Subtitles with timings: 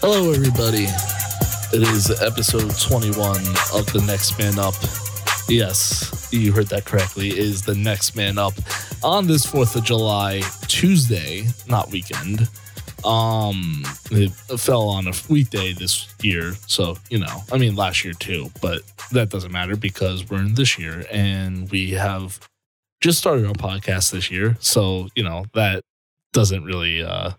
[0.00, 0.86] Hello, everybody.
[1.74, 3.36] It is episode 21
[3.74, 4.72] of The Next Man Up.
[5.50, 7.28] Yes, you heard that correctly.
[7.28, 8.54] It is The Next Man Up
[9.02, 12.48] on this 4th of July, Tuesday, not weekend.
[13.04, 18.14] Um, it fell on a weekday this year, so you know, I mean, last year
[18.14, 18.80] too, but
[19.10, 22.40] that doesn't matter because we're in this year and we have
[23.02, 25.82] just started our podcast this year, so you know that
[26.32, 27.32] doesn't really, uh,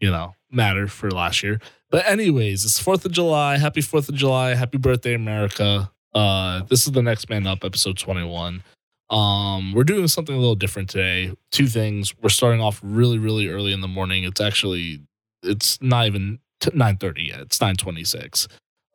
[0.00, 1.60] you know, matter for last year.
[1.90, 3.58] But anyways, it's Fourth of July.
[3.58, 4.54] Happy Fourth of July.
[4.54, 5.90] Happy birthday, America.
[6.14, 8.62] Uh, this is the Next Man Up, episode twenty-one.
[9.10, 11.34] Um, we're doing something a little different today.
[11.50, 12.14] Two things.
[12.22, 14.24] We're starting off really, really early in the morning.
[14.24, 15.00] It's actually
[15.42, 16.38] it's not even
[16.72, 17.40] nine thirty yet.
[17.40, 18.48] It's nine twenty-six.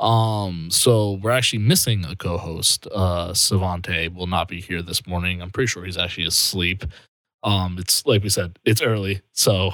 [0.04, 2.88] Um, so we're actually missing a co-host.
[2.94, 5.42] Uh, Savante will not be here this morning.
[5.42, 6.84] I'm pretty sure he's actually asleep.
[7.44, 9.72] Um, it's like we said, it's early, so.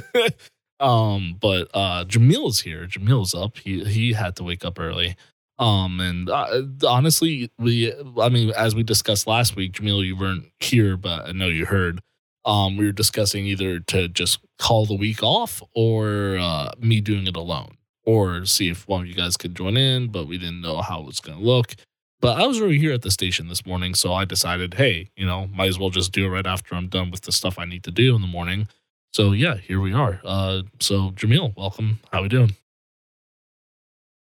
[0.80, 2.86] um, but uh, Jamil is here.
[2.86, 3.56] Jamil's up.
[3.58, 5.16] He he had to wake up early.
[5.58, 10.46] Um, and uh, honestly, we, I mean, as we discussed last week, Jamil, you weren't
[10.58, 12.00] here, but I know you heard.
[12.44, 17.26] Um, we were discussing either to just call the week off or uh, me doing
[17.28, 20.60] it alone, or see if one of you guys could join in, but we didn't
[20.60, 21.74] know how it was going to look.
[22.20, 25.26] But I was already here at the station this morning, so I decided, hey, you
[25.26, 27.64] know, might as well just do it right after I'm done with the stuff I
[27.64, 28.68] need to do in the morning.
[29.12, 30.20] So yeah, here we are.
[30.24, 32.00] Uh, so Jamil, welcome.
[32.12, 32.56] How we doing?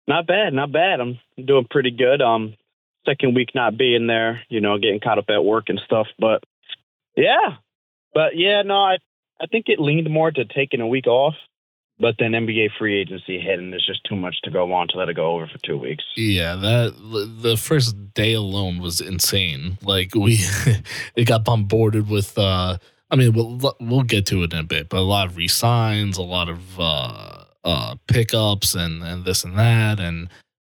[0.07, 1.01] Not bad, not bad.
[1.01, 2.23] I'm doing pretty good.
[2.23, 2.55] Um,
[3.07, 6.07] second week not being there, you know, getting caught up at work and stuff.
[6.19, 6.43] But
[7.17, 7.57] yeah,
[8.15, 8.99] but yeah, no, I
[9.41, 11.35] I think it leaned more to taking a week off.
[12.01, 14.97] But then NBA free agency hit, and there's just too much to go on to
[14.97, 16.03] let it go over for two weeks.
[16.17, 16.95] Yeah, that
[17.43, 19.77] the first day alone was insane.
[19.83, 20.39] Like we,
[21.15, 22.39] it got bombarded with.
[22.39, 22.79] uh
[23.13, 26.17] I mean, we'll we'll get to it in a bit, but a lot of resigns,
[26.17, 30.29] a lot of uh uh pickups, and and this and that, and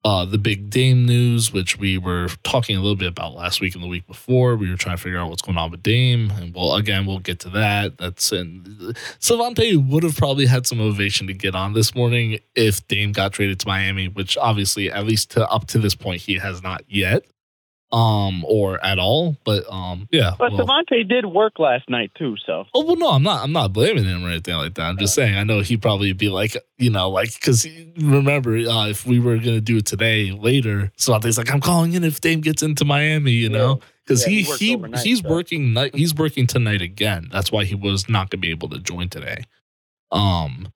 [0.05, 3.73] uh, the big Dame news, which we were talking a little bit about last week
[3.73, 4.55] and the week before.
[4.55, 7.17] We were trying to figure out what's going on with Dame, and well, again, we'll
[7.17, 7.97] get to that.
[7.97, 12.87] That's and Savante would have probably had some motivation to get on this morning if
[12.87, 16.35] Dame got traded to Miami, which obviously, at least to up to this point, he
[16.35, 17.25] has not yet
[17.95, 22.35] um or at all but um yeah but well, Savante did work last night too
[22.45, 22.65] so.
[22.73, 24.83] Oh well no i'm not i'm not blaming him or anything like that.
[24.83, 27.65] I'm just saying i know he'd probably be like you know like because
[27.97, 32.03] remember uh, if we were gonna do it today later Savante's like i'm calling in
[32.03, 33.79] if Dame gets into miami you know?
[34.05, 35.29] Because yeah, he he, he he's so.
[35.29, 37.27] working night he's working tonight again.
[37.31, 39.43] That's why he was not gonna be able to join today.
[40.11, 40.67] Um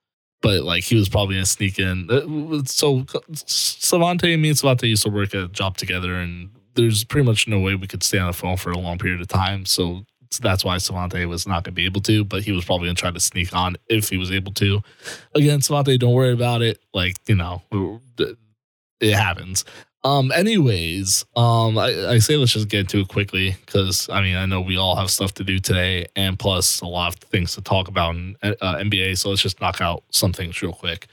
[0.41, 2.09] but like he was probably gonna sneak in.
[2.09, 7.25] Uh, so Savante, me and Savante used to work a job together, and there's pretty
[7.25, 9.65] much no way we could stay on the phone for a long period of time.
[9.65, 12.65] So, so that's why Savante was not going to be able to, but he was
[12.65, 14.81] probably going to try to sneak on if he was able to.
[15.35, 16.79] Again, Savante, don't worry about it.
[16.93, 17.61] Like, you know,
[18.99, 19.65] it happens.
[20.03, 24.37] Um, anyways, um, I, I say let's just get into it quickly because I mean
[24.37, 27.53] I know we all have stuff to do today, and plus a lot of things
[27.55, 29.17] to talk about in uh, NBA.
[29.17, 31.07] So let's just knock out some things real quick.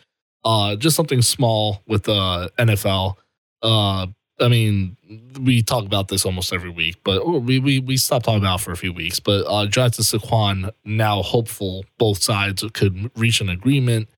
[0.45, 3.17] Uh, just something small with the uh, NFL.
[3.61, 4.07] Uh,
[4.39, 4.97] I mean,
[5.41, 8.61] we talk about this almost every week, but oh, we we, we stopped talking about
[8.61, 9.19] for a few weeks.
[9.19, 14.09] But uh, Jonathan Saquon now hopeful both sides could reach an agreement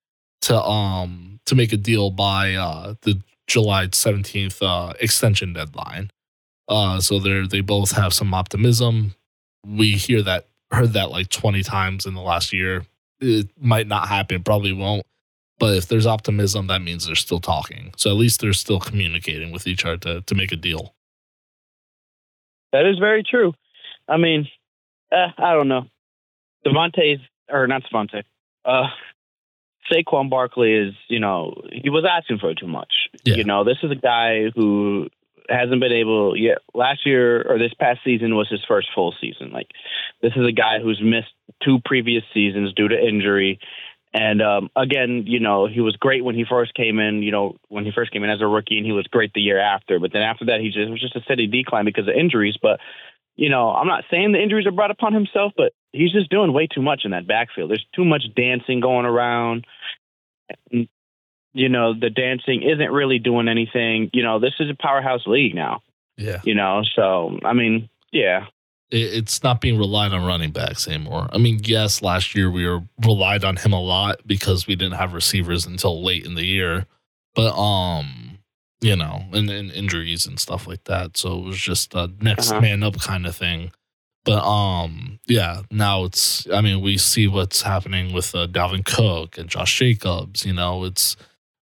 [0.42, 6.10] to um to make a deal by uh, the July seventeenth uh, extension deadline.
[6.68, 9.14] Uh, so they they both have some optimism.
[9.66, 12.84] We hear that heard that like twenty times in the last year.
[13.20, 15.04] It might not happen, probably won't.
[15.58, 17.92] But if there's optimism, that means they're still talking.
[17.96, 20.94] So at least they're still communicating with each other to, to make a deal.
[22.72, 23.54] That is very true.
[24.08, 24.48] I mean,
[25.10, 25.86] uh, I don't know.
[26.66, 28.24] Devontae's, or not Devontae,
[28.64, 28.88] uh,
[29.90, 32.92] Saquon Barkley is, you know, he was asking for too much.
[33.24, 33.36] Yeah.
[33.36, 35.08] You know, this is a guy who
[35.48, 36.58] hasn't been able yet.
[36.74, 39.50] Last year or this past season was his first full season.
[39.50, 39.68] Like,
[40.20, 41.32] this is a guy who's missed
[41.64, 43.58] two previous seasons due to injury.
[44.12, 47.22] And um, again, you know, he was great when he first came in.
[47.22, 49.40] You know, when he first came in as a rookie, and he was great the
[49.40, 49.98] year after.
[50.00, 52.56] But then after that, he just it was just a steady decline because of injuries.
[52.60, 52.80] But
[53.36, 56.52] you know, I'm not saying the injuries are brought upon himself, but he's just doing
[56.52, 57.70] way too much in that backfield.
[57.70, 59.66] There's too much dancing going around.
[60.70, 64.10] You know, the dancing isn't really doing anything.
[64.12, 65.82] You know, this is a powerhouse league now.
[66.16, 66.40] Yeah.
[66.44, 68.46] You know, so I mean, yeah
[68.90, 71.28] it's not being relied on running backs anymore.
[71.32, 74.98] I mean, yes, last year we were relied on him a lot because we didn't
[74.98, 76.86] have receivers until late in the year,
[77.34, 78.38] but um,
[78.80, 81.16] you know, and, and injuries and stuff like that.
[81.16, 82.60] So it was just a next uh-huh.
[82.60, 83.72] man up kind of thing.
[84.24, 85.62] But um, yeah.
[85.70, 86.46] Now it's.
[86.50, 90.44] I mean, we see what's happening with uh, Dalvin Cook and Josh Jacobs.
[90.44, 91.16] You know, it's.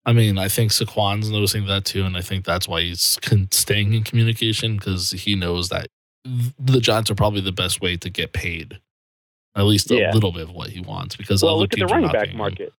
[0.05, 3.19] I mean, I think Saquon's noticing that too, and I think that's why he's
[3.51, 5.89] staying in communication because he knows that
[6.59, 8.79] the Giants are probably the best way to get paid,
[9.55, 10.13] at least a Yeah.
[10.13, 11.17] little bit of what he wants.
[11.17, 12.39] Because Well, look at the running back paying him.
[12.39, 12.73] market.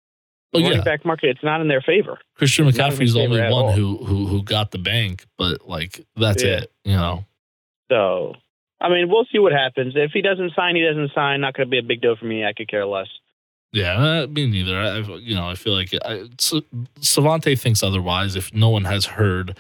[0.55, 2.19] Oh running yeah, back market, it's not in their favor.
[2.37, 6.43] Christian in McCaffrey's the only one who who who got the bank, but like that's
[6.43, 6.59] Yeah.
[6.61, 6.73] it.
[6.85, 7.25] You know.
[7.91, 8.35] So,
[8.81, 9.95] I mean, we'll see what happens.
[9.97, 11.41] If he doesn't sign, he doesn't sign.
[11.41, 12.45] Not going to be a big deal for me.
[12.45, 13.09] I could care less.
[13.73, 14.79] Yeah, uh, me neither.
[14.79, 16.55] I, you know, I feel like I, S-
[17.01, 18.35] Savante thinks otherwise.
[18.37, 19.57] If no one has heard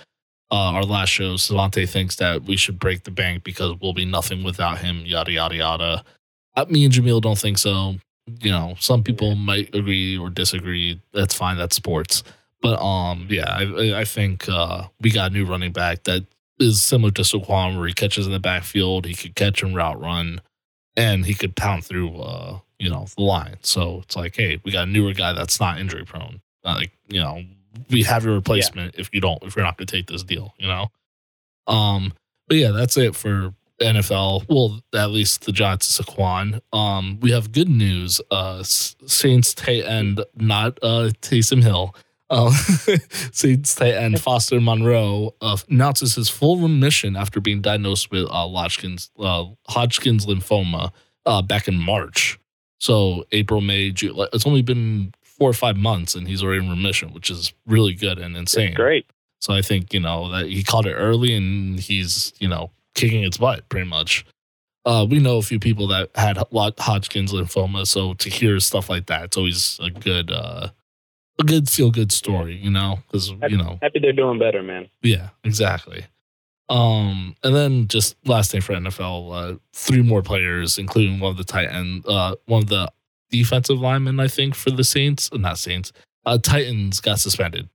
[0.50, 4.04] uh, our last show, Savante thinks that we should break the bank because we'll be
[4.04, 5.02] nothing without him.
[5.04, 6.04] Yada yada yada.
[6.54, 7.96] Uh, me and Jamil don't think so.
[8.40, 11.00] You know, some people might agree or disagree.
[11.12, 11.56] That's fine.
[11.56, 12.22] That's sports.
[12.62, 16.24] But um, yeah, I I- think uh, we got a new running back that
[16.58, 20.00] is similar to Saquon, where he catches in the backfield, he could catch and route
[20.00, 20.40] run,
[20.96, 23.56] and he could pound through uh, you know, the line.
[23.62, 26.40] So it's like, hey, we got a newer guy that's not injury prone.
[26.64, 27.42] Not like, you know,
[27.90, 30.66] we have your replacement if you don't, if you're not gonna take this deal, you
[30.66, 30.88] know?
[31.66, 32.12] Um,
[32.48, 34.46] but yeah, that's it for NFL.
[34.48, 36.60] Well, at least the Giants Saquon.
[36.72, 38.20] Um, we have good news.
[38.30, 41.94] Uh Saints tight end, not uh Taysom Hill.
[42.28, 42.50] Uh,
[43.32, 48.48] Saints tight end Foster Moreau uh, announces his full remission after being diagnosed with uh,
[48.48, 50.90] Hodgkin's uh, Hodgkin's lymphoma
[51.24, 52.38] uh, back in March.
[52.78, 54.16] So April, May, June.
[54.32, 57.94] It's only been four or five months, and he's already in remission, which is really
[57.94, 58.74] good and insane.
[58.74, 59.06] Great.
[59.40, 63.22] So I think you know that he caught it early, and he's you know kicking
[63.24, 64.24] its butt pretty much.
[64.84, 66.38] Uh, we know a few people that had
[66.78, 70.68] Hodgkin's lymphoma, so to hear stuff like that, it's always a good, uh,
[71.40, 74.88] a good feel good story, you know, because you know Happy they're doing better, man.
[75.02, 76.06] yeah, exactly.
[76.68, 81.36] Um, and then just last thing for NFL, uh, three more players, including one of
[81.36, 82.90] the tight end, uh, one of the
[83.30, 85.92] defensive linemen, I think, for the Saints, uh, not Saints,
[86.24, 87.68] uh, Titans got suspended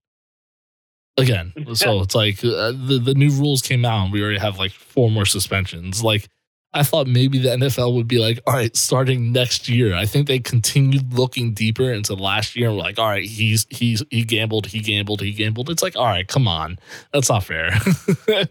[1.18, 1.54] again.
[1.76, 4.72] So it's like uh, the the new rules came out, and we already have like
[4.72, 6.04] four more suspensions.
[6.04, 6.28] Like
[6.74, 9.94] I thought maybe the NFL would be like, all right, starting next year.
[9.94, 13.68] I think they continued looking deeper into last year and were like, all right, he's
[13.70, 15.70] he's he gambled, he gambled, he gambled.
[15.70, 16.78] It's like, all right, come on,
[17.14, 17.72] that's not fair.
[18.28, 18.50] but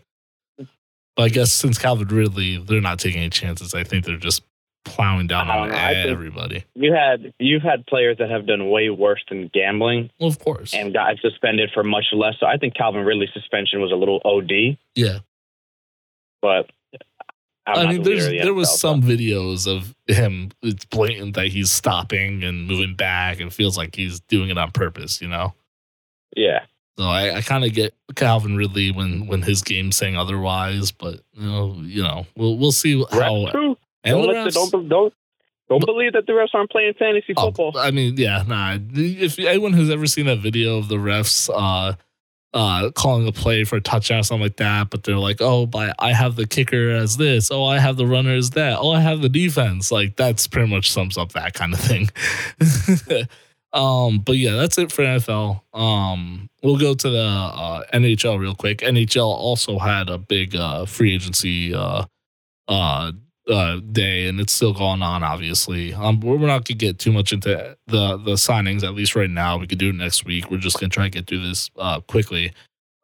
[1.19, 3.75] I guess since Calvin Ridley, they're not taking any chances.
[3.75, 4.43] I think they're just
[4.85, 6.09] plowing down on uh, know.
[6.09, 6.65] Everybody.
[6.75, 10.75] You had you've had players that have done way worse than gambling Well, of course,
[10.75, 12.35] and got suspended for much less.
[12.41, 15.19] So I think Calvin Ridley's suspension was a little OD, yeah.
[16.41, 16.71] but
[17.67, 20.51] I'm I mean, the there's the there was some so- videos of him.
[20.63, 24.71] It's blatant that he's stopping and moving back, and feels like he's doing it on
[24.73, 25.21] purpose.
[25.21, 25.55] You know.
[26.37, 26.61] Yeah,
[26.97, 31.21] So I, I kind of get Calvin Ridley when when his game's saying otherwise, but
[31.33, 33.77] you know, you know, we'll we'll see how.
[34.05, 35.15] And Don't, the let the, don't don't
[35.69, 37.79] don't believe that the refs aren't playing fantasy Oh, football.
[37.79, 38.77] I mean, yeah, nah.
[38.93, 41.95] If anyone has ever seen that video of the refs uh
[42.53, 45.71] uh calling a play for a touchdown or something like that, but they're like, oh,
[45.99, 49.01] I have the kicker as this, oh, I have the runner as that, oh, I
[49.01, 49.93] have the defense.
[49.93, 52.09] Like that's pretty much sums up that kind of thing.
[53.73, 55.61] um, but yeah, that's it for NFL.
[55.73, 58.79] Um, we'll go to the uh, NHL real quick.
[58.79, 61.73] NHL also had a big uh free agency
[63.49, 65.23] uh day, and it's still going on.
[65.23, 69.31] Obviously, um, we're not gonna get too much into the the signings at least right
[69.31, 69.59] now.
[69.59, 70.51] We could do it next week.
[70.51, 72.53] We're just gonna try to get through this uh, quickly,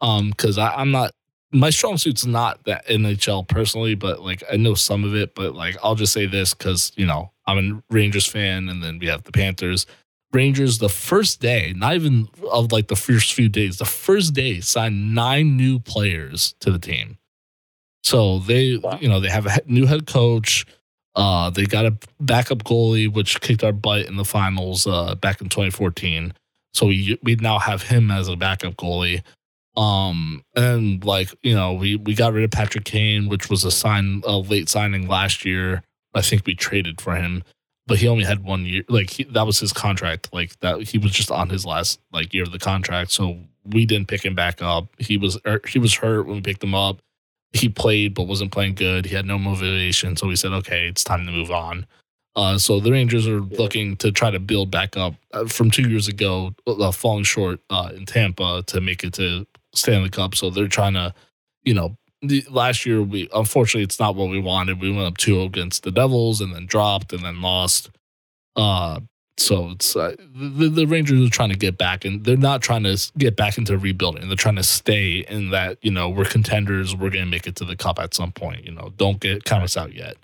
[0.00, 1.12] um, because I'm not
[1.52, 5.34] my strong suit's not that NHL personally, but like I know some of it.
[5.34, 7.58] But like I'll just say this because you know I'm
[7.90, 9.86] a Rangers fan, and then we have the Panthers.
[10.32, 14.60] Rangers the first day, not even of like the first few days, the first day
[14.60, 17.16] signed nine new players to the team.
[18.06, 18.98] So they, Wow.
[19.00, 20.64] you know, they have a new head coach.
[21.16, 25.40] Uh, they got a backup goalie, which kicked our butt in the finals uh, back
[25.40, 26.32] in 2014.
[26.72, 29.22] So we we now have him as a backup goalie.
[29.76, 33.72] Um, and like you know, we we got rid of Patrick Kane, which was a
[33.72, 35.82] sign a late signing last year.
[36.14, 37.42] I think we traded for him,
[37.88, 38.84] but he only had one year.
[38.88, 40.28] Like he, that was his contract.
[40.32, 43.10] Like that he was just on his last like year of the contract.
[43.10, 44.86] So we didn't pick him back up.
[44.98, 47.00] He was er, he was hurt when we picked him up.
[47.56, 49.06] He played but wasn't playing good.
[49.06, 50.16] He had no motivation.
[50.16, 51.86] So we said, okay, it's time to move on.
[52.34, 53.58] Uh, so the Rangers are Yeah.
[53.58, 57.60] looking to try to build back up uh, from two years ago, uh, falling short
[57.70, 60.34] uh, in Tampa to make it to Stanley Cup.
[60.34, 61.14] So they're trying to,
[61.64, 64.80] you know, the, last year we unfortunately it's not what we wanted.
[64.80, 67.90] We went up two against the Devils and then dropped and then lost.
[68.54, 69.00] Uh,
[69.38, 72.84] so it's uh, the, the Rangers are trying to get back, and they're not trying
[72.84, 74.26] to get back into rebuilding.
[74.28, 76.94] They're trying to stay in that you know we're contenders.
[76.96, 78.64] We're gonna make it to the cup at some point.
[78.64, 80.16] You know, don't get count us out yet.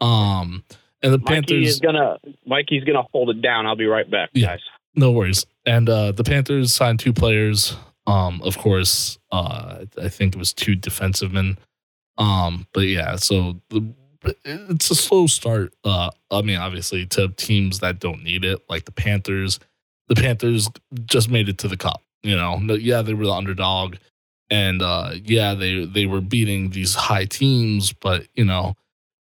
[0.00, 0.64] Um,
[1.02, 3.66] and the Mikey Panthers is gonna Mikey's gonna hold it down.
[3.66, 4.48] I'll be right back, Yeah.
[4.48, 4.60] guys.
[4.94, 5.46] No worries.
[5.66, 7.76] And uh, the Panthers signed two players.
[8.06, 11.58] Um, of course, uh, I think it was two defensive men.
[12.18, 13.80] Um, but yeah, so the
[14.44, 15.74] it's a slow start.
[15.84, 19.58] Uh, I mean, obviously, to teams that don't need it, like the Panthers.
[20.08, 20.68] The Panthers
[21.04, 22.02] just made it to the cup.
[22.22, 23.96] You know, yeah, they were the underdog,
[24.50, 28.74] and uh, yeah, they they were beating these high teams, but you know,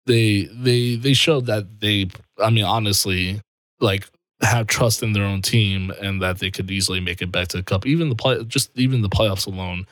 [0.06, 2.08] they they they showed that they.
[2.42, 3.40] I mean, honestly,
[3.80, 4.08] like
[4.40, 7.56] have trust in their own team and that they could easily make it back to
[7.56, 7.86] the cup.
[7.86, 9.86] Even the play, just even the playoffs alone.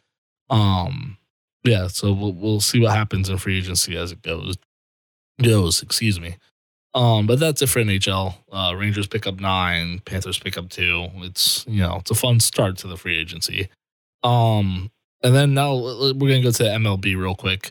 [0.51, 1.17] Um,
[1.65, 1.89] yeah.
[1.89, 4.57] So we'll we'll see what happens in free agency as it goes.
[5.43, 6.37] Goes, excuse me.
[6.95, 8.35] Um, but that's it for NHL.
[8.51, 11.09] Uh, Rangers pick up nine, Panthers pick up two.
[11.17, 13.69] It's you know it's a fun start to the free agency.
[14.23, 14.91] Um,
[15.23, 17.71] and then now we're gonna go to MLB real quick.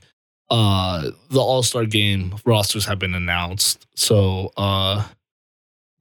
[0.52, 3.88] Uh, the All Star Game rosters have been announced.
[3.96, 5.08] So uh,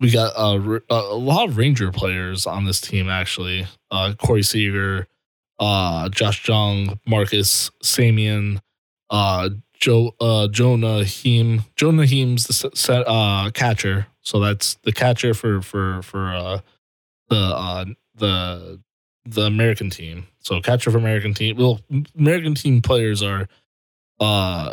[0.01, 3.67] we got a, r- a lot of Ranger players on this team actually.
[3.91, 5.07] Uh, Corey Seager,
[5.61, 8.61] uh, Josh Jung, Marcus Semien,
[9.09, 9.49] uh,
[9.85, 11.65] Joe uh, Jonah Heim.
[11.77, 16.61] Jonah Heim's the set, uh, catcher, so that's the catcher for for for uh,
[17.29, 18.81] the uh, the
[19.27, 20.27] the American team.
[20.39, 21.59] So catcher for American team.
[21.59, 21.83] Well,
[22.19, 23.47] American team players are
[24.21, 24.73] uh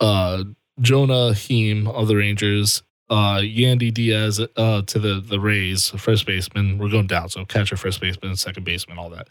[0.00, 0.42] uh
[0.80, 6.78] Jonah Heim of the Rangers, uh Yandy Diaz uh to the the Rays, first baseman.
[6.78, 9.28] We're going down, so catcher, first baseman, second baseman, all that.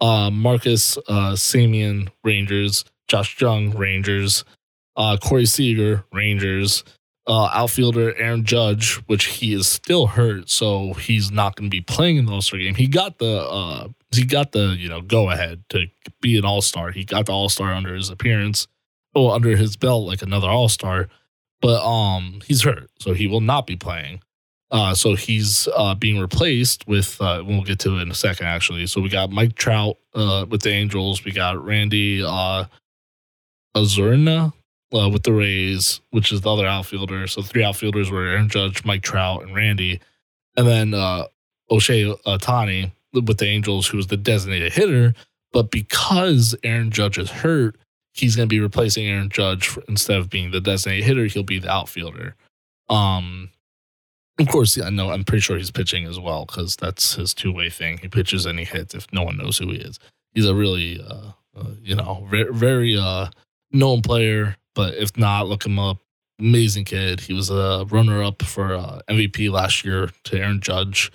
[0.00, 4.44] Uh Marcus uh Semien Rangers, Josh Jung Rangers,
[4.96, 6.84] uh Corey Seager Rangers,
[7.26, 11.80] uh outfielder Aaron Judge, which he is still hurt, so he's not going to be
[11.80, 12.76] playing in the All Star game.
[12.76, 15.86] He got the uh he got the you know go ahead to
[16.22, 16.92] be an All Star.
[16.92, 18.68] He got the All Star under his appearance,
[19.12, 21.08] or under his belt like another All Star,
[21.60, 24.22] but um he's hurt, so he will not be playing.
[24.72, 27.20] Uh, so he's uh, being replaced with.
[27.20, 28.86] Uh, we'll get to it in a second, actually.
[28.86, 31.24] So we got Mike Trout uh, with the Angels.
[31.24, 32.66] We got Randy uh,
[33.76, 34.52] Arozarena
[34.92, 37.26] uh, with the Rays, which is the other outfielder.
[37.26, 40.00] So three outfielders were Aaron Judge, Mike Trout, and Randy,
[40.56, 41.26] and then uh,
[41.70, 45.14] Shohei Ohtani with the Angels, who was the designated hitter.
[45.52, 47.76] But because Aaron Judge is hurt,
[48.12, 51.24] he's going to be replacing Aaron Judge for, instead of being the designated hitter.
[51.26, 52.36] He'll be the outfielder.
[52.88, 53.50] Um,
[54.38, 55.10] of course, I know.
[55.10, 57.98] I'm pretty sure he's pitching as well because that's his two way thing.
[57.98, 58.94] He pitches and he hits.
[58.94, 59.98] If no one knows who he is,
[60.32, 63.26] he's a really, uh, uh, you know, very, very uh,
[63.72, 64.56] known player.
[64.74, 65.98] But if not, look him up.
[66.38, 67.20] Amazing kid.
[67.20, 71.12] He was a runner up for uh, MVP last year to Aaron Judge.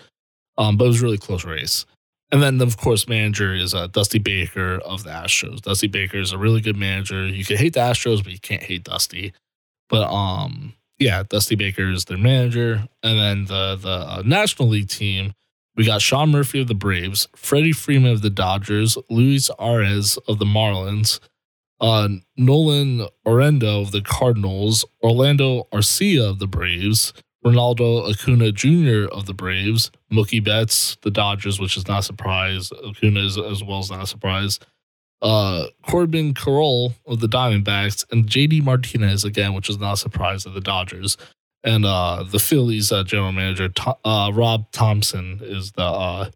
[0.57, 1.85] Um, but it was a really close race.
[2.31, 5.62] And then, of course, manager is uh, Dusty Baker of the Astros.
[5.62, 7.25] Dusty Baker is a really good manager.
[7.27, 9.33] You can hate the Astros, but you can't hate Dusty.
[9.89, 12.88] But um, yeah, Dusty Baker is their manager.
[13.03, 15.33] And then the the uh, National League team,
[15.75, 20.39] we got Sean Murphy of the Braves, Freddie Freeman of the Dodgers, Luis Arraez of
[20.39, 21.19] the Marlins,
[21.82, 27.13] Nolan Arenado of the Cardinals, Orlando Arcia of the Braves,
[27.46, 29.08] Ronaldo Acuna Jr.
[29.13, 32.72] of the Braves, Mookie Betts, the Dodgers, which is not a surprise.
[32.72, 34.60] Acuna is as well as not a surprise.
[35.22, 40.46] Uh, Corbin Carroll of the Diamondbacks, and JD Martinez again, which is not a surprise
[40.46, 41.17] of the Dodgers.
[41.63, 43.70] And uh, the Phillies uh, general manager
[44.03, 46.29] uh, Rob Thomson is the uh,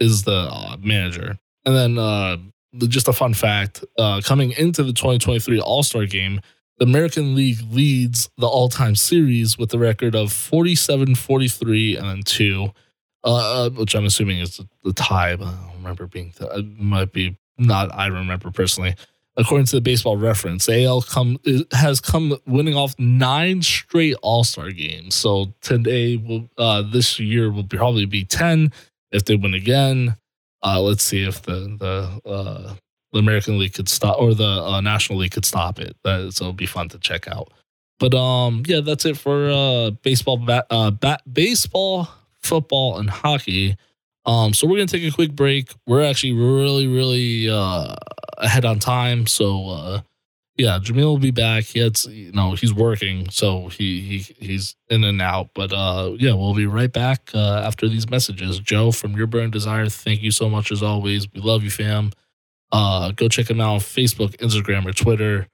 [0.00, 1.38] is the uh, manager.
[1.64, 6.06] And then uh, the- just a fun fact: uh, coming into the 2023 All Star
[6.06, 6.40] Game,
[6.78, 12.08] the American League leads the all time series with a record of 47 43 and
[12.08, 12.68] then two,
[13.24, 15.36] uh, uh, which I'm assuming is the, tie.
[15.36, 18.94] But I don't remember being, th- it might be not, I remember personally.
[19.38, 21.38] According to the baseball reference, AL come,
[21.72, 25.14] has come winning off nine straight All Star games.
[25.14, 28.72] So today, will uh, this year will probably be 10
[29.12, 30.16] if they win again.
[30.62, 32.74] Uh, let's see if the, the, uh,
[33.12, 35.96] the American League could stop or the uh, National League could stop it.
[36.04, 37.52] So it'll be fun to check out.
[37.98, 42.08] But um, yeah, that's it for uh, baseball, bat, uh, bat, baseball,
[42.42, 43.76] football, and hockey.
[44.26, 45.72] Um, so we're gonna take a quick break.
[45.86, 47.94] We're actually really, really uh,
[48.38, 49.26] ahead on time.
[49.26, 50.00] So uh,
[50.56, 51.64] yeah, Jamil will be back.
[51.64, 55.50] He had, you know, he's working, so he he he's in and out.
[55.54, 58.58] But uh, yeah, we'll be right back uh, after these messages.
[58.58, 61.30] Joe from Your Burn Desire, thank you so much as always.
[61.32, 62.12] We love you, fam.
[62.72, 65.46] Uh, go check him out on Facebook, Instagram, or Twitter,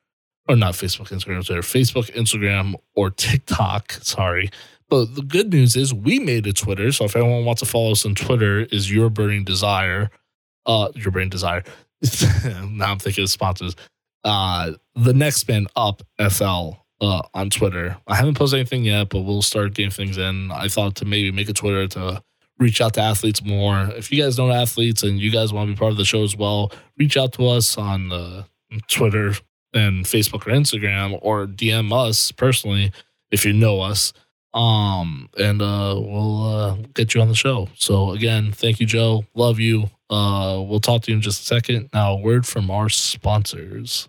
[0.49, 3.92] or not Facebook, Instagram, Twitter, Facebook, Instagram, or TikTok.
[3.92, 4.50] Sorry.
[4.88, 6.92] But the good news is we made a Twitter.
[6.92, 10.11] So if anyone wants to follow us on Twitter, is Your Burning Desire.
[10.64, 11.64] Uh, Your Burning Desire.
[12.71, 13.75] now I'm thinking of sponsors.
[14.25, 17.97] Uh, the next man up FL uh, on Twitter.
[18.07, 20.50] I haven't posted anything yet, but we'll start getting things in.
[20.52, 22.23] I thought to maybe make a Twitter to
[22.59, 23.91] reach out to athletes more.
[23.97, 26.23] If you guys know athletes and you guys want to be part of the show
[26.23, 28.45] as well, reach out to us on uh,
[28.87, 29.35] Twitter
[29.75, 32.93] and Facebook or Instagram, or DM us personally
[33.31, 34.12] if you know us.
[34.54, 37.68] Um, and uh, we'll uh, get you on the show.
[37.75, 39.25] So again, thank you, Joe.
[39.35, 39.90] Love you.
[40.11, 41.88] Uh, we'll talk to you in just a second.
[41.94, 44.09] Now, a word from our sponsors.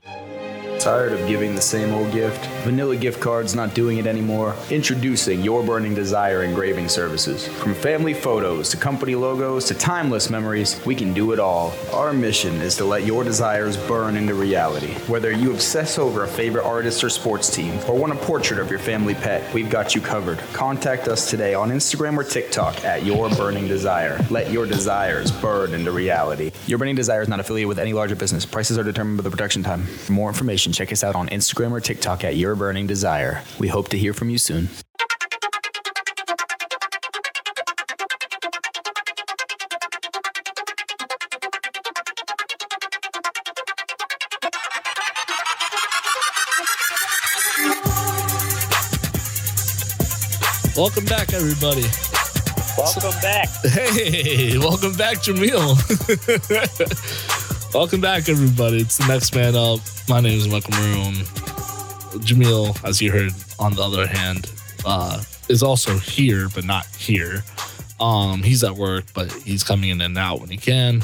[0.83, 2.45] Tired of giving the same old gift?
[2.65, 4.53] Vanilla gift cards not doing it anymore?
[4.69, 7.47] Introducing Your Burning Desire engraving services.
[7.47, 11.73] From family photos to company logos to timeless memories, we can do it all.
[11.93, 14.93] Our mission is to let your desires burn into reality.
[15.07, 18.69] Whether you obsess over a favorite artist or sports team, or want a portrait of
[18.69, 20.39] your family pet, we've got you covered.
[20.51, 24.19] Contact us today on Instagram or TikTok at Your Burning Desire.
[24.29, 26.51] Let your desires burn into reality.
[26.67, 28.45] Your Burning Desire is not affiliated with any larger business.
[28.45, 29.85] Prices are determined by the production time.
[29.85, 33.43] For more information, check us out on Instagram or TikTok at Your Burning Desire.
[33.59, 34.69] We hope to hear from you soon.
[50.75, 51.85] Welcome back, everybody.
[52.77, 53.47] Welcome back.
[53.63, 55.77] Hey, welcome back, Jamil.
[57.73, 58.77] welcome back, everybody.
[58.77, 59.79] It's the next man up.
[60.07, 61.13] My name is Michael Maroon.
[62.21, 64.51] Jamil, as you heard, on the other hand,
[64.85, 67.43] uh, is also here, but not here.
[67.99, 71.01] Um, he's at work, but he's coming in and out when he can.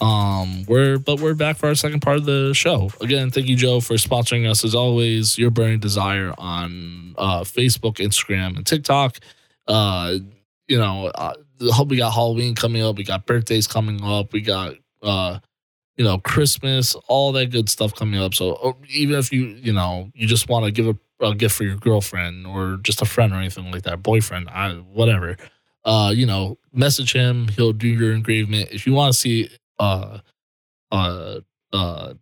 [0.00, 2.90] Um, we're but we're back for our second part of the show.
[3.00, 5.38] Again, thank you, Joe, for sponsoring us as always.
[5.38, 9.18] Your burning desire on uh, Facebook, Instagram, and TikTok.
[9.66, 10.14] Uh,
[10.66, 11.34] you know, uh,
[11.86, 15.38] we got Halloween coming up, we got birthdays coming up, we got uh,
[15.98, 18.32] you know, Christmas, all that good stuff coming up.
[18.32, 21.64] So even if you, you know, you just want to give a, a gift for
[21.64, 25.36] your girlfriend or just a friend or anything like that, boyfriend, I, whatever,
[25.84, 27.48] uh, you know, message him.
[27.48, 28.70] He'll do your engravement.
[28.70, 30.20] If you want to see uh,
[30.92, 31.40] uh,
[31.72, 32.14] uh,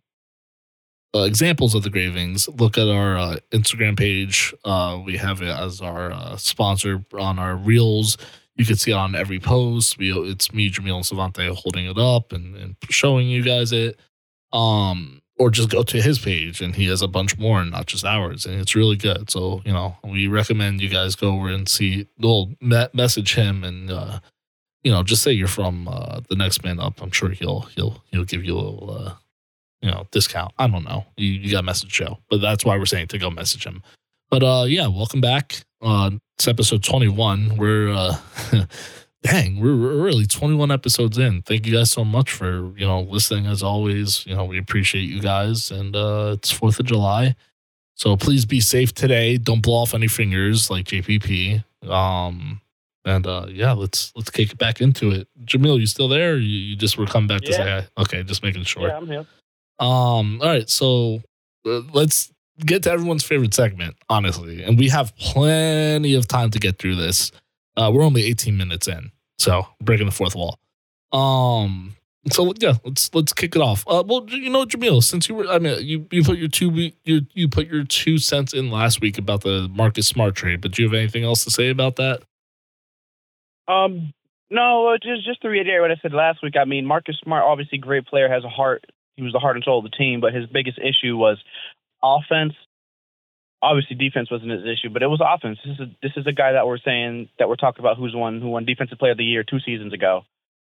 [1.13, 4.55] uh, examples of the gravings, look at our uh, Instagram page.
[4.65, 8.17] Uh, we have it as our uh, sponsor on our reels.
[8.57, 9.97] You can see it on every post.
[9.97, 13.99] We, it's me, Jamil, and Savante holding it up and, and showing you guys it.
[14.51, 17.85] Um, or just go to his page and he has a bunch more and not
[17.85, 18.47] just ours.
[18.47, 19.29] And it's really good.
[19.29, 23.63] So, you know, we recommend you guys go over and see, we'll me- message him
[23.63, 24.19] and, uh,
[24.83, 27.01] you know, just say you're from uh, the next man up.
[27.01, 29.13] I'm sure he'll he'll he'll give you a little uh,
[29.81, 30.53] you know discount.
[30.57, 31.05] I don't know.
[31.17, 33.83] You, you got message Joe, but that's why we're saying to go message him.
[34.29, 35.65] But uh, yeah, welcome back.
[35.81, 37.57] Uh, it's episode 21.
[37.57, 38.15] We're uh,
[39.23, 41.41] dang, we're, we're really 21 episodes in.
[41.43, 44.25] Thank you guys so much for you know listening as always.
[44.25, 47.35] You know we appreciate you guys, and uh, it's Fourth of July,
[47.95, 49.37] so please be safe today.
[49.37, 51.63] Don't blow off any fingers like JPP.
[51.87, 52.61] Um,
[53.05, 55.27] and uh, yeah, let's let's kick it back into it.
[55.45, 56.37] Jamil, you still there?
[56.37, 57.87] you, you just were coming back to say hi?
[57.97, 58.87] Okay, just making sure.
[58.87, 59.25] Yeah, I'm here.
[59.79, 61.21] Um, all right, so
[61.65, 62.31] uh, let's
[62.65, 64.63] get to everyone's favorite segment, honestly.
[64.63, 67.31] And we have plenty of time to get through this.
[67.75, 70.59] Uh, we're only 18 minutes in, so breaking the fourth wall.
[71.11, 71.95] Um,
[72.31, 73.85] so yeah, let's let's kick it off.
[73.87, 76.91] Uh, well, you know, Jamil, since you were, I mean, you you put your two
[77.03, 80.71] you you put your two cents in last week about the Marcus Smart trade, but
[80.71, 82.23] do you have anything else to say about that?
[83.67, 84.13] Um,
[84.49, 86.55] no, just just to reiterate what I said last week.
[86.59, 88.85] I mean, Marcus Smart, obviously great player, has a heart.
[89.15, 91.37] He was the heart and soul of the team, but his biggest issue was
[92.03, 92.53] offense.
[93.61, 95.57] Obviously, defense wasn't his issue, but it was offense.
[95.65, 98.13] This is a, this is a guy that we're saying that we're talking about who's
[98.15, 100.21] won who won defensive player of the year two seasons ago.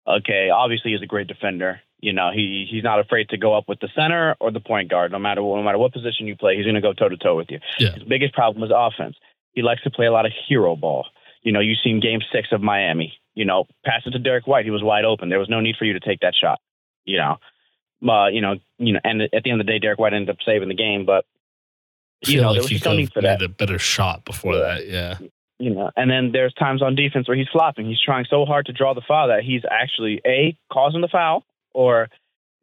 [0.07, 1.81] Okay, obviously he's a great defender.
[2.00, 4.90] You know, he he's not afraid to go up with the center or the point
[4.90, 5.11] guard.
[5.11, 7.37] No matter no matter what position you play, he's going to go toe to toe
[7.37, 7.59] with you.
[7.78, 7.92] Yeah.
[7.92, 9.16] His biggest problem is offense.
[9.52, 11.07] He likes to play a lot of hero ball.
[11.42, 13.18] You know, you've seen Game Six of Miami.
[13.35, 14.64] You know, pass it to Derrick White.
[14.64, 15.28] He was wide open.
[15.28, 16.61] There was no need for you to take that shot.
[17.04, 17.37] You know,
[18.07, 20.31] uh, you know, you know, and at the end of the day, Derrick White ended
[20.31, 21.05] up saving the game.
[21.07, 21.25] But
[22.27, 23.41] you know, like there was no need for that.
[23.43, 24.61] a better shot before Yeah.
[24.61, 24.87] that.
[24.89, 25.19] Yeah.
[25.61, 27.87] you know, and then there's times on defense where he's flopping.
[27.87, 31.45] He's trying so hard to draw the foul that he's actually a causing the foul
[31.75, 32.09] or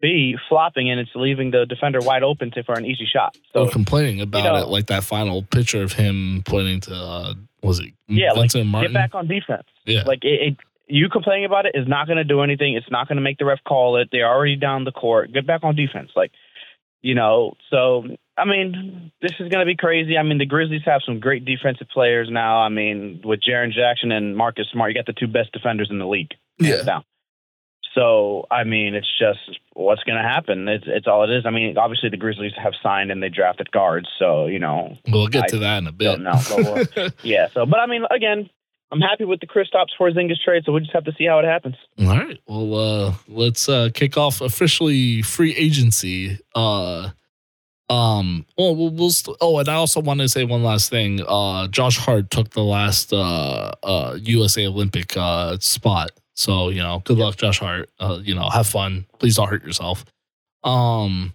[0.01, 3.37] b flopping and it's leaving the defender wide open to, for an easy shot.
[3.53, 7.79] So complaining about know- it, like that final picture of him pointing to uh, was
[7.79, 8.91] it Yeah, like, Martin?
[8.91, 9.63] get back on defense.
[9.85, 12.75] yeah, Like it, it you complaining about it is not going to do anything.
[12.75, 14.09] It's not going to make the ref call it.
[14.11, 15.33] They're already down the court.
[15.33, 16.11] Get back on defense.
[16.15, 16.31] Like,
[17.01, 18.03] you know, so
[18.37, 20.17] I mean, this is going to be crazy.
[20.17, 22.59] I mean, the Grizzlies have some great defensive players now.
[22.59, 25.99] I mean, with Jaren Jackson and Marcus Smart, you got the two best defenders in
[25.99, 26.31] the league.
[26.59, 26.83] yeah.
[26.83, 27.03] down.
[27.95, 30.67] So I mean, it's just what's going to happen.
[30.67, 31.45] It's it's all it is.
[31.45, 34.97] I mean, obviously the Grizzlies have signed and they drafted guards, so you know.
[35.07, 36.21] We'll get I to that in a bit.
[36.21, 37.47] but Yeah.
[37.53, 38.49] So, but I mean, again,
[38.95, 40.63] I'm happy with the Chris Kristaps Porzingis trade.
[40.65, 41.75] So we just have to see how it happens.
[41.99, 42.39] All right.
[42.47, 46.39] Well, uh, let's uh, kick off officially free agency.
[46.55, 47.09] Uh,
[47.89, 48.45] um.
[48.57, 51.19] Well, we'll, we'll st- oh, and I also want to say one last thing.
[51.27, 56.11] Uh, Josh Hart took the last uh, uh, USA Olympic uh, spot.
[56.33, 57.89] So you know, good luck, Josh Hart.
[57.99, 59.05] Uh, you know, have fun.
[59.19, 60.05] Please don't hurt yourself.
[60.63, 61.33] Um.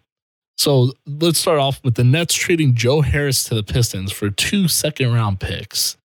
[0.57, 4.67] So let's start off with the Nets trading Joe Harris to the Pistons for two
[4.67, 5.97] second round picks.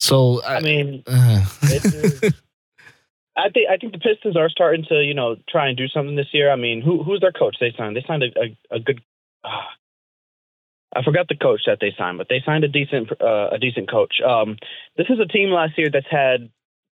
[0.00, 2.34] So I mean, uh, is-
[3.36, 6.16] I think I think the Pistons are starting to you know try and do something
[6.16, 6.50] this year.
[6.50, 7.56] I mean, who who's their coach?
[7.60, 9.00] They signed they signed a a, a good.
[9.44, 9.48] Uh,
[10.96, 13.90] I forgot the coach that they signed, but they signed a decent uh, a decent
[13.90, 14.14] coach.
[14.26, 14.56] Um,
[14.96, 16.50] this is a team last year that's had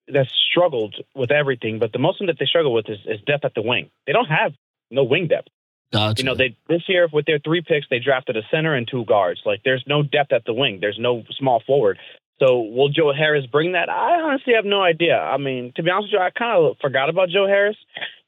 [0.08, 3.44] that's struggled with everything, but the most thing that they struggle with is, is depth
[3.44, 3.90] at the wing.
[4.06, 4.52] They don't have
[4.90, 5.48] no wing depth.
[5.92, 6.22] gotcha.
[6.22, 9.04] You know, they this year with their three picks, they drafted a center and two
[9.04, 9.40] guards.
[9.44, 10.78] Like, there's no depth at the wing.
[10.80, 11.98] There's no small forward.
[12.38, 13.88] So, will Joe Harris bring that?
[13.88, 15.16] I honestly have no idea.
[15.16, 17.76] I mean, to be honest with you, I kind of forgot about Joe Harris.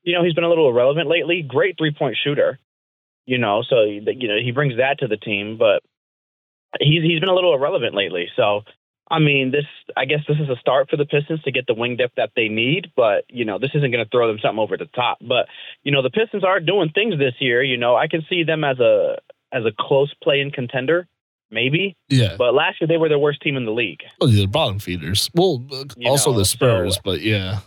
[0.03, 1.44] You know, he's been a little irrelevant lately.
[1.47, 2.59] Great three point shooter.
[3.27, 5.83] You know, so you know he brings that to the team, but
[6.81, 8.29] he's he's been a little irrelevant lately.
[8.37, 8.62] So.
[9.11, 9.64] I mean, this.
[9.97, 12.33] I guess this is a start for the Pistons to get the wing depth that
[12.37, 15.16] they need, but you know, this isn't going to throw them something over the top.
[15.23, 15.47] But
[15.83, 17.62] you know, the Pistons are doing things this year.
[17.62, 19.16] You know, I can see them as a
[19.51, 21.09] as a close play-in contender,
[21.51, 21.97] maybe.
[22.09, 22.37] yeah.
[22.39, 24.01] But last year they were the worst team in the league.
[24.21, 25.31] Well, they're bottom feeders.
[25.35, 27.61] Well, uh, You also know, the Spurs, so- but yeah.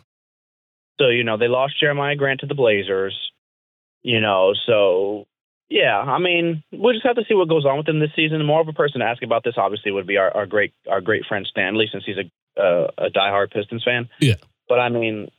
[1.00, 3.17] So you know they lost Jeremiah Grant to the Blazers.
[4.04, 5.26] You know, so
[5.70, 8.46] yeah, I mean we'll just have to see what goes on with them this season.
[8.46, 11.02] More of a person to ask about this obviously would be our, our great our
[11.02, 14.10] great friend Stanley, since he's a uh, a diehard Pistons fan.
[14.20, 14.36] Yeah.
[14.67, 15.30] But I mean,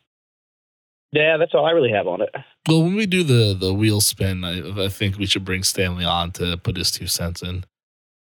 [1.12, 2.31] yeah, that's all I really have on it.
[2.68, 6.05] Well, when we do the the wheel spin, I, I think we should bring Stanley
[6.05, 7.64] on to put his two cents in.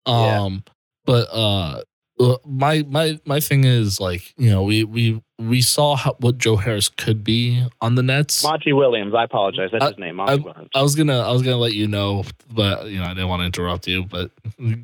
[0.07, 0.41] Yeah.
[0.41, 0.63] Um,
[1.05, 1.81] but uh,
[2.19, 6.37] uh, my my my thing is like you know we we we saw how, what
[6.37, 8.43] Joe Harris could be on the Nets.
[8.43, 9.69] Monty Williams, I apologize.
[9.71, 10.69] That's I- his name, Monty Williams.
[10.73, 13.41] I was gonna I was gonna let you know, but you know I didn't want
[13.41, 14.03] to interrupt you.
[14.05, 14.31] But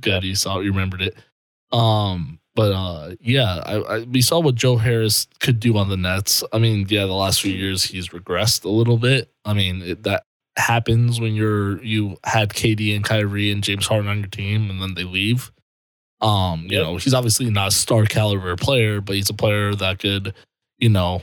[0.01, 1.15] good, you saw you remembered it.
[1.71, 5.97] Um, but uh, yeah, I, I we saw what Joe Harris could do on the
[5.97, 6.43] Nets.
[6.53, 9.31] I mean, yeah, the last few years he's regressed a little bit.
[9.43, 10.25] I mean it, that
[10.57, 14.81] happens when you're you had KD and Kyrie and James Harden on your team, and
[14.81, 15.51] then they leave.
[16.21, 16.83] Um, you Yep.
[16.83, 20.33] know, he's obviously not a star caliber player, but he's a player that could,
[20.79, 21.21] you know,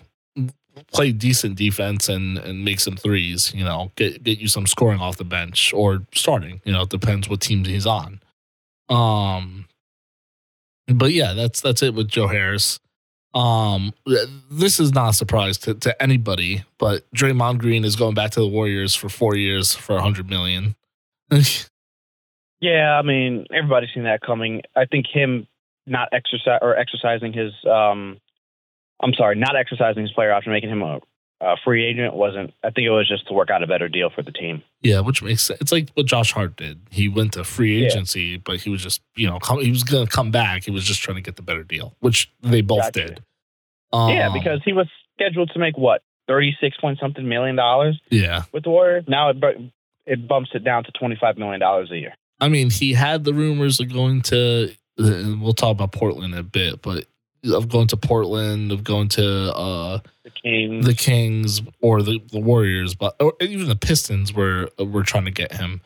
[0.92, 3.52] play decent defense and and make some threes.
[3.54, 6.60] You know, get get you some scoring off the bench or starting.
[6.64, 8.20] You know, it depends what team he's on.
[8.88, 9.66] Um,
[10.88, 12.78] but yeah, that's that's it with Joe Harris.
[13.34, 13.92] Um,
[14.50, 18.40] this is not a surprise to, to anybody, but Draymond Green is going back to
[18.40, 20.74] the Warriors for four years for a hundred million.
[22.60, 24.60] Yeah, I mean, everybody's seen that coming.
[24.76, 25.46] I think him
[25.86, 28.20] not exercise or exercising his um
[29.02, 31.00] I'm sorry, not exercising his player option, making him a,
[31.40, 34.10] a free agent wasn't I think it was just to work out a better deal
[34.10, 34.62] for the team.
[34.82, 35.60] Yeah, which makes sense.
[35.60, 36.80] It's like what Josh Hart did.
[36.90, 37.86] He went to free Yeah.
[37.86, 40.64] agency, but he was just, you know, come, he was going to come back.
[40.64, 43.06] He was just trying to get the better deal, which they both Gotcha.
[43.06, 43.20] did.
[43.92, 48.44] Um, yeah, because he was scheduled to make what, 36 point something million dollars yeah,
[48.52, 49.04] with the Warriors.
[49.08, 49.36] Now it
[50.06, 52.14] it bumps it down to 25 million dollars a year.
[52.40, 54.72] I mean, he had the rumors of going to.
[54.98, 57.06] And we'll talk about Portland in a bit, but
[57.44, 60.86] of going to Portland, of going to uh, The Kings.
[60.86, 65.30] the Kings or the, the Warriors, but or even the Pistons were were trying to
[65.30, 65.80] get him.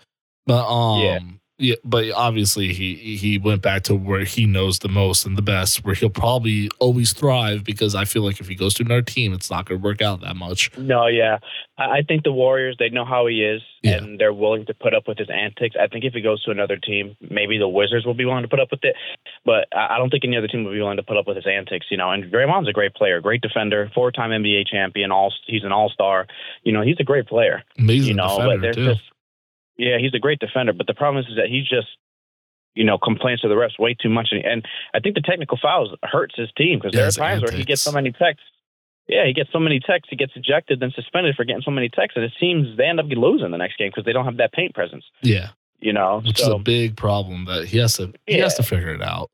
[0.46, 1.76] But um Yeah.
[1.84, 5.84] but obviously he he went back to where he knows the most and the best,
[5.84, 9.32] where he'll probably always thrive because I feel like if he goes to another team,
[9.32, 10.70] it's not going to work out that much.
[10.76, 11.38] No, yeah.
[11.78, 13.96] I think the Warriors, they know how he is, Yeah.
[13.98, 15.74] and they're willing to put up with his antics.
[15.80, 18.48] I think if he goes to another team, maybe the Wizards will be willing to
[18.48, 18.94] put up with it.
[19.44, 21.36] But I I don't think any other team will be willing to put up with
[21.36, 22.10] his antics, you know.
[22.10, 25.88] And Draymond's a great player, great defender, four time NBA champion, all he's an all
[25.88, 26.26] star.
[26.64, 27.62] You know, he's a great player.
[27.78, 28.86] Amazing You know, but defender there's too.
[28.94, 29.02] just
[29.76, 30.72] yeah, he's a great defender.
[30.72, 31.88] But the problem is, is that he just
[32.74, 35.90] you know complains to the refs way too much, and, I think the technical fouls
[36.02, 38.46] hurts his team because Yeah, there are times where he gets so many texts.
[39.06, 41.90] Yeah, he gets so many texts, he gets ejected, then suspended for getting so many
[41.90, 44.38] texts, and it seems they end up losing the next game because they don't have
[44.38, 45.04] that paint presence.
[45.20, 48.62] yeah, You know, which is a big problem that he has to he has to
[48.62, 49.30] figure it out.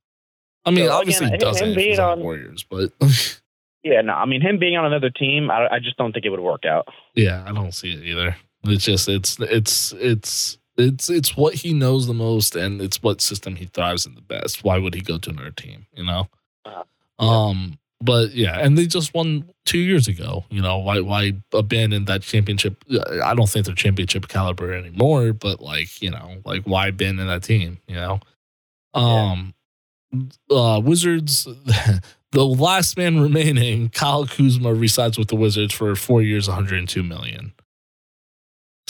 [0.65, 2.91] I mean, So, obviously again, he doesn't him on- Warriors, but
[3.85, 6.31] yeah, no, I mean him being on another team, I, I just don't think it
[6.31, 6.89] would work out.
[7.15, 8.37] Yeah, I don't see it either.
[8.65, 13.21] It's just it's it's it's it's it's what he knows the most, and it's what
[13.21, 14.65] system he thrives in the best.
[14.65, 15.87] Why would he go to another team?
[15.95, 16.29] You know.
[16.65, 16.85] Uh,
[17.23, 17.79] Um.
[18.03, 20.45] but yeah, and they just won two years ago.
[20.51, 21.01] You know why?
[21.01, 22.83] Why abandon that championship?
[23.23, 25.33] I don't think they're championship caliber anymore.
[25.33, 27.79] But like you know, like why abandon that team?
[27.89, 28.21] You know,
[28.95, 29.55] um,
[30.51, 31.45] uh, Wizards.
[32.33, 37.53] the last man remaining, Kyle Kuzma, resides with the Wizards for four years, 102 million.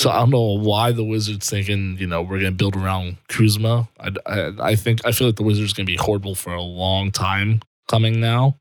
[0.01, 3.87] So I don't know why the Wizards thinking, you know, we're gonna build around Kuzma.
[4.01, 7.11] I, I, I think I feel like the Wizards gonna be horrible for a long
[7.11, 8.57] time coming now.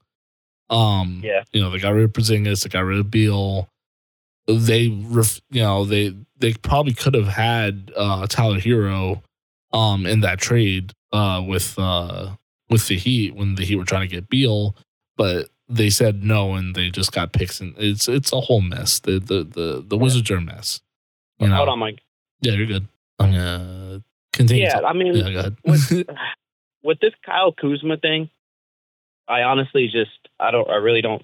[0.69, 1.43] Um, Yeah.
[1.53, 3.69] you know, they got rid of Porzingis, they got rid of Beal.
[4.47, 9.21] They, ref, you know, they they probably could have had uh, Tyler Herro,
[9.71, 12.31] um, in that trade, uh, with uh
[12.69, 14.75] with the Heat when the Heat were trying to get Beal,
[15.15, 18.99] but they said no, and they just got picks, and it's it's a whole mess.
[18.99, 20.81] The the the, the Wizards are a mess.
[21.39, 21.55] You know?
[21.55, 21.99] Hold on, Mike.
[22.41, 22.87] Yeah, you're good.
[23.19, 24.63] I'm gonna continue.
[24.63, 25.57] Yeah, I mean, yeah, go ahead.
[25.65, 25.91] with,
[26.83, 28.29] with this Kyle Kuzma thing,
[29.27, 31.23] I honestly just I don't I really don't.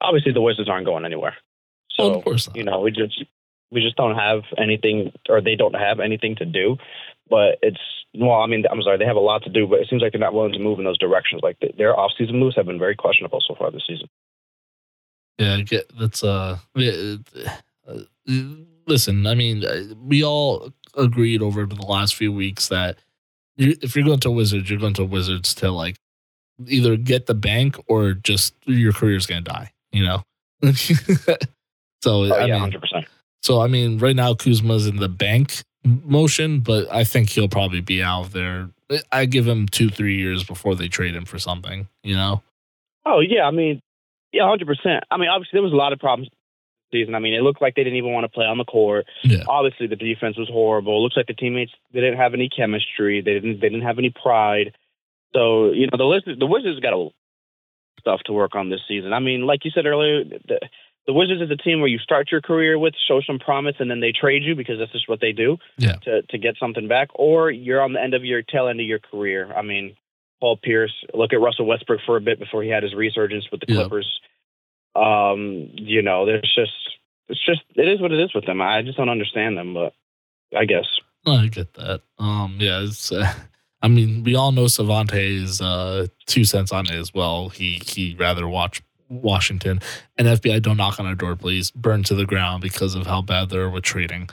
[0.00, 1.34] Obviously, the Wizards aren't going anywhere.
[1.98, 2.56] well, So of course not.
[2.56, 3.24] you know, we just
[3.70, 6.76] we just don't have anything, or they don't have anything to do.
[7.28, 7.80] But it's
[8.14, 10.12] well, I mean, I'm sorry, they have a lot to do, but it seems like
[10.12, 11.42] they're not willing to move in those directions.
[11.42, 14.08] Like th- their off-season moves have been very questionable so far this season.
[15.38, 15.58] Yeah,
[15.98, 17.16] that's uh, yeah,
[17.86, 17.98] uh,
[18.88, 19.26] listen.
[19.26, 22.98] I mean, uh, we all agreed over the last few weeks that
[23.56, 25.96] you, if you're going to Wizards, you're going to Wizards to like
[26.66, 29.72] either get the bank or just your career's gonna die.
[29.92, 30.22] You know.
[30.72, 33.06] so Oh I yeah, mean, hundred percent.
[33.42, 37.80] so I mean, right now Kuzma's in the bank motion, but I think he'll probably
[37.80, 38.70] be out of there.
[39.12, 41.88] I give him two, three years before they trade him for something.
[42.02, 42.42] You know.
[43.06, 43.80] Oh yeah, I mean,
[44.32, 45.04] yeah, hundred percent.
[45.10, 46.28] I mean, obviously there was a lot of problems
[46.90, 47.14] season.
[47.14, 49.06] I mean, it looked like they didn't even want to play on the court.
[49.22, 49.44] Yeah.
[49.48, 50.96] Obviously, the defense was horrible.
[50.98, 53.20] It looks like the teammates they didn't have any chemistry.
[53.20, 54.74] They didn't they didn't have any pride.
[55.34, 57.08] So you know the Wizards the Wizards got a
[58.00, 59.12] stuff to work on this season.
[59.12, 60.60] I mean, like you said earlier, the,
[61.06, 63.90] the Wizards is a team where you start your career with, show some promise, and
[63.90, 65.96] then they trade you because that's just what they do Yeah.
[66.04, 67.08] to to get something back.
[67.14, 69.52] Or you're on the end of your tail end of your career.
[69.54, 69.96] I mean,
[70.40, 70.92] Paul Pierce.
[71.12, 73.66] Look at Russell Westbrook for a bit before he had his resurgence with the.
[73.66, 74.08] Clippers.
[74.94, 76.72] Um, you know, there's just
[77.28, 78.60] it's just it is what it is with them.
[78.60, 79.92] I just don't understand them, but
[80.56, 80.86] I guess.
[81.26, 82.02] I get that.
[82.18, 83.12] Um, yeah, it's.
[83.12, 83.32] Uh,
[83.80, 87.48] I mean, we all know Savante's uh, two cents on it as well.
[87.48, 89.80] He he rather watch Washington
[90.16, 90.60] and FBI.
[90.62, 91.70] Don't knock on our door, please.
[91.70, 94.30] Burn to the ground because of how bad they're trading.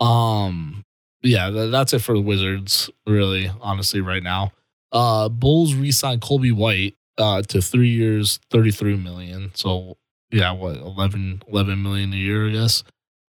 [0.00, 0.84] Um,
[1.22, 2.90] yeah, tha- that's it for the Wizards.
[3.06, 4.52] Really, honestly, right now.
[4.90, 9.50] Uh, Bulls re-signed Colby White uh to three years, thirty three million.
[9.54, 9.96] So
[10.30, 12.84] yeah, what 11, 11 million a year, I guess.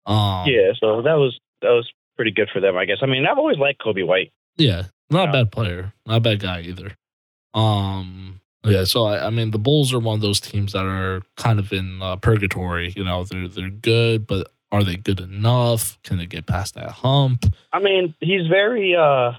[0.06, 2.98] Um, Yeah, so that was that was pretty good for them, I guess.
[3.02, 4.32] I mean, I've always liked Coby White.
[4.56, 6.90] Yeah, not a bad player, not a bad guy either.
[7.54, 8.84] Um, yeah.
[8.84, 11.72] So I, I mean, the Bulls are one of those teams that are kind of
[11.72, 12.92] in uh, purgatory.
[12.96, 15.98] You know, they're they're good, but are they good enough?
[16.02, 17.44] Can they get past that hump?
[17.72, 19.32] I mean, he's very uh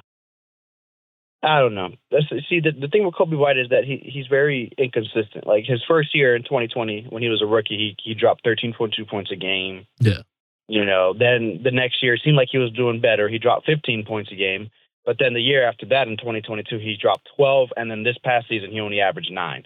[1.44, 1.90] I don't know.
[2.12, 5.48] That's, see, the, the thing with Coby White is that he he's very inconsistent.
[5.48, 9.08] Like his first year in 2020, when he was a rookie, he he dropped 13.2
[9.10, 9.88] points a game.
[10.00, 10.22] Yeah.
[10.68, 13.28] You know, then the next year it seemed like he was doing better.
[13.28, 14.70] He dropped 15 points a game.
[15.04, 18.48] But then the year after that, in 2022, he dropped 12, and then this past
[18.48, 19.64] season he only averaged nine.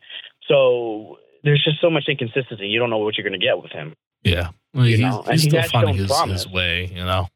[0.47, 2.67] So there's just so much inconsistency.
[2.67, 3.95] You don't know what you're going to get with him.
[4.23, 6.85] Yeah, well, You he's, know, he's he still finding his, his way.
[6.85, 7.27] You know,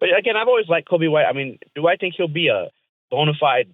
[0.00, 1.24] But again, I've always liked Coby White.
[1.24, 2.68] I mean, do I think he'll be a
[3.10, 3.68] bona fide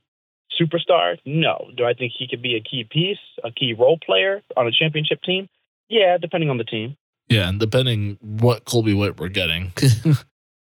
[0.60, 1.16] superstar?
[1.24, 1.70] No.
[1.76, 4.72] Do I think he could be a key piece, a key role player on a
[4.72, 5.48] championship team?
[5.88, 6.96] Yeah, depending on the team.
[7.28, 9.72] yeah, and depending what Colby White we're getting.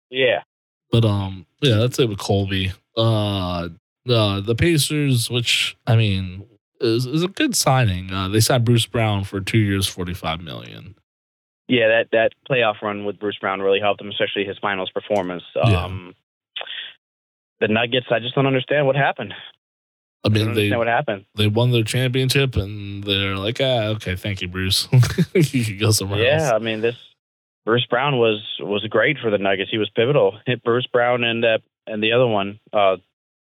[0.09, 0.43] Yeah.
[0.91, 2.71] But um, yeah, that's it with Colby.
[2.95, 3.69] Uh,
[4.05, 6.45] the the Pacers, which I mean,
[6.79, 8.13] is is a good signing.
[8.13, 10.93] Uh, they signed Bruce Brown for two years, forty five million.
[11.67, 15.41] Yeah, that, that playoff run with Bruce Brown really helped him, especially his finals performance.
[15.55, 15.87] Yeah.
[17.59, 19.33] The Nuggets, I just don't understand what happened.
[20.25, 21.25] I I mean, they understand what happened.
[21.35, 24.87] they won their championship, and they're like, ah, okay, thank you, Bruce.
[25.33, 26.51] you can go somewhere Yeah, else.
[26.53, 26.95] I mean this
[27.65, 29.69] Bruce Brown was was great for the Nuggets.
[29.71, 30.37] He was pivotal.
[30.45, 32.97] Hit Bruce Brown and uh, and the other one, uh,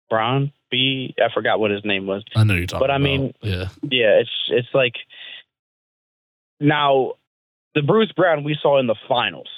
[0.10, 1.14] Brown B.
[1.18, 2.24] I forgot what his name was.
[2.36, 2.84] I know you're talking.
[2.84, 3.04] But I about.
[3.04, 4.96] mean- yeah, Yeah, it's it's like
[6.60, 7.14] now
[7.74, 9.50] the Bruce Brown we saw in the finals.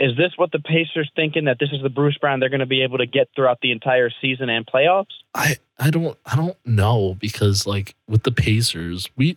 [0.00, 2.66] Is this what the Pacers thinking that this is the Bruce Brown they're going to
[2.66, 5.12] be able to get throughout the entire season and playoffs?
[5.34, 9.36] I I don't I don't know because like with the Pacers, we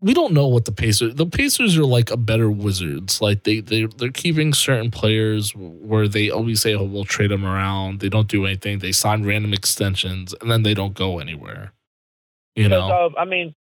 [0.00, 1.14] we don't know what the Pacers.
[1.14, 3.22] The Pacers are like a better Wizards.
[3.22, 7.44] Like they they they're keeping certain players where they always say, "Oh, we'll trade them
[7.44, 8.80] around." They don't do anything.
[8.80, 11.72] They sign random extensions and then they don't go anywhere.
[12.56, 13.54] You know, uh, I mean,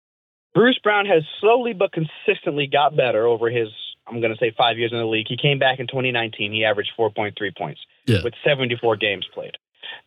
[0.54, 3.68] Bruce Brown has slowly but consistently got better over his,
[4.10, 5.28] I'm going to say, five years in the league.
[5.28, 6.52] He came back in 2019.
[6.54, 8.24] He averaged 4.3 points Yeah.
[8.24, 9.58] with 74 games played.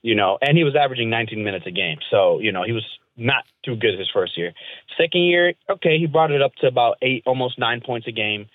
[0.03, 1.99] You know, and he was averaging 19 minutes a game.
[2.11, 2.85] So, you know, he was
[3.17, 4.53] not too good his first year.
[4.99, 8.47] Second year, okay, he brought it up to about eight, almost nine points a game.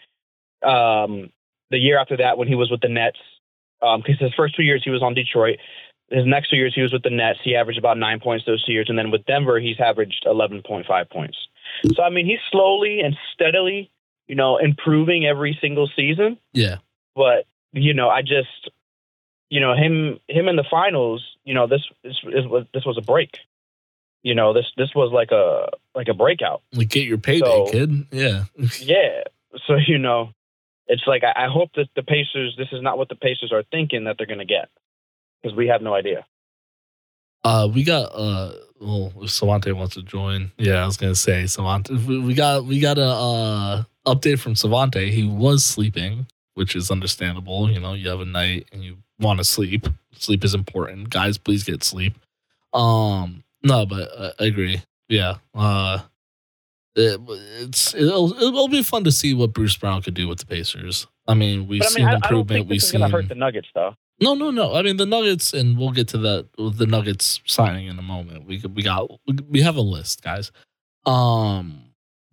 [0.64, 1.30] Um,
[1.72, 3.18] the year after that, when he was with the Nets,
[3.82, 5.58] because his first two years he was on Detroit.
[6.10, 7.40] His next two years he was with the Nets.
[7.44, 11.10] He averaged about nine points those two years, and then with Denver he's averaged 11.5
[11.10, 11.38] points.
[11.96, 13.90] So I mean, he's slowly and steadily,
[14.28, 16.38] you know, improving every single season.
[16.54, 16.78] yeah,
[17.16, 18.70] But you know, I just,
[19.50, 22.98] you know, him him in the finals, you know, this this, this was this was
[22.98, 23.38] a break.
[24.24, 26.62] You know, this this was like a like a breakout.
[26.74, 28.08] like get your payday, So- kid.
[28.12, 28.46] Yeah,
[28.82, 29.24] Yeah.
[29.68, 30.32] So you know,
[30.88, 32.56] it's like I, I hope that the Pacers.
[32.58, 34.70] This is not what the Pacers are thinking that they're going to get
[35.42, 36.26] because we have no idea.
[37.44, 41.46] Uh, we got uh, well, if Savante wants to join, yeah, I was gonna say
[41.46, 41.94] Savante.
[41.94, 45.12] We got we got a uh update from Savante.
[45.12, 47.70] He was sleeping, which is understandable.
[47.70, 49.88] You know, you have a night and you want to sleep.
[50.18, 51.38] Sleep is important, guys.
[51.38, 52.16] Please get sleep.
[52.74, 54.82] Um, no, but uh, I agree.
[55.10, 55.36] Yeah.
[55.54, 56.00] Uh,
[56.96, 57.20] it,
[57.60, 61.08] it's it'll it'll be fun to see what Bruce Brown could do with the Pacers.
[61.28, 62.68] I mean, we've But seen I, I improvement.
[62.68, 63.96] We've seen hurt the Nuggets, though.
[64.22, 64.74] no, no, no.
[64.76, 68.02] I mean the Nuggets, and we'll get to that with the Nuggets signing in a
[68.02, 68.46] moment.
[68.46, 69.10] We we got
[69.50, 70.52] we have a list, guys.
[71.06, 71.82] Um,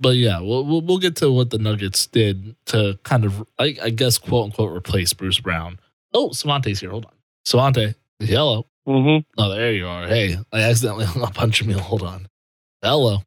[0.03, 3.77] but yeah, we'll we'll, we'll get to what the Nuggets did to kind of, I,
[3.83, 5.79] I guess, quote unquote, replace Bruce Brown.
[6.13, 6.91] Oh, Savante's here.
[6.91, 7.13] Hold on,
[7.45, 7.95] Savante.
[8.19, 8.67] Hello.
[8.87, 9.23] Mm-hmm.
[9.41, 10.07] Oh, there you are.
[10.09, 11.79] Hey, I accidentally hung up on Jamil.
[11.81, 12.27] Hold on.
[12.83, 13.23] Hello.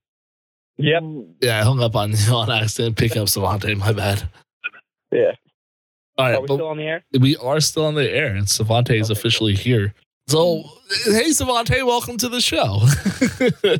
[0.77, 1.03] Yep.
[1.41, 2.97] Yeah, I hung up on you on accident.
[2.97, 3.73] Pick up Savante.
[3.75, 4.29] My bad.
[5.11, 5.31] Yeah.
[6.17, 7.03] All right, Are we still on the air?
[7.19, 9.93] we are still on the air and Savante is officially here.
[10.27, 10.63] So,
[11.05, 12.79] hey, Savante, welcome to the show.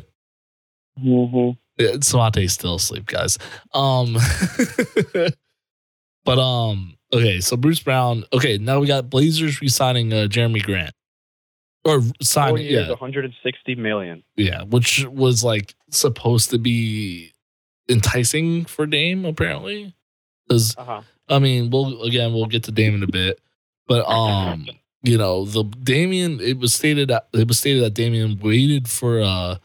[0.98, 1.50] Mm-hmm.
[1.78, 3.38] Yeah, Savante's still asleep, guys.
[3.74, 4.16] Um,
[6.24, 8.24] but um, okay, so Bruce Brown.
[8.32, 10.92] Okay, now we got Blazers re-signing uh, Jerami Grant,
[11.84, 14.22] or Four signing, years, yeah, 160 million.
[14.36, 17.32] yeah, which was like supposed to be
[17.88, 19.94] enticing for Dame, apparently.
[20.48, 21.02] Because Uh-huh.
[21.28, 23.40] I mean, we'll again we'll get to Dame in a bit,
[23.86, 24.66] but um,
[25.02, 29.20] you know, the Damian it was stated that it was stated that Damian waited for
[29.20, 29.56] uh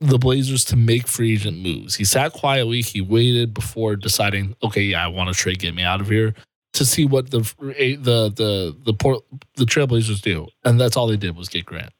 [0.00, 1.96] the Blazers to make free agent moves.
[1.96, 5.82] He sat quietly, he waited before deciding, okay, yeah, I want to trade, get me
[5.82, 6.34] out of here,
[6.74, 9.24] to see what the the the the port
[9.56, 11.92] the Trailblazers do, and that's all they did was get Grant.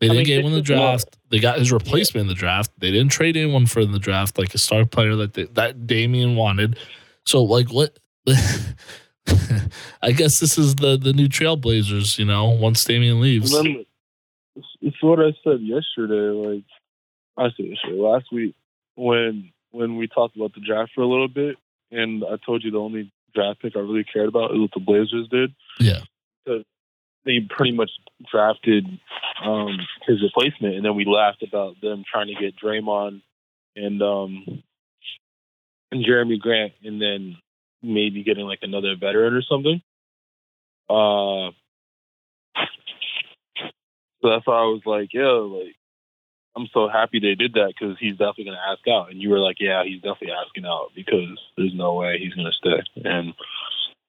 [0.00, 1.16] They didn't mean, get him in the this is more- draft.
[1.30, 2.70] They got his replacement in the draft.
[2.78, 5.86] They didn't trade anyone for in the draft, like a star player that they, that
[5.86, 6.78] Damian wanted.
[7.26, 7.98] So, like, what?
[10.02, 12.18] I guess this is the the new Trailblazers.
[12.18, 13.52] You know, once Damian leaves.
[13.52, 16.30] It's, it's what I said yesterday.
[16.30, 16.64] Like
[17.40, 18.54] I said yesterday, last week
[18.96, 21.56] when when we talked about the draft for a little bit,
[21.90, 24.80] and I told you the only draft pick I really cared about is what the
[24.80, 25.54] Blazers did.
[25.78, 26.00] Yeah.
[26.44, 26.64] because
[27.24, 27.90] they pretty much
[28.30, 28.86] drafted
[29.42, 33.22] um, his replacement, and then we laughed about them trying to get Draymond
[33.76, 34.62] and um,
[35.90, 37.36] and Jerami Grant, and then
[37.82, 39.80] maybe getting like another veteran or something.
[40.88, 41.52] Uh,
[44.20, 45.76] so that's why I was like, yeah, like
[46.56, 49.10] I'm so happy they did that because he's definitely going to ask out.
[49.10, 52.50] And you were like, yeah, he's definitely asking out because there's no way he's going
[52.50, 53.08] to stay.
[53.08, 53.34] And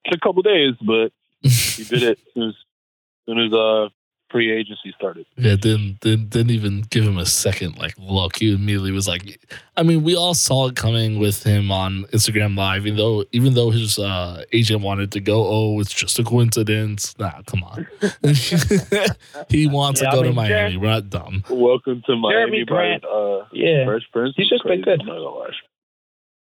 [0.06, 3.89] it's a couple days, but he did it as soon as, as soon as uh,
[4.31, 5.25] free agency started.
[5.35, 8.37] Yeah, didn't, didn't didn't even give him a second like look.
[8.37, 9.39] He immediately was like,
[9.77, 13.53] I mean, we all saw it coming with him on Instagram Live, even though even
[13.53, 17.17] though his uh, agent wanted to go, oh, it's just a coincidence.
[17.19, 17.87] Nah, come on.
[19.49, 20.73] he wants Yeah, to go I to Miami.
[20.73, 21.43] Jer- We're not dumb.
[21.49, 23.03] Welcome to Miami Jerami Grant.
[23.03, 23.85] by uh, Yeah.
[23.85, 24.33] Fresh Prince.
[24.37, 25.01] He's just been good.
[25.01, 25.49] I'm not gonna lie.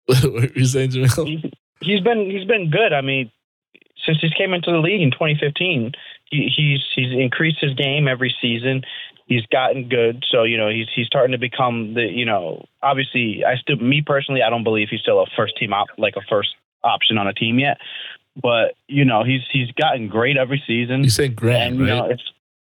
[0.05, 1.27] what were you saying, Jamil?
[1.27, 2.93] He's, he's been he's been good.
[2.93, 3.31] I mean,
[4.05, 5.91] since he's came into the league in 2015,
[6.25, 8.83] he, he's he's increased his game every season.
[9.27, 13.43] He's gotten good, so you know he's he's starting to become the you know obviously
[13.45, 16.21] I still me personally I don't believe he's still a first team op like a
[16.29, 16.49] first
[16.83, 17.77] option on a team yet,
[18.41, 21.03] but you know he's he's gotten great every season.
[21.03, 22.11] You saying Grant, and you know right?
[22.11, 22.23] it's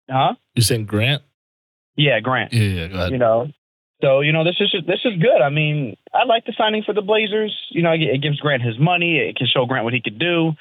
[0.09, 1.21] huh You saying Grant?
[1.95, 3.11] yeah Grant Yeah, yeah, go ahead.
[3.11, 3.47] you know.
[4.01, 5.41] So you know this is this is good.
[5.41, 7.55] I mean, I like the signing for the Blazers.
[7.69, 9.17] You know, it gives Grant his money.
[9.17, 10.53] It can show Grant what he could do.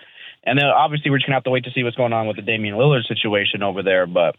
[0.49, 2.37] And then obviously we're just gonna have to wait to see what's going on with
[2.37, 4.07] the Damian Lillard situation over there.
[4.07, 4.37] But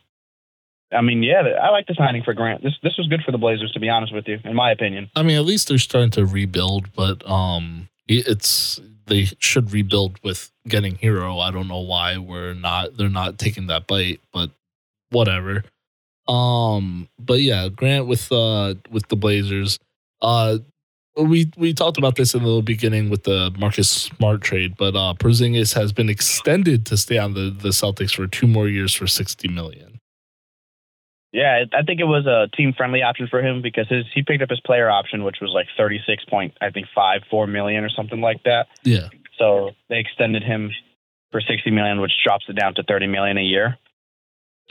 [0.91, 2.63] I mean, yeah, I like the signing for Grant.
[2.63, 5.09] This this was good for the Blazers, to be honest with you, in my opinion.
[5.15, 10.51] I mean, at least they're starting to rebuild, but um, it's they should rebuild with
[10.67, 11.39] getting Herro.
[11.39, 14.51] I don't know why we're not they're not taking that bite, but
[15.09, 15.63] whatever.
[16.27, 19.79] Um, but yeah, Grant with uh with the Blazers.
[20.21, 20.59] Uh
[21.17, 25.13] we we talked about this in the beginning with the Marcus Smart trade, but uh
[25.17, 29.07] Porzingis has been extended to stay on the, the Celtics for two more years for
[29.07, 29.99] sixty million.
[31.31, 34.41] Yeah, I think it was a team friendly option for him because his he picked
[34.41, 37.83] up his player option, which was like thirty six point I think five four million
[37.83, 38.67] or something like that.
[38.83, 39.09] Yeah.
[39.37, 40.71] So they extended him
[41.31, 43.77] for sixty million, which drops it down to thirty million a year.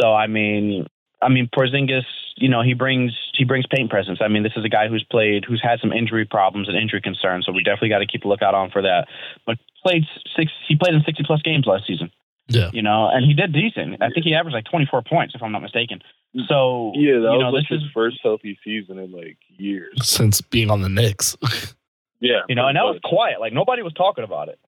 [0.01, 0.86] So I mean,
[1.21, 2.05] I mean Porzingis,
[2.37, 4.19] you know, he brings he brings paint presence.
[4.23, 7.01] I mean, this is a guy who's played who's had some injury problems and injury
[7.01, 9.09] concerns, so we definitely got to keep a lookout on for that.
[9.47, 10.05] But played
[10.37, 12.11] six he played in sixty plus games last season.
[12.49, 12.71] Yeah.
[12.73, 14.03] You know, and he did decent.
[14.03, 16.01] I think he averaged like twenty four points if I'm not mistaken.
[16.49, 19.95] So Yeah, that you was like this his is first healthy season in like years.
[20.03, 21.37] Since being on the Knicks.
[22.21, 23.39] Yeah, you know, and that was quiet.
[23.39, 24.59] Like nobody was talking about it.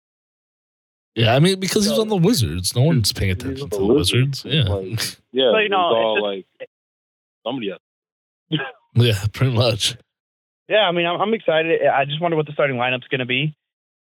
[1.25, 2.75] Yeah, I mean because he's on the Wizards.
[2.75, 4.45] No one's paying attention on to the the Wizards.
[4.45, 4.69] Wizards.
[4.69, 4.75] Yeah.
[4.75, 5.53] Like- yeah.
[5.53, 6.69] So, you know, was all it's like
[7.47, 7.81] somebody else.
[8.95, 9.97] yeah, pretty much.
[10.69, 11.81] Yeah, I mean, I'm, I'm excited.
[11.87, 13.57] I just wonder what the starting lineup's going to be,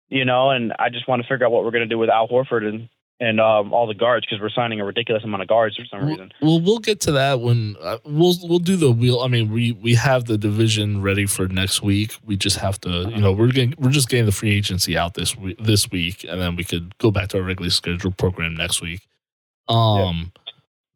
[0.08, 2.08] you know, and I just want to figure out what we're going to do with
[2.08, 2.88] Al Horford and
[3.24, 6.00] and um, all the guards because we're signing a ridiculous amount of guards for some
[6.00, 6.32] Well, reason.
[6.42, 9.20] well, we'll get to that when uh, we'll we'll do the wheel.
[9.20, 12.12] I mean, we we have the division ready for next week.
[12.24, 15.14] We just have to, you know, we're getting we're just getting the free agency out
[15.14, 18.54] this week, this week, and then we could go back to our regularly scheduled program
[18.54, 19.06] next week.
[19.68, 20.32] Um,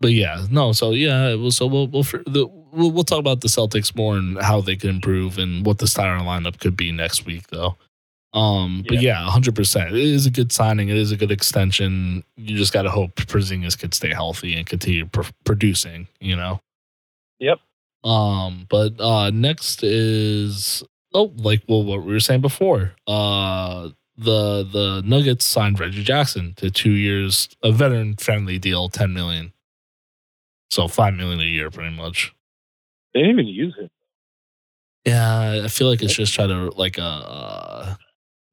[0.01, 3.49] but yeah, no, so yeah, well, so we'll we'll, the, we'll we'll talk about the
[3.49, 7.27] Celtics more and how they can improve and what the starting lineup could be next
[7.27, 7.77] week, though.
[8.35, 9.93] Um, but yeah, hundred percent.
[9.93, 10.89] It is a good signing.
[10.89, 12.25] It is a good extension.
[12.37, 16.09] You just got to hope Porzingis could stay healthy and continue pr- producing.
[16.21, 16.61] You know.
[17.39, 17.59] Yep.
[18.05, 20.83] Um, but uh, next is
[21.15, 22.93] oh, like well, what we were saying before.
[23.07, 29.15] Uh, the the Nuggets signed Reggie Jackson to two years, a veteran friendly deal, ten
[29.15, 29.53] million.
[30.71, 32.35] So five million a year, pretty much.
[33.15, 33.89] They didn't even use him.
[35.05, 37.95] Yeah, I feel like it's just trying to like uh, uh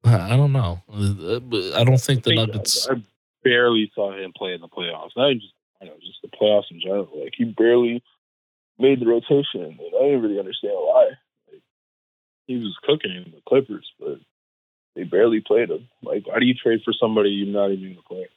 [0.06, 0.82] I don't know.
[0.92, 2.88] I don't think the Nuggets.
[2.88, 3.02] I, I
[3.42, 5.10] barely saw him play in the playoffs.
[5.16, 7.08] Not even just I know, just the playoffs in general.
[7.14, 8.02] Like he barely
[8.78, 11.08] made the rotation, and I didn't really understand why.
[11.50, 11.62] Like,
[12.46, 14.18] he was cooking in the Clippers, but
[14.94, 15.88] they barely played him.
[16.02, 18.28] Like, why do you trade for somebody you're not even going to play?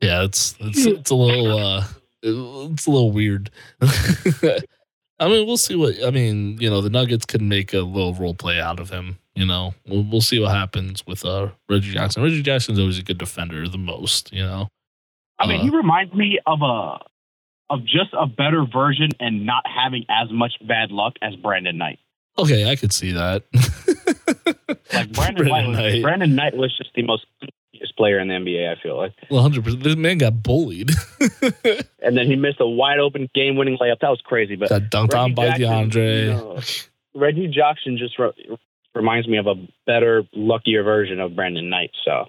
[0.00, 1.84] Yeah, it's it's it's a little uh
[2.22, 3.50] it's a little weird.
[3.82, 6.58] I mean, we'll see what I mean.
[6.60, 9.18] You know, the Nuggets can make a little role play out of him.
[9.34, 12.22] You know, we'll we'll see what happens with uh Reggie Jackson.
[12.22, 14.32] Reggie Jackson's always a good defender, the most.
[14.32, 14.68] You know.
[15.38, 16.98] I mean, Uh, he reminds me of a
[17.70, 21.98] of just a better version and not having as much bad luck as Brandon Knight.
[22.38, 23.44] Okay, I could see that.
[24.92, 27.24] Like Brandon, Knight, was, Brandon Knight was just the most
[27.96, 28.70] player in the NBA.
[28.76, 29.82] I feel like, Well, hundred percent.
[29.82, 30.90] This man got bullied.
[32.02, 34.00] and then he missed a wide open game winning layup.
[34.00, 34.56] That was crazy.
[34.56, 36.22] But got dunked on by Reggie Jackson, DeAndre.
[36.24, 36.58] you know,
[37.14, 38.32] Reggie Jackson just re-
[38.94, 39.54] reminds me of a
[39.86, 41.90] better, luckier version of Brandon Knight.
[42.04, 42.24] So I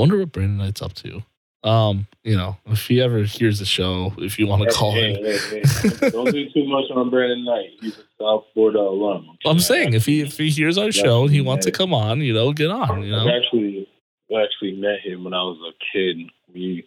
[0.00, 1.22] wonder what Brandon Knight's up to.
[1.64, 5.14] Um, you know, if he ever hears the show, if you want to call Hey,
[5.14, 5.24] him.
[5.24, 5.62] hey,
[6.00, 7.70] hey, Don't do too much on Brandon Knight.
[7.80, 9.36] He's a South Florida alum.
[9.44, 12.20] I'm saying if he if he hears our show and he wants to come on,
[12.20, 13.02] you know, get on.
[13.02, 13.88] You I've actually
[14.34, 16.18] I actually met him when I was a kid.
[16.54, 16.86] We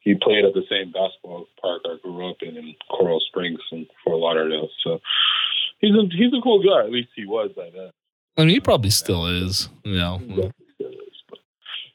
[0.00, 3.86] he played at the same basketball park I grew up in in Coral Springs and
[4.02, 4.70] Fort Lauderdale.
[4.82, 4.98] So
[5.80, 6.84] he's a he's a cool guy.
[6.86, 7.90] At least he was by then.
[8.36, 9.68] I mean, he probably still is.
[9.84, 10.32] You know, He
[10.74, 11.22] still is,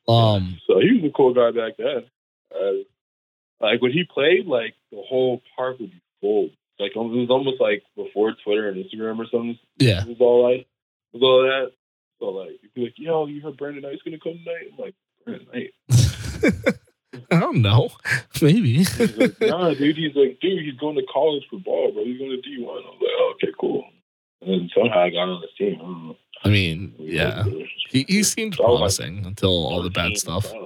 [0.07, 2.03] but- um, So he was a cool guy back then.
[2.53, 2.83] Uh,
[3.59, 6.49] like when he played, like the whole park would be full.
[6.79, 9.59] Like it was almost like before Twitter and Instagram or something.
[9.77, 10.67] yeah, It was all like it
[11.13, 11.71] was all that.
[12.19, 14.71] So like you'd be like, yo, you heard Brandon Knight's gonna come tonight?
[14.73, 15.73] I'm like, Brandon Knight.
[17.31, 17.89] I don't know,
[18.41, 18.77] maybe.
[18.77, 19.95] He's like, nah, dude.
[19.97, 22.03] He's like, dude, he's going to college for ball, bro.
[22.03, 22.77] He's going to D one.
[22.83, 23.83] I was like, oh, okay, cool.
[24.41, 26.15] And then somehow I got on this team.
[26.43, 26.59] I don't know.
[26.59, 27.43] I mean, yeah,
[27.89, 30.51] he he seemed like promising until all the bad stuff.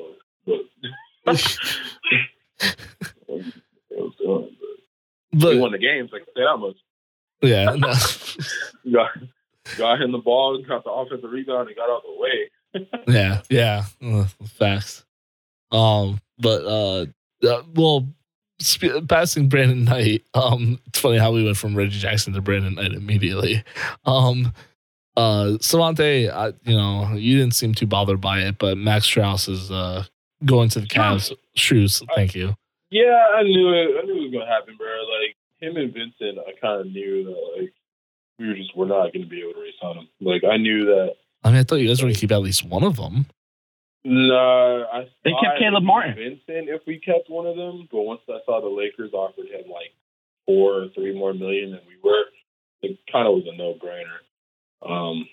[1.25, 1.43] But
[3.89, 4.55] it was doing,
[5.33, 6.11] but But he won the games.
[6.13, 6.77] Like I that much.
[7.41, 7.93] yeah, no.
[8.93, 9.09] Got
[9.77, 12.49] got him the ball, got the offensive rebound, and got out the way.
[13.07, 15.05] yeah, yeah, uh, facts.
[15.71, 17.05] Um, but uh,
[17.47, 18.07] uh well,
[18.61, 20.23] sp- passing Brandon Knight.
[20.33, 23.63] Um, it's funny how we went from Reggie Jackson to Brandon Knight immediately.
[24.05, 24.53] Um,
[25.17, 29.47] uh, Savante, I, you know, you didn't seem too bothered by it, but Max Strus
[29.49, 30.05] is uh
[30.43, 31.31] going to the Cavs.
[31.55, 32.55] Shoes, thank you.
[32.89, 34.01] Yeah, I knew it.
[34.01, 34.87] I knew it was gonna happen, bro.
[34.87, 37.73] Like him and Vincent, I kind of knew that like
[38.39, 40.07] we were just we're not gonna be able to race on him.
[40.21, 41.15] Like I knew that.
[41.43, 43.25] I mean, I thought you guys were gonna keep at least one of them.
[44.03, 46.15] No, I They kept Caleb Martin.
[46.15, 49.69] Vincent if we kept one of them, but once I saw the Lakers offered him
[49.71, 49.91] like
[50.45, 52.25] four or three more million than we were,
[52.83, 54.21] it kind of was a no brainer.
[54.81, 55.27] Um,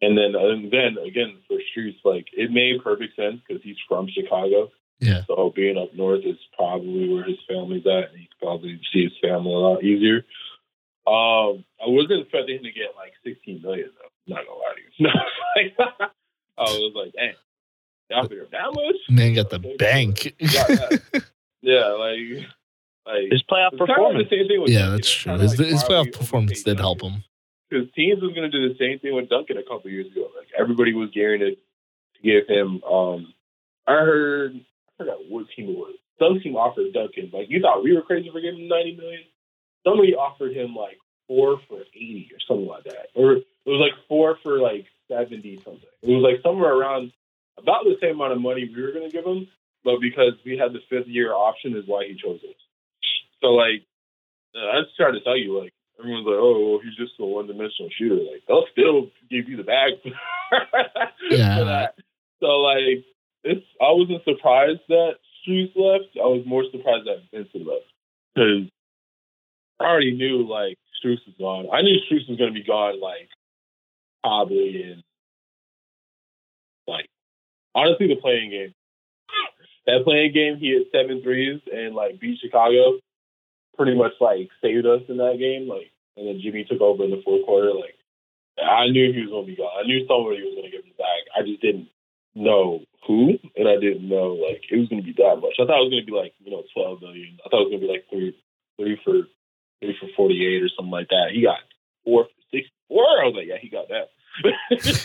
[0.00, 4.08] and then and then again for Strus, like it made perfect sense because he's from
[4.08, 4.70] Chicago.
[5.00, 5.22] Yeah.
[5.26, 9.04] So being up north is probably where his family's at, and he can probably see
[9.04, 10.24] his family a lot easier.
[11.06, 14.34] Um, I wasn't expecting him to get like 16 million though.
[14.34, 15.06] Not gonna lie to you.
[15.06, 15.10] No,
[15.56, 16.10] like,
[16.58, 17.34] I was like, dang,
[18.10, 18.96] y'all figure that much?
[19.08, 19.76] Man got the Okay.
[19.78, 20.34] bank.
[20.40, 21.20] Yeah, yeah.
[21.60, 22.46] Yeah, like,
[23.06, 24.28] like His playoff it's kinda performance.
[24.30, 24.92] The same thing with yeah, Duncan.
[24.96, 25.38] that's true.
[25.38, 27.24] His, like his playoff performance did help him.
[27.68, 30.28] Because teams was going to do the same thing with Duncan a couple years ago.
[30.36, 32.82] Like everybody was gearing to, to give him.
[32.82, 33.34] Um,
[33.86, 35.94] I heard, I forgot what team it was.
[36.18, 37.30] Some team offered Duncan.
[37.32, 39.22] Like you thought we were crazy for giving him ninety million.
[39.84, 40.98] Somebody offered him like
[41.28, 45.56] four for eighty or something like that, or it was like four for like seventy
[45.64, 45.88] something.
[46.02, 47.12] It was like somewhere around
[47.56, 49.48] about the same amount of money we were going to give him,
[49.84, 52.58] but because we had the fifth year option, is why he chose us.
[53.40, 53.82] So like,
[54.54, 57.46] I just trying to tell you, like everyone's like, oh, well, he's just a one
[57.46, 58.16] dimensional shooter.
[58.16, 59.92] Like they'll still give you the bag.
[61.30, 61.58] Yeah.
[61.58, 61.94] for that.
[62.40, 63.04] So like,
[63.44, 66.16] it's I wasn't surprised that Strus left.
[66.16, 67.84] I was more surprised that Vincent left
[68.34, 68.70] because
[69.80, 71.68] I already knew like Strus was gone.
[71.72, 73.28] I knew Strus was going to be gone like
[74.22, 75.02] probably in
[76.86, 77.08] like
[77.74, 78.74] honestly the playing game.
[79.86, 82.98] That playing game, he hit seven threes and like beat Chicago.
[83.78, 85.68] Pretty much like saved us in that game.
[85.70, 87.72] Like, and then Jimmy took over in the fourth quarter.
[87.72, 87.94] Like,
[88.58, 89.70] I knew he was going to be gone.
[89.78, 91.22] I knew somebody was going to give him back.
[91.38, 91.86] I just didn't
[92.34, 95.54] know who, and I didn't know like it was going to be that much.
[95.62, 97.38] I thought it was going to be like you know twelve million.
[97.40, 98.34] I thought it was going to be like three,
[98.76, 99.22] three for
[99.80, 101.30] three for forty eight or something like that.
[101.32, 101.62] He got
[102.02, 103.06] four for six four.
[103.06, 104.10] I was like, yeah, he got that.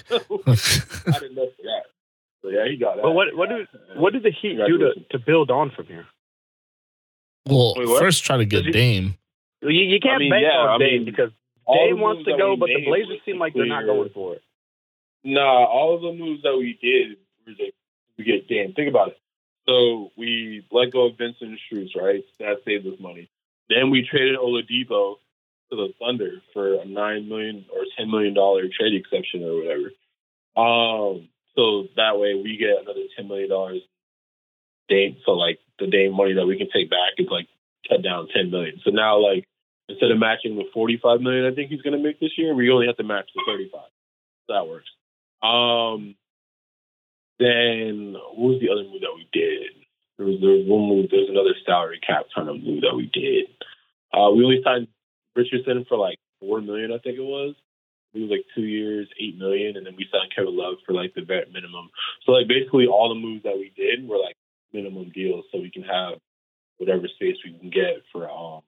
[0.09, 0.17] so,
[1.13, 1.85] I didn't know for that.
[2.41, 3.03] So yeah, he got that.
[3.05, 6.05] But what- what do- What did the Heat do to, to build on from here?
[7.45, 9.15] Well, Wait, first try to get Does Dame.
[9.61, 11.31] You, you can't I mean, bank yeah, on I Dame mean, because
[11.65, 14.41] All Dame wants to go, but the Blazers seem like they're not going for it.
[15.23, 17.73] Nah, all of the moves that we did were just
[18.17, 18.73] to get Dame.
[18.73, 19.17] Think about it.
[19.67, 22.23] So we let go of Vincent and Strus, right?
[22.39, 23.29] That saved us money.
[23.69, 25.15] Then we traded Oladipo
[25.69, 29.91] to the Thunder for a nine million or ten million dollar trade exception or whatever.
[30.55, 33.81] Um, so that way we get another ten million dollars.
[34.89, 37.47] Dame, so like the Dame money that we can take back is like
[37.89, 38.79] cut down ten million.
[38.83, 39.47] So now like
[39.89, 42.53] instead of matching the forty five million I think he's going to make this year,
[42.53, 43.89] we only have to match the thirty five.
[44.49, 44.89] That works.
[45.41, 46.15] Um,
[47.39, 49.71] then what was the other move that we did?
[50.17, 51.09] There was, there was one move.
[51.09, 53.49] There was another salary cap kind of move that we did.
[54.13, 54.87] Uh, we only signed
[55.35, 57.55] Richardson for like four million, I think it was.
[58.13, 61.15] It was like two years, eight million, and then we signed Kevin Love for like
[61.15, 61.89] the vet minimum.
[62.25, 64.37] So like basically all the moves that we did were like
[64.73, 66.15] minimum deals, so we can have
[66.77, 68.61] whatever space we can get for um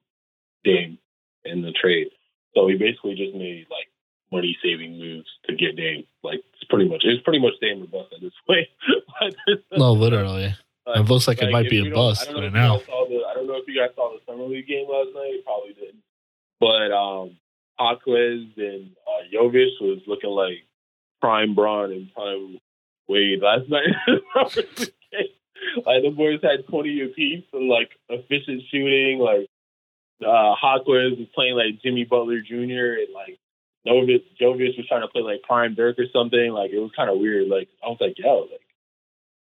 [0.64, 0.98] Dame
[1.44, 2.08] in the trade.
[2.54, 3.88] So we basically just made like
[4.32, 6.04] money saving moves to get Dame.
[6.22, 8.66] Like it's pretty much it's pretty much Dame or bust at this point.
[9.72, 10.54] No, literally.
[10.86, 12.76] Like, It looks like it might be a bust I don't know right now.
[12.78, 15.32] the- I don't know if you guys saw the summer league game last night.
[15.32, 16.02] You probably didn't.
[16.60, 17.36] But um,
[17.78, 20.64] Jaquez and uh, Jovic was looking like
[21.20, 22.58] prime Braun and prime
[23.08, 23.88] Wade last night.
[25.86, 29.18] like the boys had twenty apiece and like efficient shooting.
[29.18, 29.48] Like
[30.22, 33.00] uh, Hawkins was playing like Jimmy Butler Jr.
[33.04, 33.38] and like
[33.86, 36.50] Jovic, Jovic was trying to play like prime Dirk or something.
[36.52, 37.48] Like it was kind of weird.
[37.48, 38.60] Like I was like, yo, like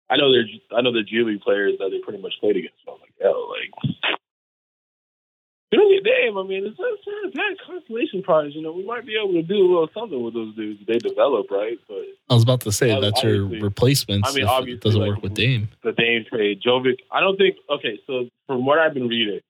[0.09, 0.47] I know they're
[0.77, 2.77] I know they're G League players that they pretty much played against.
[2.85, 4.17] So I'm like, yo, like
[5.75, 6.37] don't Dame.
[6.37, 8.51] I mean, it's, it's a bad consolation prize.
[8.53, 10.79] You know, we might be able to do a little something with those dudes.
[10.87, 11.77] They develop, right?
[11.87, 15.23] But I was about to say that's your replacements I mean, obviously, doesn't like, work
[15.23, 15.69] with Dame.
[15.83, 16.97] the Dame trade, Jovic.
[17.11, 17.57] I don't think.
[17.69, 19.41] Okay, so from what I've been reading,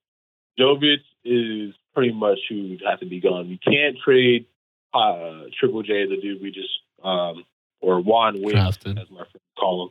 [0.59, 3.49] Jovic is pretty much who have to be gone.
[3.49, 4.45] We can't trade
[4.93, 6.69] uh, Triple J, the dude we just
[7.03, 7.43] um,
[7.81, 8.97] or Juan Drafted.
[8.97, 9.89] as my friends call him.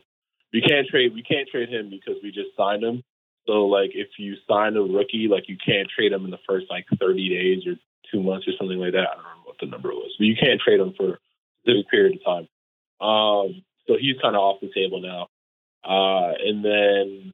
[0.53, 1.13] We can't trade.
[1.13, 3.03] We can't trade him because we just signed him.
[3.45, 6.65] So like, if you sign a rookie, like you can't trade them in the first
[6.69, 7.75] like thirty days or
[8.11, 9.07] two months or something like that.
[9.11, 11.17] I don't remember what the number was, but you can't trade them for a
[11.61, 12.47] specific period of time.
[13.05, 15.27] Um, so he's kind of off the table now.
[15.83, 17.31] Uh, and then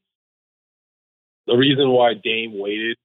[1.48, 2.98] the reason why Dame waited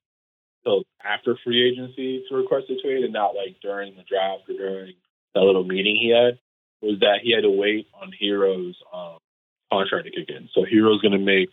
[0.64, 4.54] till after free agency to request a trade and not like during the draft or
[4.54, 4.94] during
[5.34, 6.38] that little meeting he had
[6.82, 9.18] was that he had to wait on Herro's um,
[9.72, 10.48] contract to kick in.
[10.54, 11.50] So Herro's going to make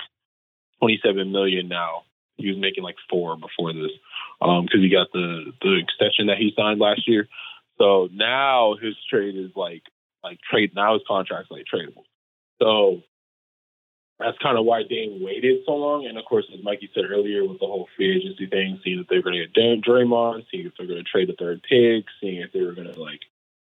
[0.80, 2.04] 27 million now.
[2.38, 3.92] He was making like four before this
[4.42, 7.28] um, because he got the the extension that he signed last year.
[7.78, 9.84] So now his trade is like
[10.24, 12.04] like trade now his contract's like tradable.
[12.62, 13.04] So
[14.20, 16.06] that's kind of why Dame waited so long.
[16.08, 19.08] And of course, as Mikey said earlier, with the whole free agency thing, seeing that
[19.10, 22.42] they're going to get Draymond, seeing if they're going to trade the third pick, seeing
[22.42, 23.22] if they were going to like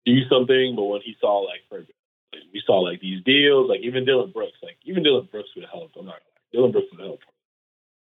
[0.05, 0.75] do something.
[0.77, 4.33] But when he saw like, for, like we saw like these deals, like even Dillon
[4.33, 5.97] Brooks, like even Dillon Brooks would helped.
[5.97, 6.21] I'm not
[6.55, 7.25] Dillon Brooks have helped,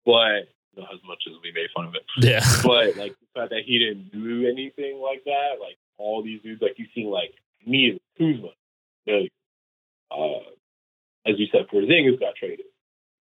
[0.06, 2.42] but you know, as much as we made fun of it, Yeah.
[2.64, 6.62] but like the fact that he didn't do anything like that, like all these dudes,
[6.62, 7.34] like you seen like
[7.66, 8.50] me, and Kuzma,
[9.06, 9.32] like,
[10.12, 10.50] uh,
[11.30, 12.66] as you said, Porzingis got traded.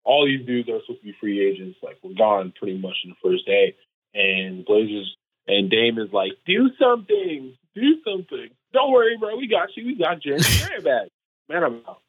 [0.03, 3.09] All these dudes are supposed to be free agents, like were gone pretty much in
[3.09, 3.75] the first day,
[4.13, 5.15] and Blazers
[5.47, 8.49] and Dame is like, do something, do something.
[8.73, 11.07] Don't worry, bro, we got you, we got Jerami Grant back.
[11.49, 12.01] Man, I'm out.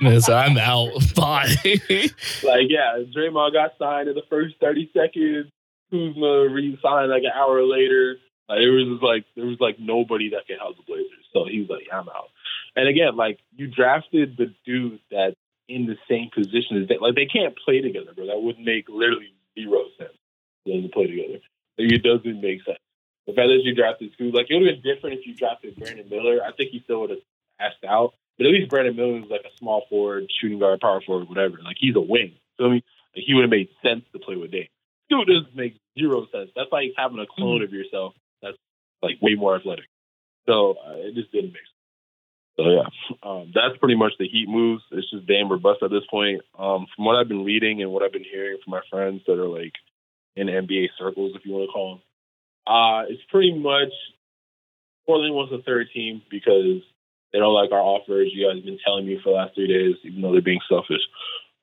[0.00, 0.90] Man, so I'm out.
[1.14, 1.54] Bye.
[2.42, 5.50] Like, yeah, Draymond got signed in the first 30 seconds.
[5.90, 8.16] Kuzma re-signed like an hour later.
[8.48, 11.26] Like, it was just like there was like nobody that could help the Blazers.
[11.32, 12.30] So he was like, I'm out.
[12.76, 15.34] And again, like you drafted the dudes that
[15.68, 18.26] in the same position as they like they can't play together, bro.
[18.26, 20.16] That would make literally zero sense.
[20.64, 21.40] for them to play together.
[21.78, 22.78] Like, it doesn't make sense.
[23.26, 25.76] The fact that you drafted two, like it would have been different if you drafted
[25.76, 26.40] Brandon Miller.
[26.42, 27.24] I think he still would have
[27.60, 28.14] asked out.
[28.40, 31.58] But at least Brandon Miller is like a small forward, shooting guard, power forward, whatever.
[31.62, 32.32] Like he's a wing.
[32.56, 32.82] So I mean,
[33.14, 34.68] like, he would have made sense to play with Dame.
[35.10, 36.48] Dude doesn't make zero sense.
[36.56, 38.56] That's like having a clone of yourself that's
[39.02, 39.84] like way more athletic.
[40.48, 42.56] So uh, it just didn't make sense.
[42.56, 42.88] So yeah,
[43.22, 44.84] um, that's pretty much the Heat moves.
[44.90, 46.40] It's just Dame or bust at this point.
[46.58, 49.38] Um, from what I've been reading and what I've been hearing from my friends that
[49.38, 49.74] are like
[50.34, 52.02] in NBA circles, if you want to call them,
[52.66, 53.92] uh, it's pretty much
[55.04, 56.80] Portland wants a third team because
[57.32, 58.30] they don't like our offers.
[58.34, 60.60] You guys have been telling me for the last three days, even though they're being
[60.68, 61.00] selfish,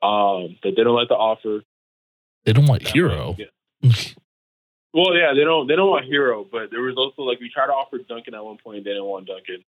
[0.02, 1.64] um, that they don't like the offer.
[2.46, 3.36] they don't want Herro.
[3.38, 3.92] Yeah.
[4.94, 7.68] Well, yeah, they don't they don't want Herro, but there was also like we tried
[7.68, 9.64] to offer Duncan at one point, they didn't want Duncan.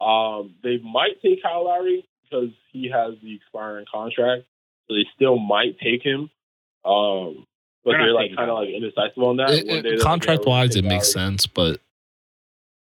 [0.00, 4.44] Um, they might take Kyle Lowry because he has the expiring contract,
[4.88, 6.30] so they still might take him.
[6.84, 7.44] Um,
[7.84, 9.50] but They're they're like kind of like indecisive on that.
[9.50, 11.26] It- it- day they're like, contract yeah, wise, it take makes Lowry.
[11.32, 11.80] sense, but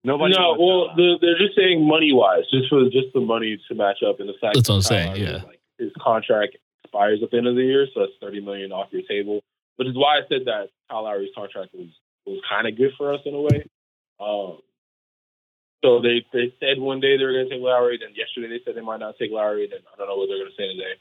[0.02, 0.34] Nobody.
[0.34, 3.98] no, well, the, they're just saying money wise, just for just the money to match
[4.06, 4.54] up in the fact.
[4.54, 5.44] That's what I'm that saying, Kyle Lowry, yeah.
[5.44, 8.88] like, his contract expires at the end of the year, so that's thirty million off
[8.92, 9.40] your table.
[9.76, 11.88] Which is why I said that Kyle Lowry's contract was
[12.24, 13.68] was kind of good for us in a way.
[14.20, 14.60] Um,
[15.84, 18.64] so they they said one day they were going to take Lowry, then yesterday they
[18.64, 19.68] said they might not take Lowry.
[19.70, 20.96] Then I don't know what they're going to say today.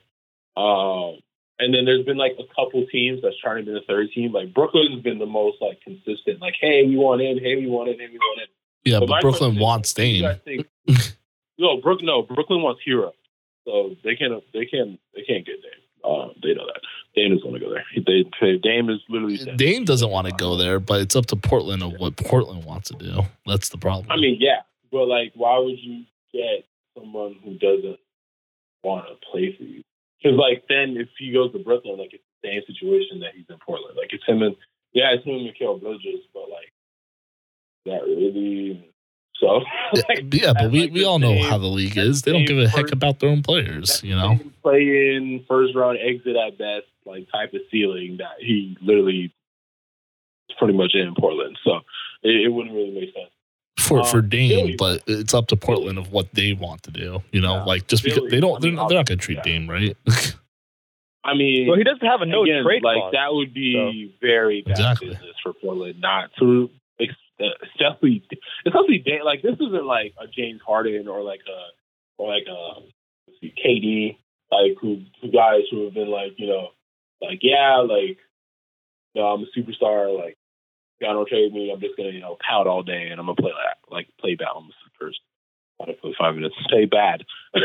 [0.56, 1.20] Um,
[1.60, 4.32] and then there's been like a couple teams that's trying to be the third team.
[4.32, 6.40] Like Brooklyn's been the most like consistent.
[6.40, 7.40] Like, hey, we want in.
[7.40, 8.00] Hey, we want in.
[8.00, 8.50] Hey, we want in.
[8.86, 10.36] Yeah, But but Brooklyn question wants Dame.
[10.46, 10.68] think-
[11.58, 13.12] no, Brook, no, Brooklyn wants Herro,
[13.66, 15.84] so they can't, they can't, they can't get Dame.
[16.04, 16.82] Uh, they know that
[17.16, 17.84] Dame is going to go there.
[17.96, 19.38] They, Dame is literally.
[19.58, 22.90] Dame doesn't want to go there, but it's up to Portland of what Portland wants
[22.90, 23.22] to do.
[23.46, 24.08] That's the problem.
[24.10, 24.62] I mean, yeah,
[24.92, 26.66] but like, why would you get
[26.98, 28.00] someone who doesn't
[28.84, 29.84] want to play for you?
[30.24, 33.46] Because like, then if he goes to Brooklyn, like it's the same situation that he's
[33.50, 33.98] in Portland.
[33.98, 34.56] Like it's him and
[34.94, 36.72] yeah, it's him and Mikal Bridges, but like,
[37.90, 38.86] that really.
[39.36, 39.62] So
[39.94, 42.22] Yeah, like, yeah, but we, like we all know same- how the league is.
[42.24, 44.38] They don't give a heck about their own players, you know?
[44.38, 44.82] same play
[45.16, 49.34] in first round exit at best, like type of ceiling that he literally
[50.50, 51.58] is pretty much in Portland.
[51.64, 51.78] So
[52.24, 53.30] it, it wouldn't really make sense.
[53.80, 56.92] For for Um, Dame, Philly- but it's up to Portland of what they want to
[56.92, 57.24] do.
[57.32, 57.64] You know, Yeah.
[57.64, 59.44] like just because Philly, they don't, they're mean, not, they're not going to treat yeah.
[59.44, 59.96] Dame right.
[61.24, 63.12] I mean, well, he doesn't have a no again, trade like clause.
[63.14, 65.10] that would be very bad Exactly.
[65.10, 66.70] business for Portland not to,
[67.40, 68.24] especially
[68.66, 72.82] especially Dan- like this isn't like a James Harden or like a or like a
[73.28, 74.18] let's see, KD
[74.52, 76.70] like who, who guys who have been like you know
[77.22, 78.18] like yeah like
[79.14, 80.38] you know, I'm a superstar like
[81.00, 83.36] y'all don't trade me I'm just gonna you know pout all day and I'm gonna
[83.36, 85.20] play like like play bad on the first
[86.02, 86.56] for five minutes.
[86.68, 87.24] Stay bad.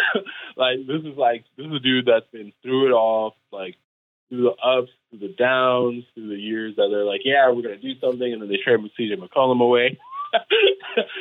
[0.57, 3.75] Like this is like this is a dude that's been through it all like
[4.29, 7.77] through the ups, through the downs, through the years that they're like, yeah, we're gonna
[7.77, 9.99] do something, and then they trade CJ McCollum away.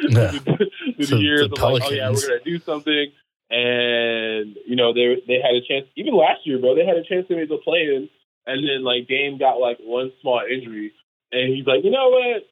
[0.09, 0.31] Yeah.
[0.31, 3.11] through So the years the of like, oh yeah, we're gonna do something,
[3.49, 5.87] and you know they they had a chance.
[5.95, 8.09] Even last year, bro, they had a chance to make the play in,
[8.45, 10.93] and then like Dame got like one small injury,
[11.31, 12.43] and he's like, you know what?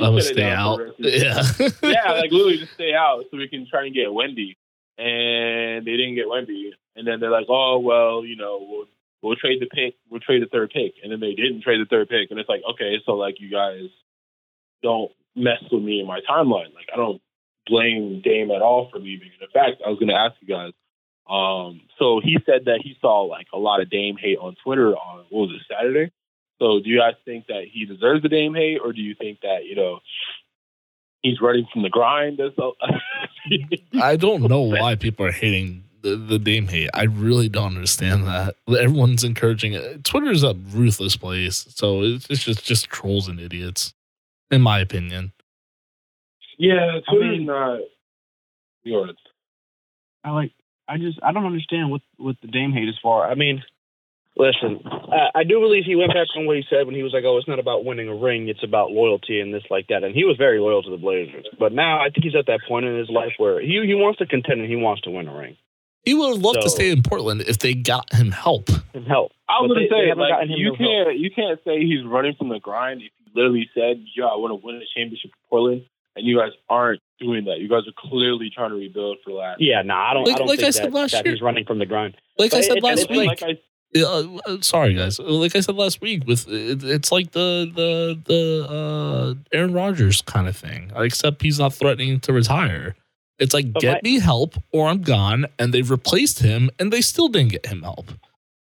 [0.00, 0.78] I'm sit it stay out.
[0.78, 3.66] for the rest of the Yeah, yeah, like literally just stay out so we can
[3.68, 4.56] try and get Wemby.
[4.96, 6.70] And they didn't get Wemby.
[6.96, 8.86] And then they're like, oh well, you know, we'll
[9.22, 10.94] we'll trade the pick, we'll trade the third pick.
[11.02, 12.30] And then they didn't trade the third pick.
[12.30, 13.88] And it's like, okay, so like you guys
[14.82, 16.74] don't mess with me in my timeline.
[16.74, 17.20] Like I don't
[17.66, 19.30] blame Dame at all for leaving.
[19.32, 20.72] And in fact, I was gonna ask you guys.
[21.28, 24.96] Um, so he said that he saw like a lot of Dame hate on Twitter
[24.96, 26.10] on what was it, Saturday?
[26.58, 29.40] So do you guys think that he deserves the Dame hate or do you think
[29.42, 30.00] that, you know,
[31.22, 32.40] he's running from the grind.
[34.00, 36.90] I don't know why people are hating the, the Dame hate.
[36.94, 38.54] I really don't understand that.
[38.68, 40.04] Everyone's encouraging it.
[40.04, 43.94] Twitter's a ruthless place, so it's, it's just just trolls and idiots,
[44.50, 45.32] in my opinion.
[46.58, 47.80] Yeah, I Twitter's mean- not
[48.84, 49.16] yours.
[50.24, 50.52] I like.
[50.88, 51.18] I just.
[51.22, 53.24] I don't understand what what the Dame hate is for.
[53.24, 53.62] I mean,
[54.36, 54.80] listen.
[54.84, 57.24] I, I do believe he went back on what he said when he was like,
[57.24, 58.48] "Oh, it's not about winning a ring.
[58.48, 61.46] It's about loyalty and this like that." And he was very loyal to the Blazers.
[61.58, 64.18] But now I think he's at that point in his life where he he wants
[64.18, 65.56] to contend and he wants to win a ring
[66.04, 68.68] He would have loved to stay in Portland if they got him help.
[68.94, 69.32] and help.
[69.48, 72.34] I was gonna they- they say, like, you no can't you can't say he's running
[72.36, 75.48] from the grind if you literally said, "Yo, I want to win a championship for
[75.50, 75.82] Portland,"
[76.16, 77.58] and you guys aren't doing that.
[77.60, 79.60] You guys are clearly trying to rebuild for last.
[79.60, 80.24] Yeah, no, I don't.
[80.24, 81.34] Like- I don't like think I said that, last that year.
[81.34, 82.16] he's running from the grind.
[82.38, 83.26] Like I said it- last week.
[83.28, 83.58] Like I
[83.96, 85.18] Uh, uh, sorry, guys.
[85.18, 90.20] Like I said last week, with it, it's like the the the uh, Aaron Rodgers
[90.22, 92.96] kind of thing, except he's not threatening to retire.
[93.38, 96.92] It's like But get my- me help or I'm gone, and they've replaced him, and
[96.92, 98.10] they still didn't get him help.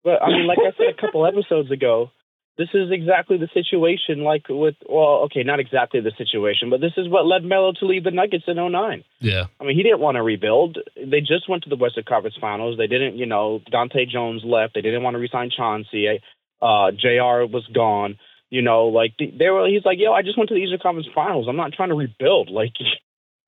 [0.03, 2.11] But I mean, like I said a couple episodes ago,
[2.57, 4.23] this is exactly the situation.
[4.23, 7.87] Like with, well, okay, not exactly the situation, but this is what led Melo to
[7.87, 9.03] leave the Nuggets in 09.
[9.21, 10.79] Yeah, I mean, he didn't want to rebuild.
[10.97, 12.77] They just went to the Western Conference Finals.
[12.79, 14.75] They didn't, you know, Dahntay Jones left.
[14.75, 16.21] They didn't want to resign Chauncey.
[16.63, 17.51] Uh, Jr.
[17.53, 18.19] was gone.
[18.51, 19.67] You know, like they were.
[19.67, 21.47] He's like, yo, I just went to the Eastern Conference Finals.
[21.49, 22.51] I'm not trying to rebuild.
[22.51, 22.75] Like,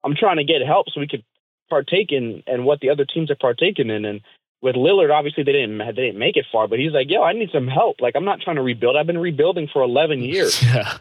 [0.07, 1.25] I'm trying to get help so we could
[1.69, 4.05] partake in and what the other teams are partaking in.
[4.05, 4.21] And
[4.63, 7.33] with Lillard, obviously they didn't they didn't make it far, but he's like, yo, I
[7.33, 8.01] need some help.
[8.01, 8.97] Like, I'm not trying to rebuild.
[8.97, 10.63] I've been rebuilding for 11 years.
[10.63, 10.99] yeah.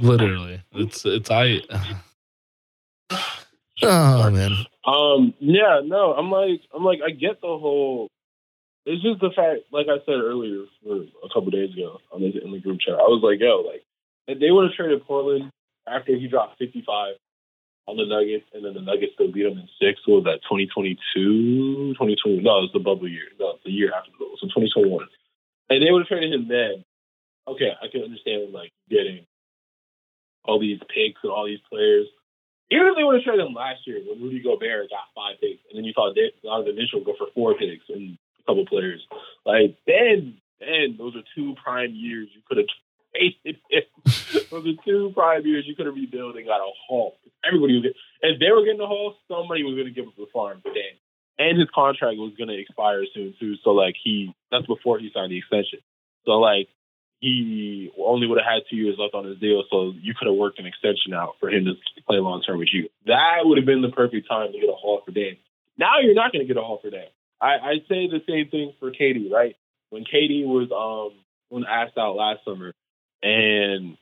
[0.00, 1.60] Literally, it's it's I.
[3.84, 4.52] Oh man,
[4.86, 8.06] Um, yeah, no, I'm like, I'm like, I get the whole.
[8.86, 12.28] It's just the fact, like I said earlier, for a couple days ago on the
[12.44, 13.82] in the group chat, I was like, yo, like,
[14.28, 15.50] if they would have traded Portland
[15.88, 17.16] after he dropped 55
[17.88, 20.00] on the Nuggets, and then the Nuggets still beat them in six.
[20.06, 22.40] What was that 2022, 2020?
[22.40, 23.26] No, it was the bubble year.
[23.38, 25.06] No, the year after the bubble, so 2021.
[25.70, 26.84] And they would have traded him then.
[27.48, 29.26] Okay, I can understand like getting
[30.44, 32.06] all these picks and all these players.
[32.70, 35.62] Even if they would have traded him last year when Rudy Gobert got five picks,
[35.68, 39.02] and then you saw Donovan Mitchell go for four picks and a couple players,
[39.44, 42.70] like then, then those are two prime years you could have
[43.14, 43.82] traded him.
[44.50, 47.16] those are two prime years you could have rebuilt and got a haul.
[47.46, 50.26] Everybody was, if they were getting a haul, somebody was going to give up the
[50.32, 50.96] farm for Dan,
[51.38, 53.54] and his contract was going to expire soon too.
[53.64, 55.80] So like he, that's before he signed the extension.
[56.24, 56.68] So like
[57.20, 60.36] he only would have had two years left on his deal, so you could have
[60.36, 62.88] worked an extension out for him to play long term with you.
[63.06, 65.36] That would have been the perfect time to get a haul for Dan.
[65.78, 67.06] Now you're not going to get a haul for Dan.
[67.40, 69.56] I, I say the same thing for KD, right?
[69.90, 72.72] When KD was um when asked out last summer,
[73.22, 73.96] and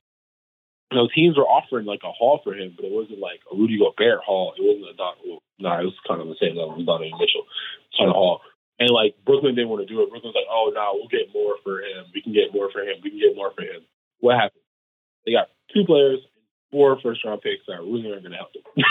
[0.91, 3.57] you know teams were offering like a haul for him, but it wasn't like a
[3.57, 4.55] Rudy Gobert haul.
[4.57, 5.14] It wasn't a Don.
[5.61, 7.45] No, it was kind of the same level as Donovan Mitchell
[7.97, 8.41] kind of haul.
[8.81, 10.11] And like Brooklyn didn't want to do it.
[10.11, 12.09] Brooklyn's like, oh no, we'll get more for him.
[12.14, 12.97] We can get more for him.
[13.05, 13.85] We can get more for him.
[14.21, 14.64] What happened?
[15.27, 16.21] They got two players,
[16.73, 18.64] four first round picks that really aren't going to help them.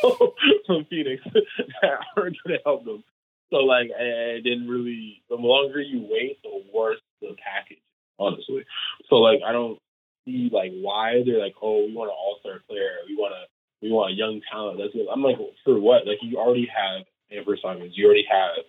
[0.00, 0.34] so,
[0.66, 1.22] from Phoenix
[1.82, 3.02] that aren't going to help them.
[3.50, 5.22] So like, it didn't really.
[5.28, 7.82] The longer you wait, the worse the package.
[8.18, 8.64] Honestly,
[9.08, 9.78] so like, I don't
[10.24, 13.02] see like why they're like, oh, we want an all star player.
[13.08, 13.46] We want a
[13.82, 14.78] we want a young talent.
[14.78, 15.10] That's good.
[15.10, 16.06] I'm like, for what?
[16.06, 17.02] Like, you already have
[17.34, 17.98] Anfernee Simons.
[17.98, 18.62] You already have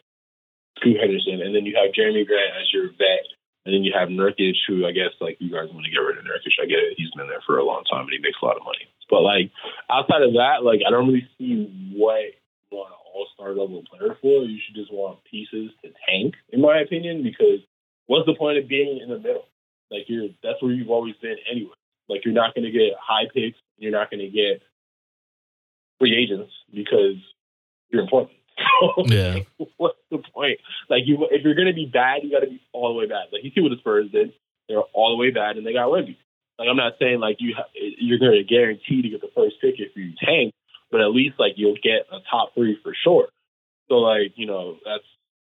[0.79, 3.29] Scoot Henderson, and then you have Jerami Grant as your vet,
[3.65, 6.17] and then you have Nurkic, who I guess like you guys want to get rid
[6.17, 6.57] of Nurkic.
[6.57, 8.57] I get it; he's been there for a long time and he makes a lot
[8.57, 8.89] of money.
[9.09, 9.51] But like
[9.89, 13.83] outside of that, like I don't really see what you want an all star level
[13.85, 14.43] player for.
[14.43, 17.61] You should just want pieces to tank, in my opinion, because
[18.07, 19.45] what's the point of being in the middle?
[19.91, 21.73] Like you're that's where you've always been anyway.
[22.09, 24.61] Like you're not going to get high picks, you're not going to get
[25.99, 27.15] free agents because
[27.89, 28.31] you're important.
[28.79, 29.39] So, Yeah.
[29.77, 30.59] what's the point?
[30.89, 33.27] Like you, if you're gonna be bad, you got to be all the way bad.
[33.31, 34.33] Like you see what the Spurs did;
[34.67, 36.17] they're all the way bad, and they got Wemby.
[36.59, 39.55] Like I'm not saying like you ha- you're going to guarantee to get the first
[39.61, 40.53] pick if you tank,
[40.91, 43.27] but at least like you'll get a top three for sure.
[43.89, 45.03] So like you know that's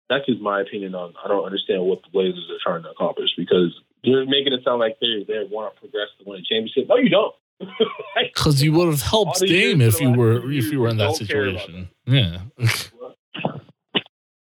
[0.10, 1.14] that's just my opinion on.
[1.24, 4.80] I don't understand what the Blazers are trying to accomplish because they're making it sound
[4.80, 6.88] like they they want to progress to win a championship.
[6.88, 7.34] No, you don't.
[8.16, 11.20] Because you would have helped Dame if you were if you were in that years,
[11.20, 11.89] don't care about situation.
[12.05, 12.41] Yeah.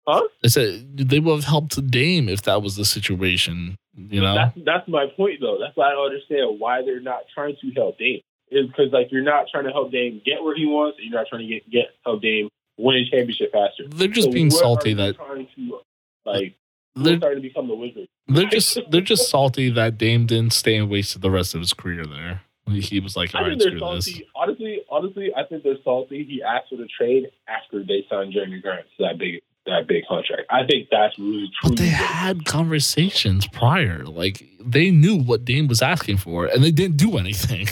[0.09, 0.23] Huh?
[0.45, 3.75] I said they would have helped Dame if that was the situation.
[3.97, 4.35] You know.
[4.37, 5.59] That's that's my point though.
[5.61, 8.21] That's why I don't understand why they're not trying to help Dame.
[8.53, 11.19] Is because like you're not trying to help Dame get where he wants, and you're
[11.19, 12.49] not trying to get get help Dame
[12.79, 13.85] win a championship faster.
[13.89, 15.81] They're just So being salty that trying to
[16.25, 16.55] like
[16.95, 18.09] they're starting to become the Wizards.
[18.29, 21.73] they're just they're just salty that Dame didn't stay and wasted the rest of his
[21.73, 22.43] career there.
[22.69, 24.21] He was like, all right, screw this.
[24.35, 26.25] Honestly, honestly, I think they're salty.
[26.25, 30.05] He asked for the trade after they signed Jerami Grant to that big that big
[30.09, 30.43] contract.
[30.51, 31.71] I think that's really true.
[31.71, 34.05] But they had conversations prior.
[34.05, 37.69] Like they knew what Dame was asking for, and they didn't do anything.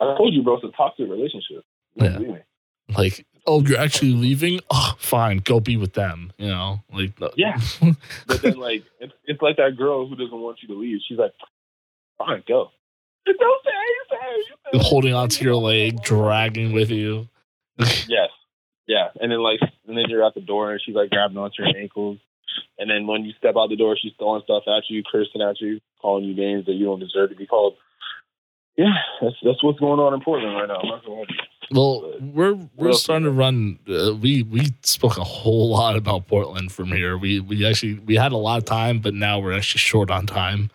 [0.00, 1.64] I told you, bro, it's a toxic relationship.
[1.96, 2.38] Don't Yeah.
[2.96, 4.60] Like, oh, you're actually leaving?
[4.70, 6.32] Oh, fine, go be with them.
[6.38, 7.58] You know, like no- Yeah.
[8.26, 11.00] But then, like, it's, it's like that girl who doesn't want you to leave.
[11.06, 11.32] She's like,
[12.18, 12.70] fine, go.
[13.26, 13.70] Don't say
[14.72, 14.80] anything.
[14.80, 17.28] holding onto your leg, dragging with you.
[17.78, 18.30] Yes.
[18.86, 19.08] Yeah.
[19.20, 21.76] And then, like, and then you're at the door and she's like grabbing onto your
[21.76, 22.18] ankles.
[22.78, 25.60] And then when you step out the door, she's throwing stuff at you, cursing at
[25.60, 27.76] you, calling you names that you don't deserve to be called.
[28.76, 30.80] Yeah, that's that's what's going on in Portland right now.
[31.72, 32.20] I'm not gonna lie to you.
[32.20, 33.02] Well, we're we're else?
[33.02, 33.78] starting to run.
[33.88, 37.16] Uh, we we spoke a whole lot about Portland from here.
[37.18, 40.26] We we actually we had a lot of time, but now we're actually short on
[40.26, 40.70] time.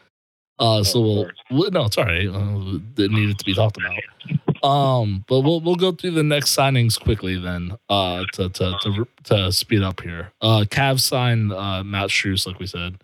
[0.59, 2.27] Uh, so we'll, we'll no, it's all right.
[2.27, 4.63] Uh, it needed to be talked about.
[4.63, 7.77] Um, but we'll we'll go through the next signings quickly then.
[7.89, 10.31] Uh, to to to, to speed up here.
[10.41, 12.97] Uh, Cavs signed uh Matt Strus, like we said.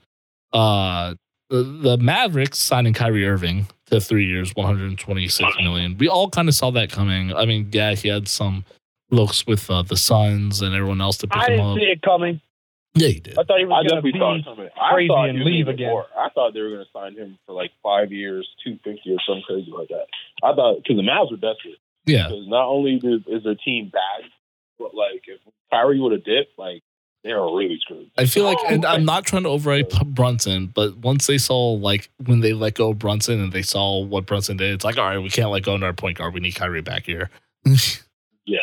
[0.51, 1.15] Uh,
[1.57, 5.97] the, the Mavericks signing Kyrie Irving to three years, 126 million.
[5.97, 7.33] We all kind of saw that coming.
[7.33, 8.65] I mean, yeah, he had some
[9.11, 11.77] looks with uh, the Suns and everyone else to pick I him didn't up.
[11.77, 12.41] see it coming.
[12.95, 13.37] Yeah, he did.
[13.37, 14.11] I thought he was going to be.
[14.19, 14.69] coming.
[14.79, 15.89] I crazy thought and leave again.
[15.89, 16.05] more.
[16.17, 19.17] I thought they were going to sign him for like five years, two fifty or
[19.27, 20.05] something crazy like that.
[20.43, 21.77] I thought because the Mavs were desperate.
[22.05, 22.95] Yeah, Because not only
[23.27, 24.29] is their team bad,
[24.77, 25.39] but like if
[25.71, 26.81] Kyrie would have dipped, like
[27.23, 28.09] they are really screwed.
[28.17, 31.71] I feel like, and I'm not trying to overrate P- Brunson, but once they saw
[31.73, 34.97] like when they let go of Brunson and they saw what Brunson did, it's like,
[34.97, 36.33] all right, we can't let go of our point guard.
[36.33, 37.29] We need Kyrie back here.
[38.45, 38.59] Yeah,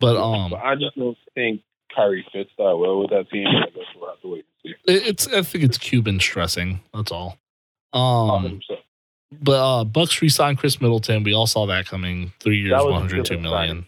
[0.00, 1.60] But um, But I just don't think
[1.94, 3.46] Kyrie fits that well with that team.
[3.46, 4.92] I guess we'll have to wait and see.
[5.06, 6.80] it's I think it's Cuban stressing.
[6.94, 7.36] That's all.
[7.92, 8.78] Um, 100%.
[9.42, 11.24] but uh, Bucks re-signed Khris Middleton.
[11.24, 12.32] We all saw that coming.
[12.40, 13.86] Three years, That was a 102 stupid million.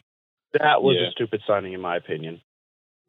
[0.61, 1.09] That was Yeah.
[1.09, 2.41] a stupid signing, in my opinion.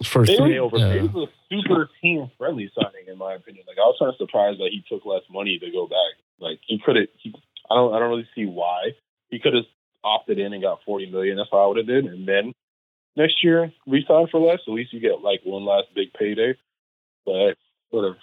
[0.04, 0.94] For They three, were- yeah.
[0.94, 3.66] It was a super team friendly signing, in my opinion.
[3.68, 6.14] Like I was kind of surprised that he took less money to go back.
[6.40, 7.08] Like he could have.
[7.70, 7.94] I don't.
[7.94, 8.92] I don't really see why
[9.30, 9.66] he could have
[10.04, 11.36] opted in and got forty million.
[11.38, 12.54] That's what I would have did, and then
[13.18, 14.60] next year resign for less.
[14.66, 16.56] At least you get like one last big payday.
[17.26, 17.58] But
[17.90, 18.18] whatever.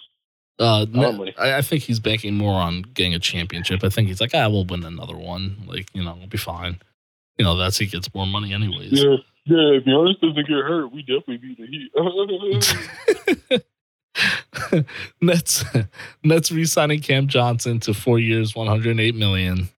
[0.59, 1.27] Uh, no.
[1.37, 3.83] I, I think he's banking more on getting a championship.
[3.83, 5.57] I think he's like, ah, we'll win another one.
[5.67, 6.79] Like, you know, we'll be fine.
[7.37, 8.91] You know, that's he gets more money anyways.
[8.91, 9.17] Yeah,
[9.47, 9.77] yeah.
[9.77, 11.67] If Giannis doesn't get hurt, we definitely beat the
[13.51, 13.65] Heat.
[15.21, 15.63] Nets
[16.23, 19.69] Nets re-signing Cam Johnson to four years, one hundred eight million.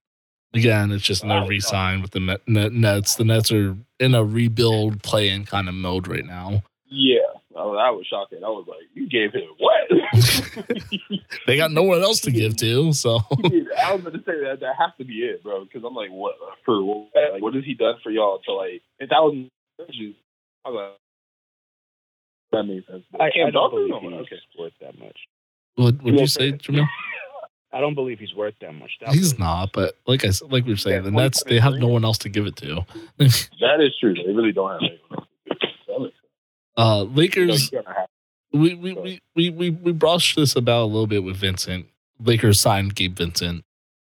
[0.54, 3.14] Again, it's just no re-sign with the Nets.
[3.14, 6.62] The Nets are in a rebuild, play-in kind of mode right now.
[6.88, 7.18] yeah,
[7.54, 8.44] that was shocking.
[8.44, 11.20] I was like, you gave him what?
[11.46, 14.58] They got no one else to give to, so I was going to say that
[14.60, 15.64] that has to be it, bro.
[15.64, 16.84] Because I'm like, what for?
[16.84, 18.82] What, like, what has he done for y'all to like?
[19.00, 19.48] And that was
[20.64, 20.96] I was like,
[22.52, 23.04] that makes sense.
[23.18, 24.40] I, I Cam don't believe I'm like, he's okay.
[24.58, 25.16] worth that much.
[25.76, 26.86] what would you say, Jamil?
[27.72, 28.90] I don't believe he's worth that much.
[29.00, 31.60] That He's not, but like I s- like we were saying, Yeah, the Nets they
[31.60, 32.84] have no one else to give it to.
[33.18, 34.14] That is true.
[34.14, 35.54] They really don't have anyone else to
[35.98, 36.12] do it.
[36.76, 36.82] That.
[36.82, 37.70] Uh, Lakers.
[37.70, 38.08] you gotta have-
[38.52, 41.86] we we, we, we, we we brushed this about a little bit with Vincent.
[42.18, 43.62] Lakers signed Gabe Vincent,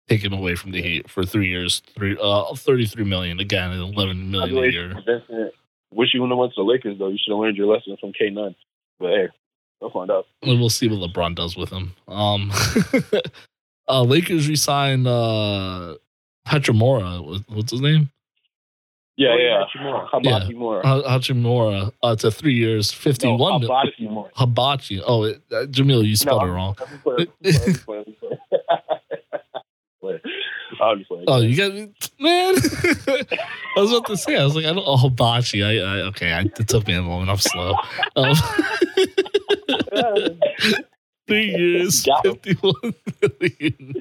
[0.07, 3.71] take him away from the Heat for three years, three uh thirty three million again,
[3.71, 4.93] and eleven million a year.
[5.05, 5.53] Vincent,
[5.91, 7.09] wish you wouldn't have went to the Lakers though.
[7.09, 8.55] You should have learned your lesson from K nine.
[8.99, 9.27] But hey,
[9.81, 10.25] we'll find out.
[10.41, 11.93] And we'll see what LeBron does with him.
[12.07, 12.51] Um,
[13.87, 15.95] uh, Lakers resign uh
[16.47, 17.25] Hachimura.
[17.25, 18.09] What- What's his name?
[19.17, 19.63] Yeah, Oh, yeah.
[19.65, 20.07] Hachimura.
[20.11, 20.87] Hibachi Mora.
[20.87, 21.91] Ha- Hachimura.
[22.01, 23.37] Uh, to three years, fifty-one.
[23.37, 23.85] No, one.
[23.85, 24.31] Hibachi Mora.
[24.35, 25.01] Hibachi.
[25.05, 26.75] Oh, it, uh, Jamil, you spelled No, it wrong.
[30.79, 31.25] Playing.
[31.27, 31.93] Oh, you got man.
[33.75, 34.37] I was about to say.
[34.37, 34.83] I was like, I don't.
[34.85, 35.61] Oh, hibachi.
[35.61, 36.31] I, I okay.
[36.31, 37.29] I, it took me a moment.
[37.29, 37.75] I'm slow.
[38.15, 38.35] Um,
[41.27, 42.93] three years, fifty-one
[43.39, 43.93] million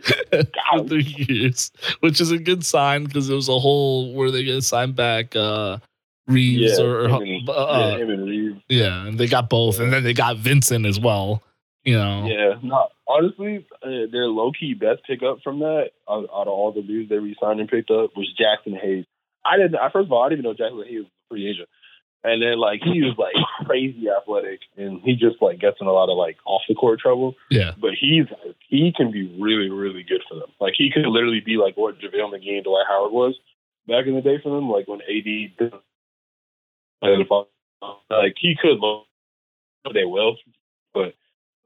[0.88, 1.70] three years,
[2.00, 5.36] which is a good sign because it was a whole where they gonna sign back
[5.36, 5.78] uh,
[6.26, 8.60] Reaves yeah, or, or and, uh, yeah, and Reaves.
[8.68, 11.42] yeah, and they got both, and then they got Vincent as well.
[11.84, 16.46] You know, Yeah, no, honestly, uh, their low key best pickup from that out, out
[16.46, 19.06] of all the dudes they re-signed and picked up was Jaxson Hayes.
[19.44, 19.76] I didn't.
[19.76, 21.68] I, first of all, I didn't even know Jaxson Hayes was a free agent,
[22.24, 23.34] and then like he was like
[23.66, 27.00] crazy athletic, and he just like gets in a lot of like off the court
[27.00, 27.34] trouble.
[27.50, 28.26] yeah, But he's
[28.68, 30.50] he can be really really good for them.
[30.60, 33.34] Like he could literally be like what JaVale McGee and Dwight Howard was
[33.86, 34.68] back in the day for them.
[34.68, 35.70] Like when AD
[38.10, 39.06] like he could look
[39.94, 40.36] they will,
[40.92, 41.14] but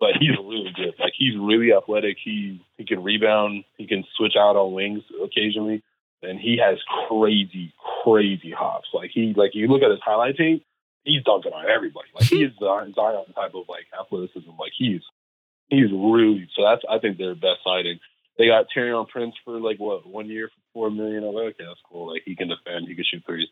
[0.03, 0.95] but he's really good.
[0.99, 2.17] Like he's really athletic.
[2.23, 3.63] He he can rebound.
[3.79, 5.85] He can switch out on wings occasionally.
[6.23, 6.79] and he has
[7.09, 7.73] crazy,
[8.03, 8.89] crazy hops.
[8.93, 10.67] Like he, like you look at his highlight tape,
[11.05, 12.09] he's dunking on everybody.
[12.17, 14.51] Like he is Zion Zion type of like athleticism.
[14.59, 15.03] Like he's
[15.69, 18.01] he's really so that's I think their best signing.
[18.39, 21.23] They got Taurean Prince for like what one year for four million.
[21.23, 22.13] I'm like, okay, that's cool.
[22.13, 23.49] Like he can defend, he can shoot threes.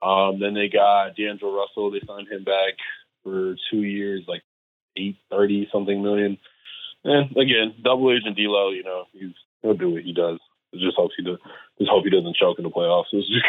[0.00, 1.90] Um, then they got D'Angelo Russell.
[1.90, 2.78] They signed him back
[3.24, 4.42] for two years, like
[4.98, 6.38] eight thirty something million.
[7.04, 9.32] And again, double agent D'Lo, you know, he's
[9.62, 10.38] he'll do what he does.
[10.72, 11.38] It just hopes he does.
[11.78, 13.06] Just hope he doesn't choke in the playoffs.
[13.12, 13.46] It's just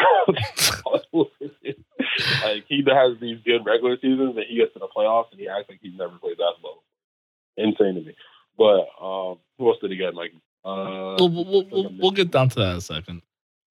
[2.44, 5.48] like he has these good regular seasons, and he gets to the playoffs, and he
[5.48, 6.82] acts like he's never played basketball.
[7.56, 8.14] Insane to me.
[8.56, 10.14] But um, who else did he get?
[10.14, 10.32] Like,
[10.64, 13.22] uh, we'll, we'll, we'll, we'll get down to that in a second.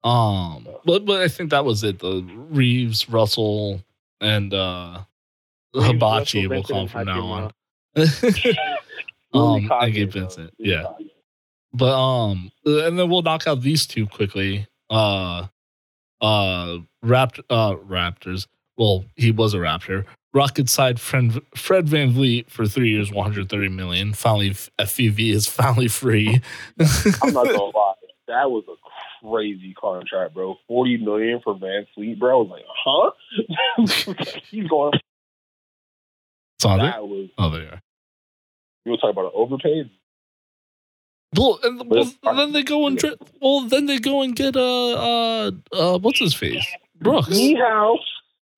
[0.03, 1.99] Um, but but I think that was it.
[1.99, 3.81] The Reaves, Russell,
[4.21, 5.01] and uh,
[5.73, 7.51] Reaves, Hibachi Russell, will call Vincent, from now on.
[7.95, 8.55] Hachimura.
[9.33, 10.85] um, and Gabe Vincent, yeah.
[11.73, 14.67] But um, and then we'll knock out these two quickly.
[14.89, 15.47] Uh,
[16.21, 18.47] uh, Rapt, uh, Raptors.
[18.77, 20.05] Well, he was a Raptor.
[20.33, 24.13] Rocket side friend Fred VanVleet for three years, 130 million.
[24.13, 26.39] Finally, FEV is finally free.
[26.79, 27.93] I'm not gonna lie,
[28.27, 28.75] that was a
[29.27, 30.55] crazy contract, bro.
[30.67, 32.41] Forty million for VanVleet, bro.
[32.41, 32.65] I was like,
[34.05, 34.23] huh?
[34.51, 34.93] He's going.
[36.61, 36.77] Saw?
[36.77, 37.29] That was.
[37.37, 37.81] Oh, there you are.
[38.85, 39.89] You want to talk about an overpaid?
[41.37, 44.55] Well, and, well, and then they go and dri- well, then they go and get
[44.55, 46.65] uh uh uh what's his face
[46.99, 47.29] Brooks.
[47.29, 47.95] Anyhow,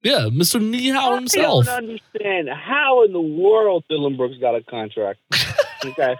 [0.04, 5.20] Yeah, Mister Nihao I don't understand how in the world Dillon Brooks got a contract.
[5.84, 6.16] Okay,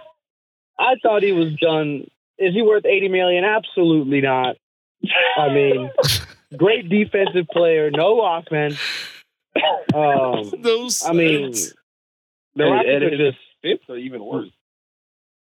[0.76, 2.10] I thought he was done.
[2.36, 3.44] Is he worth eighty million?
[3.44, 4.56] Absolutely not.
[5.38, 5.88] I mean,
[6.56, 8.76] great defensive player, no offense.
[9.94, 11.04] Um, Those.
[11.04, 14.48] I mean, the And- Rockets and are it- just fifth or even worse.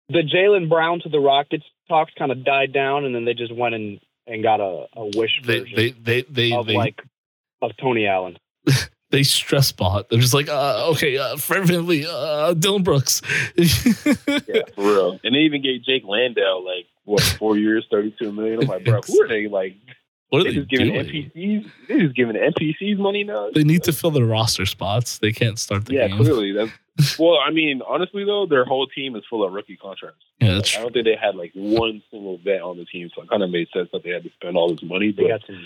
[0.09, 3.55] the Jaylen Brown to the Rockets talks kind of died down, and then they just
[3.55, 7.03] went and, and got a, a wish they version they they they of they, like
[7.63, 8.37] of Tony Allen.
[9.11, 10.09] they stress bot.
[10.09, 13.23] They're just like, uh, okay, uh, Fred VanVleet, uh, Dillon Brooks.
[13.57, 15.21] Yeah, for real.
[15.25, 18.63] And they even gave Jock Landale like what four years, thirty-two million.
[18.63, 19.47] I'm like, bro, who are they?
[19.49, 19.75] Like,
[20.31, 21.07] what are they they just giving doing?
[21.07, 21.71] NPCs?
[21.89, 23.51] They just giving NPCs money now.
[23.53, 25.19] They need to fill their roster spots.
[25.19, 26.19] They can't start the yeah, game.
[26.19, 26.53] Yeah, clearly.
[26.53, 27.39] That's well.
[27.39, 30.25] I mean, honestly though, their whole team is full of rookie contracts.
[30.41, 33.23] Yeah, that's I don't think they had like one single vet on the team, so
[33.23, 35.13] it kind of made sense that they had to spend all this money.
[35.13, 35.61] They got some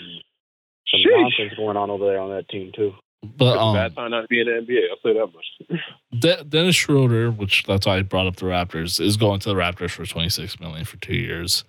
[0.87, 1.21] some Sheesh.
[1.21, 2.93] nonsense going on over there on that team too.
[3.21, 4.89] but it's a um, bad time not to be in the NBA.
[4.89, 5.81] I'll say that much.
[6.19, 9.55] De- Dennis Schroeder, which that's why I brought up the Raptors, is going to the
[9.55, 11.65] Raptors for 26 million for two years.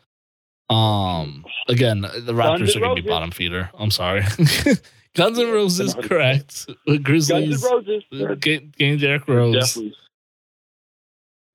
[0.68, 3.70] Um, again, the Raptors Guns are going to be bottom feeder.
[3.78, 4.22] I'm sorry.
[5.14, 6.66] Guns N' Roses, Guns N' correct.
[6.86, 8.02] Guns Grizzlies, N' Roses.
[8.12, 9.54] uh, gain, gain Derrick Rose.
[9.54, 9.94] Definitely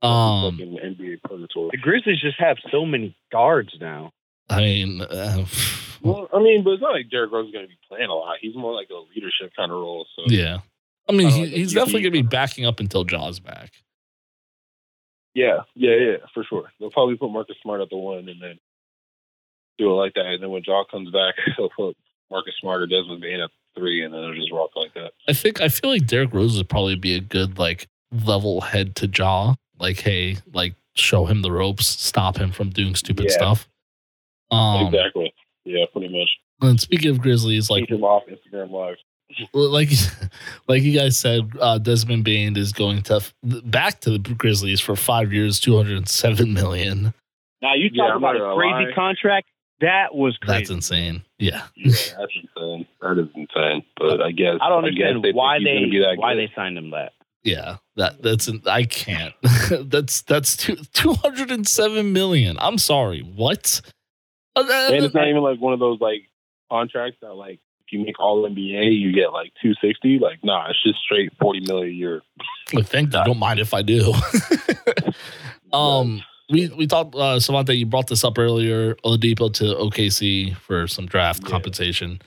[0.01, 1.69] Um, NBA purgatory.
[1.71, 4.11] The Grizzlies just have so many guards now.
[4.49, 5.45] I mean, uh,
[6.01, 8.13] Well, I mean, but it's not like Derrick Rose is going to be playing a
[8.15, 8.37] lot.
[8.41, 10.07] He's more like a leadership kind of role.
[10.15, 10.59] So yeah.
[11.07, 13.71] I mean, I he, like he's definitely going to be backing up until Ja's back.
[15.35, 16.71] yeah, yeah, yeah, for sure.
[16.79, 18.57] They'll probably put Marcus Smart at the one, and then
[19.81, 20.25] do it like that.
[20.27, 21.97] And then when Ja comes back, they'll put
[22.29, 25.11] Marcus Smart or Desmond Bane at three, and then they'll just rock like that.
[25.27, 28.95] I think I feel like Derrick Rose would probably be a good like level head
[28.97, 29.55] to Ja.
[29.79, 33.31] Like, hey, like show him the ropes, stop him from doing stupid Yeah.
[33.33, 33.67] stuff.
[34.51, 35.33] Um, exactly.
[35.65, 36.29] Yeah, pretty much.
[36.61, 38.97] And speaking of Grizzlies, like Keep him off Instagram Live.
[39.53, 39.89] like
[40.67, 44.95] like you guys said, uh, Desmond Bane is going to back to the Grizzlies for
[44.95, 47.13] five years, two hundred and seven million.
[47.61, 48.93] Now you talk I'm about a crazy lie.
[48.95, 49.47] contract.
[49.81, 50.59] That was crazy.
[50.59, 51.23] That's insane.
[51.39, 52.87] Yeah, Yeah, that's insane.
[53.01, 53.83] That is insane.
[53.97, 56.39] But I guess I don't guess understand think why they why good.
[56.47, 57.13] they signed him that.
[57.43, 57.77] yeah.
[57.97, 59.33] That that's an, I can't.
[59.89, 62.57] that's that's two two hundred and seven million.
[62.59, 63.21] I'm sorry.
[63.21, 63.81] What?
[64.55, 66.29] Uh, And it's not even like one of those like
[66.69, 70.19] contracts that like if you make all NBA you get like two sixty.
[70.19, 72.21] Like nah, it's just straight forty million a year.
[72.73, 73.23] Well, thank you.
[73.25, 74.13] Don't mind if I do.
[75.73, 76.21] um,
[76.51, 77.73] we we talked, uh, Savante.
[77.75, 78.95] You brought this up earlier.
[79.05, 81.49] Oladipo to OKC for some draft Yeah.
[81.49, 82.21] compensation.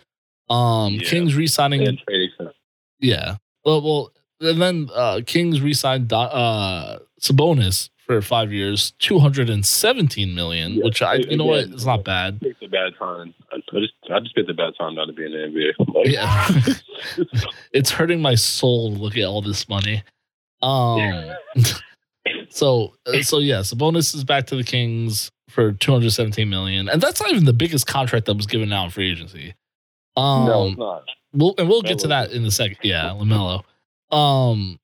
[0.50, 1.08] Um, Yeah.
[1.08, 1.86] Kings re-signing.
[1.86, 2.54] And trading sense.
[3.00, 3.36] Yeah.
[3.64, 9.64] Well, well, and then uh, Kings re-signed uh, Sabonis for five years, two hundred and
[9.64, 10.74] seventeen million.
[10.74, 10.84] Yeah.
[10.84, 12.38] Which I, you know what, it's not bad.
[12.42, 13.32] It's a bad time.
[13.52, 15.94] I just I just picked a bad time not to be in the NBA.
[15.94, 17.40] Like, Yeah.
[17.72, 20.02] it's hurting my soul to look at all this money.
[20.62, 21.30] Um.
[22.48, 26.88] so uh, so yeah, Sabonis is back to the Kings for two hundred seventeen million,
[26.88, 29.54] and that's not even the biggest contract that was given out in free agency.
[30.16, 31.04] Um, no, it's not.
[31.32, 32.78] We'll and we'll get to that in a second.
[32.82, 33.64] Yeah, Lamelo.
[34.10, 34.78] Um,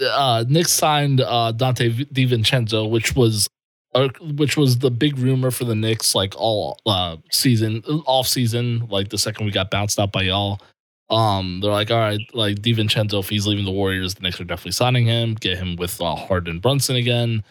[0.00, 3.48] uh, Nick signed uh, Donte DiVincenzo, which was
[3.94, 8.86] or, which was the big rumor for the Knicks, like all uh, season, off season,
[8.90, 10.60] like the second we got bounced out by y'all.
[11.08, 14.44] Um, they're like, all right, like DiVincenzo, if he's leaving the Warriors, the Knicks are
[14.44, 17.44] definitely signing him, get him with uh, Hart and Brunson again.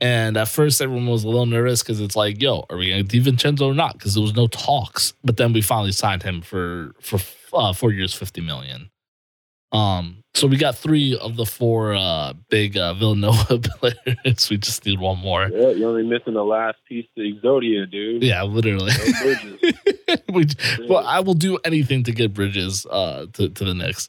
[0.00, 3.06] And at first, everyone was a little nervous because it's like, yo, are we going
[3.06, 3.94] to DiVincenzo or not?
[3.94, 5.12] Because there was no talks.
[5.24, 7.18] But then we finally signed him for for
[7.52, 8.90] uh, four years, fifty million.
[9.72, 14.48] Um, so we got three of the four uh, big uh, Villanova players.
[14.50, 15.48] we just need one more.
[15.52, 18.22] Yeah, you're only missing the last piece to Exodia, dude.
[18.22, 18.92] Yeah, literally.
[20.32, 20.46] We,
[20.88, 24.08] well, I will do anything to get Bridges uh, to to the Knicks.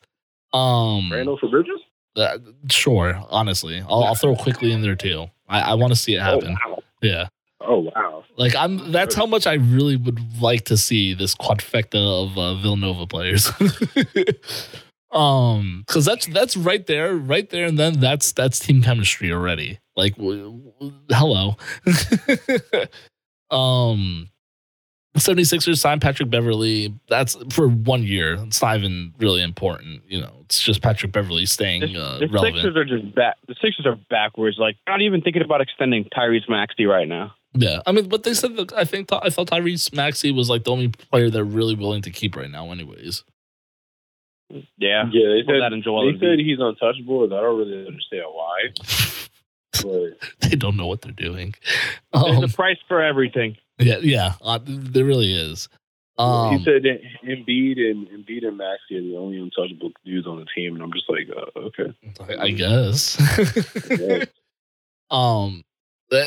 [0.54, 1.80] Um, Randle for Bridges?
[2.16, 2.38] uh,
[2.70, 3.22] sure.
[3.30, 5.28] Honestly, I'll, I'll throw Quickley in there too.
[5.50, 6.58] I, I want to see it happen.
[6.66, 6.84] Oh, wow.
[7.02, 7.28] Yeah.
[7.62, 8.24] Oh, wow.
[8.38, 12.56] Like I'm that's how much I really would like to see this quadfecta of uh,
[12.56, 13.52] Villanova players.
[15.12, 19.80] um cuz that's that's right there, right there and then that's that's team chemistry already.
[19.96, 21.58] Like w- w- hello.
[23.52, 24.30] um
[25.18, 26.94] 76ers signed Patrick Beverley.
[27.10, 28.36] That's for one year.
[28.46, 30.42] It's not even really important, you know.
[30.46, 32.58] It's just Patrick Beverley staying The, uh, the relevant.
[32.58, 33.36] Sixers are just back.
[33.48, 34.58] The Sixers are backwards.
[34.60, 37.34] Like not even thinking about extending Tyrese Maxey right now.
[37.54, 40.64] Yeah, I mean, but they said that I think I thought Tyrese Maxey was like
[40.64, 43.24] the only player they're really willing to keep right now, anyways.
[44.50, 47.24] Yeah, Yeah, they said, that they said he's untouchable.
[47.26, 48.60] and I don't really understand why.
[49.82, 51.54] But they don't know what they're doing.
[52.14, 53.56] There's Um, a price for everything.
[53.78, 55.70] yeah, yeah, uh, there really is.
[56.18, 60.40] Um, he said that Embiid and Embiid and Maxey are the only untouchable dudes on
[60.40, 61.94] the team, and I'm just like, uh, okay.
[62.38, 63.16] I, I guess.
[63.90, 64.26] Yeah.
[65.12, 65.64] um,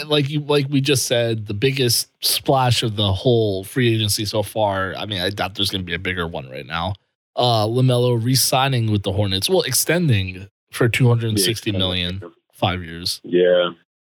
[0.07, 4.43] like you, like we just said, the biggest splash of the whole free agency so
[4.43, 4.95] far.
[4.95, 6.95] I mean, I doubt there's going to be a bigger one right now.
[7.35, 12.22] Uh, Lamelo re-signing with the Hornets, well, extending for two hundred and sixty million,
[12.53, 13.20] five years.
[13.24, 13.70] Yeah,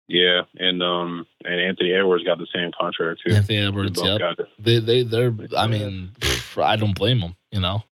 [0.08, 3.34] yeah, and um, and Anthony Edwards got the same contract too.
[3.36, 4.20] Anthony Edwards, both yep.
[4.20, 4.48] got it.
[4.58, 7.84] They they they're I mean pff, I don't blame them, you know.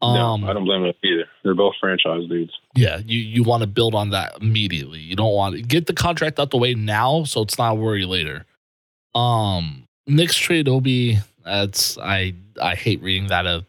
[0.00, 1.24] Um no, I don't blame them either.
[1.42, 2.52] They're both franchise dudes.
[2.74, 5.00] yeah, you you want to build on that immediately.
[5.00, 7.74] You don't want to get the contract out the way now so it's not a
[7.74, 8.44] worry later.
[9.14, 13.64] Um Knicks trade Obi, that's I I hate reading that a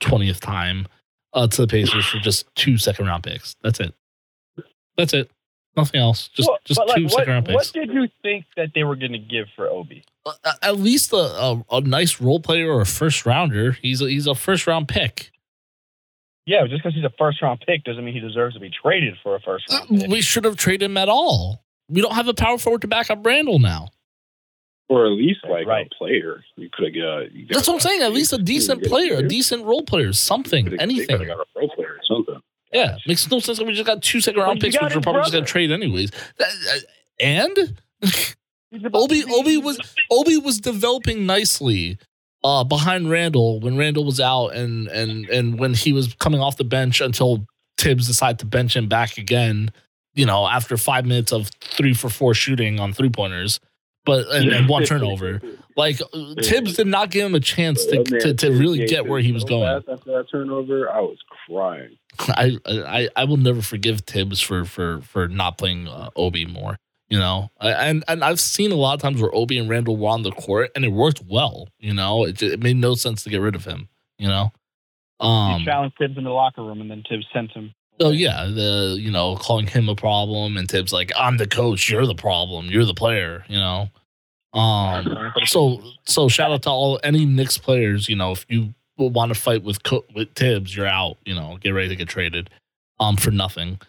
[0.00, 0.86] twentieth time
[1.32, 3.56] uh to the Pacers for just two second round picks.
[3.62, 3.94] That's it.
[4.96, 5.30] That's it.
[5.76, 6.28] Nothing else.
[6.28, 7.54] Just Well, just like, two what, second round picks.
[7.54, 10.04] what did you think that they were going to give for Obi?
[10.24, 13.72] Uh, at least a, a, a nice role player or a first rounder.
[13.72, 15.32] He's a, he's a first round pick.
[16.46, 19.14] Yeah, just because he's a first round pick doesn't mean he deserves to be traded
[19.22, 20.10] for a first round pick.
[20.10, 21.64] We should have traded him at all.
[21.88, 23.88] We don't have a power forward to back up Randle now.
[24.88, 25.86] Or at least like Right.
[25.90, 26.44] a player.
[26.56, 27.32] You could have got.
[27.32, 28.02] You That's what I'm saying.
[28.02, 31.06] At least a decent player, a decent role player, something, They anything.
[31.18, 32.40] could have got a role player or something.
[32.72, 34.96] Yeah, makes no sense that we just got two second round But picks, which we're
[34.96, 36.10] his probably just gonna trade anyways.
[36.38, 36.44] Uh,
[37.20, 38.34] and He's
[38.92, 39.78] Obi Obi was
[40.10, 41.96] Obi was developing nicely
[42.42, 46.56] uh, behind Randle when Randle was out and and and when he was coming off
[46.56, 47.46] the bench until
[47.78, 49.70] Thibs decided to bench him back again.
[50.14, 53.60] You know, after five minutes of three for four shooting on three pointers,
[54.04, 55.40] but and, and one turnover.
[55.76, 58.78] Like uh, Thibs did not give him a chance to, That man to, to really
[58.78, 59.68] gave get where he was so going.
[59.68, 61.96] After that turnover, I was crying.
[62.28, 66.76] I I I will never forgive Thibs for for for not playing uh, Obi more.
[67.08, 70.08] You know, and and I've seen a lot of times where Obi and Randle were
[70.08, 71.68] on the court and it worked well.
[71.78, 73.88] You know, it, ju- it made no sense to get rid of him.
[74.18, 74.52] You know,
[75.20, 77.74] um, he challenged Thibs in the locker room, and then Thibs sent him.
[78.00, 81.88] Oh yeah, the you know calling him a problem and Thibs like I'm the coach,
[81.88, 83.44] you're the problem, you're the player.
[83.48, 83.88] You know,
[84.52, 88.08] um, so so shout out to all any Knicks players.
[88.08, 91.18] You know, if you want to fight with Co- with Thibs, you're out.
[91.24, 92.50] You know, get ready to get traded,
[92.98, 93.80] um, for nothing.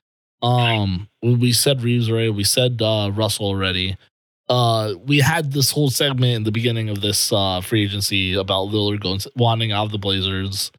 [0.41, 2.29] Um, we- we said Reaves already.
[2.29, 3.97] We said uh, Russell already.
[4.47, 8.67] Uh, we had this whole segment in the beginning of this uh free agency about
[8.69, 10.71] Lillard going wanting out of the Blazers,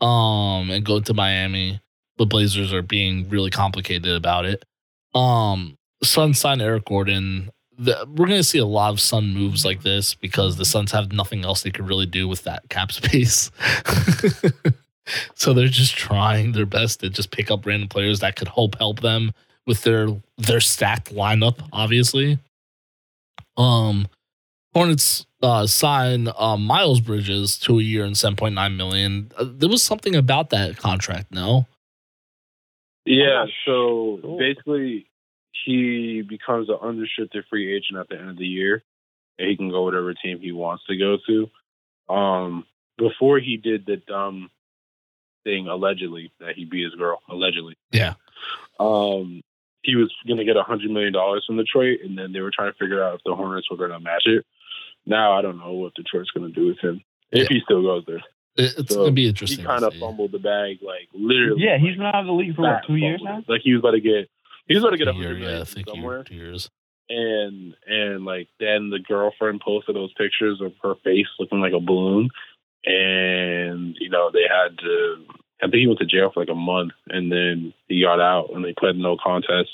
[0.00, 1.78] um, and going to Miami.
[2.22, 4.64] The Blazers are being really complicated about it.
[5.12, 9.64] Um, Suns signed Eric Gordon the, we're going to see a lot of Sun moves
[9.64, 12.92] like this because the Suns have nothing else they could really do with that cap
[12.92, 13.50] space.
[15.34, 18.78] so they're just trying their best to just pick up random players that could hope
[18.78, 19.32] help them
[19.66, 20.08] with their
[20.38, 21.66] their stacked lineup.
[21.72, 22.38] Obviously,
[23.56, 24.06] um,
[24.74, 29.32] Hornets uh, sign uh, Miles Bridges to a year and seven point nine million.
[29.36, 31.66] Uh, there was something about that contract, no?
[33.04, 34.38] Yeah, so cool.
[34.38, 35.06] basically,
[35.64, 38.82] he becomes an unrestricted free agent at the end of the year,
[39.38, 42.12] and he can go whatever team he wants to go to.
[42.12, 42.66] Um,
[42.98, 44.50] before he did the dumb
[45.44, 47.76] thing, allegedly that he beat his girl, allegedly.
[47.90, 48.14] Yeah.
[48.78, 49.42] Um,
[49.82, 52.52] he was going to get a hundred million dollars from Detroit, and then they were
[52.54, 54.46] trying to figure out if the Hornets were going to match it.
[55.04, 57.02] Now I don't know what Detroit's going to do with him
[57.32, 58.22] if he still goes there.
[58.56, 59.60] It- It's So, gonna be interesting.
[59.60, 61.62] He kind of fumbled the bag, like literally.
[61.64, 63.42] Yeah, he's like, been out of the league for what, two years now.
[63.48, 64.28] Like he was about to get,
[64.68, 66.24] he was about to get a A year, hundred yeah, I million think somewhere year,
[66.24, 66.70] two years.
[67.08, 71.80] and and like then the girlfriend posted those pictures of her face looking like a
[71.80, 72.28] balloon
[72.84, 75.24] and you know they had to
[75.62, 78.50] i think he went to jail for like a month and then he got out
[78.54, 79.70] and they pled no contest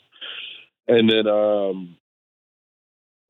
[0.87, 1.97] and then um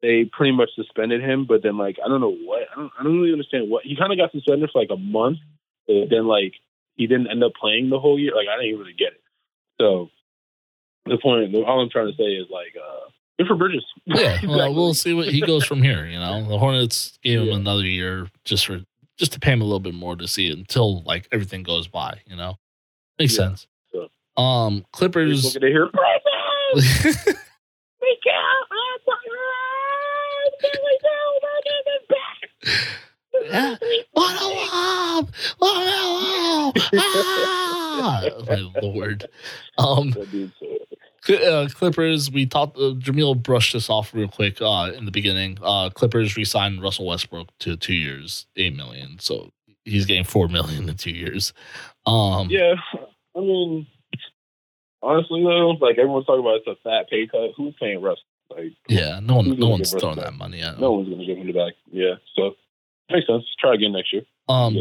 [0.02, 3.02] they pretty much suspended him but then like i don't know what i don't, I
[3.02, 5.38] don't really understand what he kind of got suspended for like a month
[5.86, 6.54] but then like
[6.96, 9.20] he didn't end up playing the whole year like i didn't even really get it
[9.80, 10.10] so
[11.06, 13.08] the point all i'm trying to say is like uh
[13.38, 16.04] good for bridges Yeah, well, we'll see what he goes from here.
[16.06, 17.54] You know, the Hornets gave him Yeah.
[17.54, 18.80] another year just for
[19.16, 21.86] just to pay him a little bit more to see it until like everything goes
[21.86, 22.18] by.
[22.26, 22.58] You know,
[23.18, 23.66] makes Yeah, sense.
[23.92, 24.42] so.
[24.42, 25.44] Um, Clippers.
[25.54, 25.88] Looking to hear
[33.44, 33.76] Yeah.
[34.12, 35.30] What a lob!
[35.58, 36.76] What a lob!
[36.96, 38.30] Ah!
[38.48, 39.26] My lord.
[39.76, 40.14] Um,
[41.28, 42.30] uh, Clippers.
[42.30, 42.76] We talked.
[42.76, 45.58] Uh, Jamil brushed this off real quick uh, in the beginning.
[45.62, 49.18] Uh, Clippers re-signed Russell Westbrook to two years, eight million.
[49.18, 49.50] So
[49.84, 51.52] he's getting four million in two years.
[52.06, 52.74] Um, Yeah,
[53.36, 53.86] I mean,
[55.02, 57.50] honestly though, like everyone's talking about, it's a fat pay cut.
[57.56, 58.18] Who's paying Russ?
[58.50, 59.20] Like, yeah.
[59.20, 59.58] No one.
[59.58, 60.80] No one's throwing that money at him.
[60.80, 61.74] no one's gonna give him the back.
[61.90, 62.54] Yeah, so
[63.10, 63.44] makes sense.
[63.58, 64.22] Try again next year.
[64.48, 64.80] Um.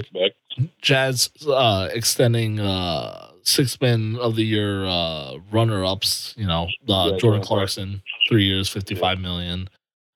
[0.82, 6.34] Jazz uh, extending uh, six men of the year uh, runner ups.
[6.38, 9.70] You know, uh, Yeah, Jordan Clarkson, three years, fifty five million.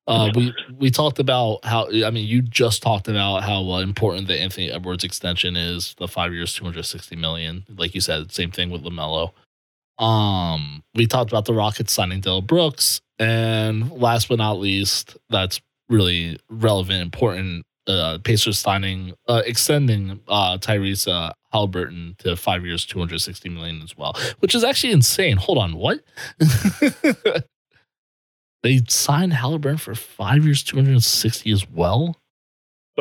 [0.08, 4.28] Uh, we we talked about how I mean you just talked about how uh, important
[4.28, 8.32] the Anthony Edwards extension is the five years two hundred sixty million like you said
[8.32, 9.32] same thing with Lamelo.
[9.98, 15.62] Um, we talked about the Rockets signing Dale Brooks, and last but not least, that's
[15.90, 17.66] really relevant, important.
[17.88, 23.50] Uh, Pacers signing, uh, extending uh, Tyrese uh, Haliburton to five years, two hundred sixty
[23.50, 25.38] million as well, which is actually insane.
[25.38, 26.00] Hold on, what?
[28.64, 32.21] they signed Haliburton for five years, two hundred sixty as well.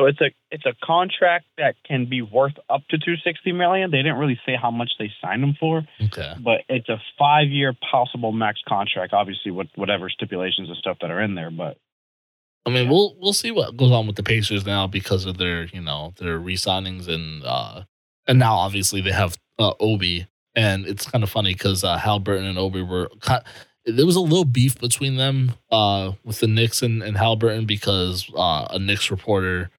[0.01, 3.91] So it's a it's a contract that can be worth up to two sixty million.
[3.91, 7.49] They didn't really say how much they signed him for, Okay, but it's a five
[7.49, 9.13] year possible max contract.
[9.13, 11.51] Obviously, with whatever stipulations and stuff that are in there.
[11.51, 11.77] But
[12.65, 15.65] I mean, we'll we'll see what goes on with the Pacers now because of their
[15.65, 17.83] you know their re-signings and uh
[18.25, 20.25] and now obviously they have uh, Obi
[20.55, 23.43] and it's kind of funny because uh, Haliburton and Obi were kind.
[23.85, 28.27] There was a little beef between them uh with the Knicks and, and Haliburton because
[28.35, 29.69] uh, a Knicks reporter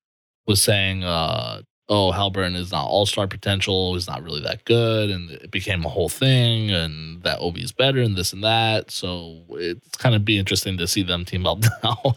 [0.47, 5.10] was saying uh oh Haliburton is not all star potential he's not really that good
[5.10, 8.90] and it became a whole thing and that Obi is better and this and that
[8.90, 12.16] so it's kind of be interesting to see them team up now.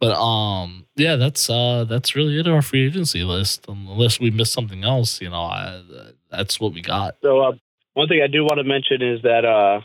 [0.00, 4.52] but um yeah that's uh that's really it our free agency list unless we missed
[4.52, 5.82] something else you know I,
[6.30, 7.16] that's what we got.
[7.22, 7.52] so uh,
[7.94, 9.80] one thing I do want to mention is that uh,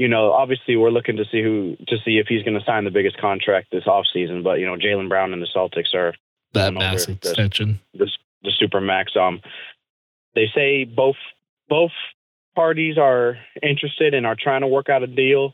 [0.00, 2.84] you know, obviously we're looking to see who to see if he's going to sign
[2.84, 4.42] the biggest contract this offseason.
[4.42, 6.14] But you know, Jaylen Brown and the Celtics are
[6.54, 7.80] That mass over the- extension.
[7.92, 8.10] the
[8.42, 9.14] the super max.
[9.14, 9.42] Um,
[10.34, 11.16] they say both
[11.68, 11.90] both
[12.56, 15.52] parties are interested and are trying to work out a deal,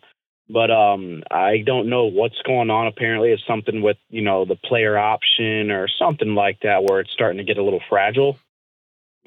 [0.48, 2.86] but um, I don't know what's going on.
[2.86, 7.10] Apparently, it's something with you know the player option or something like that where it's
[7.10, 8.38] starting to get a little fragile.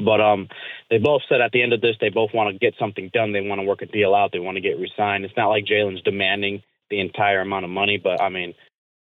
[0.03, 0.47] But um,
[0.89, 3.33] they both said at the end of this, they both want to get something done.
[3.33, 4.31] They want to work a deal out.
[4.31, 5.25] They want to get re-signed.
[5.25, 8.53] It's not like Jaylen's demanding the entire amount of money, but I mean,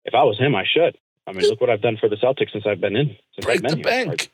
[0.06, 0.98] if I was him, I should.
[1.28, 3.16] I mean, look what I've done for the Celtics since I've been in.
[3.36, 4.06] Since Break I've been the here.
[4.08, 4.32] bank.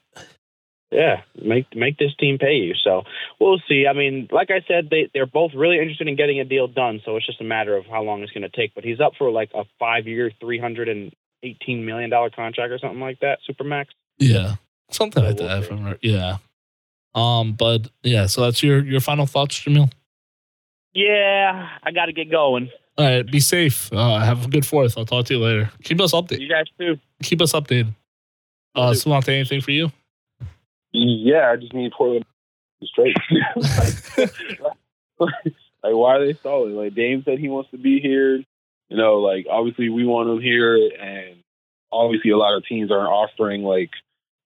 [0.89, 2.73] Yeah, make make this team pay you.
[2.81, 3.03] So
[3.41, 3.85] we'll see.
[3.87, 7.01] I mean, like I said, they they're both really interested in getting a deal done.
[7.03, 8.73] So it's just a matter of how long it's going to take.
[8.73, 11.11] But he's up for like a five year, three hundred and
[11.43, 13.87] eighteen million dollar contract or something like that, supermax.
[14.17, 14.55] Yeah,
[14.91, 15.63] something like that.
[15.63, 15.67] see.
[15.67, 16.37] From yeah.
[17.15, 19.91] Um, but yeah, so that's your your final thoughts, Jamil.
[20.93, 22.69] Yeah, I got to get going.
[22.97, 23.91] All right, be safe.
[23.93, 24.97] Uh, have a good fourth.
[24.97, 25.69] I'll talk to you later.
[25.83, 26.39] Keep us updated.
[26.39, 26.97] You guys too.
[27.21, 27.93] Keep us updated.
[28.73, 29.91] Uh, Savante, anything for you?
[30.91, 32.25] Yeah, I just need Portland
[32.83, 33.17] straight.
[33.55, 34.31] like,
[35.19, 35.53] like,
[35.83, 36.75] why are they stalling?
[36.75, 38.37] Like Dame said he wants to be here.
[38.89, 41.37] You know, like obviously we want him here, and
[41.91, 43.91] obviously a lot of teams aren't offering like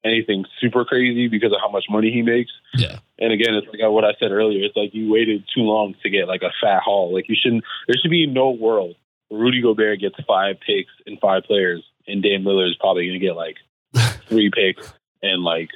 [0.03, 2.51] anything super crazy because of how much money he makes.
[2.75, 2.99] Yeah.
[3.19, 4.65] And again, it's like what I said earlier.
[4.65, 7.13] It's like you waited too long to get like a fat haul.
[7.13, 7.63] Like you shouldn't.
[7.87, 8.95] There should be no world
[9.31, 13.25] Rudy Gobert gets five picks and five players, and Dame Lillard is probably going to
[13.25, 13.57] get like
[14.27, 15.69] three picks and like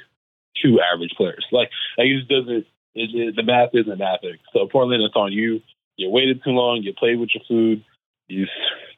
[0.62, 1.44] two average players.
[1.50, 2.66] Like, like it just doesn't.
[2.94, 4.38] It, it, the math isn't mathing.
[4.52, 5.60] So Portland, it's on you.
[5.96, 7.84] you waited too long, you played with your food,
[8.28, 8.46] you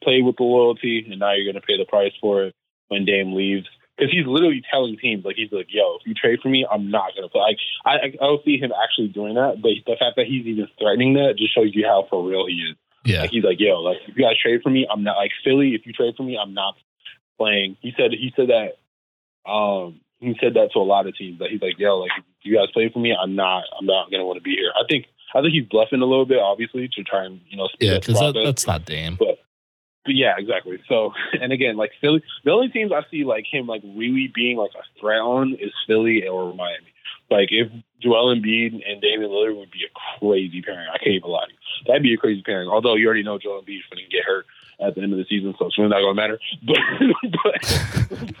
[0.03, 2.55] played with the loyalty, and now you're going to pay the price for it
[2.87, 3.67] when Dame leaves.
[3.99, 6.89] Because he's literally telling teams, like, he's like, yo, if you trade for me, I'm
[6.89, 7.41] not to play.
[7.41, 10.67] Like, I, I don't see him actually doing that, but the fact that he's even
[10.79, 12.77] threatening that just shows you how for real he is.
[13.03, 13.21] Yeah.
[13.21, 15.75] Like, he's like, yo, like, if you guys trade for me, I'm not, like, Philly,
[15.75, 16.75] if you trade for me, I'm not
[17.37, 17.75] playing.
[17.81, 21.49] He said, he said that, um, he said that to a lot of teams that
[21.49, 24.23] he's like, yo, like, if you guys play for me, I'm not, I'm not to
[24.23, 24.71] want to be here.
[24.75, 27.67] I think, I think he's bluffing a little bit, obviously, to try and, you know,
[27.67, 29.15] speed Yeah, up the because that, that's not Dame.
[29.17, 29.39] But, but
[30.15, 30.79] yeah, exactly.
[30.87, 34.57] So, and again, like Philly, the only teams I see like him like really being
[34.57, 36.93] like a threat on is Philly or Miami.
[37.29, 37.71] Like if
[38.01, 40.87] Joel Embiid and Damian Lillard would be a crazy pairing.
[40.91, 41.57] I can't even lie to you.
[41.85, 42.69] That'd be a crazy pairing.
[42.69, 44.45] Although you already know Joel Embiid's going to get hurt
[44.79, 46.39] at the end of the season, so it's really not going to matter.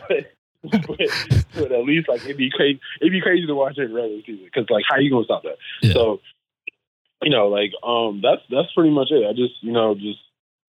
[0.09, 0.27] But,
[0.61, 2.81] but, but, but, but at least like it'd be crazy.
[2.99, 5.43] It'd be crazy to watch it regular season because like how you going to stop
[5.43, 5.57] that?
[5.81, 5.93] Yeah.
[5.93, 6.19] So,
[7.21, 9.25] you know, like um, that's that's pretty much it.
[9.25, 10.19] I just you know just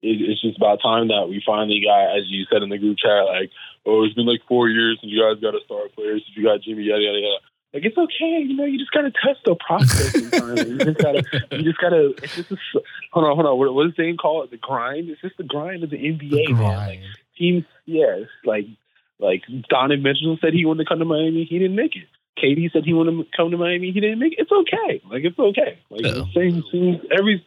[0.01, 3.25] it's just about time that we finally got, as you said in the group chat,
[3.25, 3.51] like,
[3.85, 6.43] oh, it's been like four years since you guys got a star player, since you
[6.43, 7.41] got Jimmy, yada yada yada.
[7.73, 8.65] Like it's okay, you know.
[8.65, 10.15] You just gotta test the process.
[10.15, 12.13] you just gotta, you just gotta.
[12.23, 12.57] It's just a,
[13.11, 13.59] hold on, hold on.
[13.59, 14.51] What, what does Dane call it?
[14.51, 15.09] The grind.
[15.09, 16.77] It's just the grind of the NBA, man.
[16.77, 16.99] Like
[17.37, 18.21] teams, yes.
[18.45, 18.65] Like,
[19.19, 22.07] like Donovan Mitchell said he wanted to come to Miami, he didn't make it.
[22.41, 24.39] KD said he wanted to come to Miami, he didn't make it.
[24.39, 25.01] It's okay.
[25.09, 25.79] Like it's okay.
[25.89, 27.45] Like the same, same every.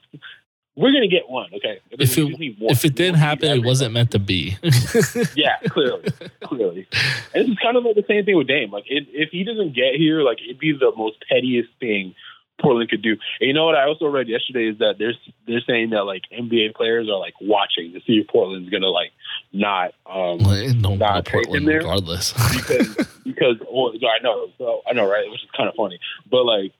[0.76, 1.80] We're gonna get one, okay?
[1.90, 2.28] If it-.
[2.70, 4.56] If it didn't happen, it wasn't meant to be.
[5.34, 6.04] Yeah, clearly,
[6.44, 6.86] clearly.
[7.34, 8.70] And this is kind of like the same thing with Dame.
[8.70, 12.14] Like, it, if he doesn't get here, like it'd be the most pettiest thing
[12.60, 13.12] Portland could do.
[13.40, 15.14] And you know what I also read yesterday is that they're
[15.46, 19.12] they're saying that like NBA players are like watching to see if Portland's gonna like
[19.52, 20.38] not um
[20.80, 21.78] no, Nah, no Portland, there.
[21.78, 22.32] regardless.
[22.56, 22.94] because
[23.24, 25.98] because well, I know so I know right, which is kind of funny,
[26.30, 26.72] but like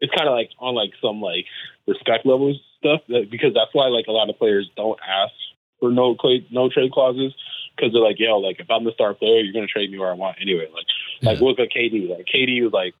[0.00, 1.46] it's kind of like on like some like
[1.86, 5.32] respect levels stuff that, because that's why like a lot of players don't ask
[5.80, 6.16] for no
[6.50, 7.34] no trade clauses
[7.76, 10.10] because they're like yo like if I'm the star player you're gonna trade me where
[10.10, 10.84] I want anyway like
[11.22, 11.46] like Yeah.
[11.46, 12.94] look at KD like KD was like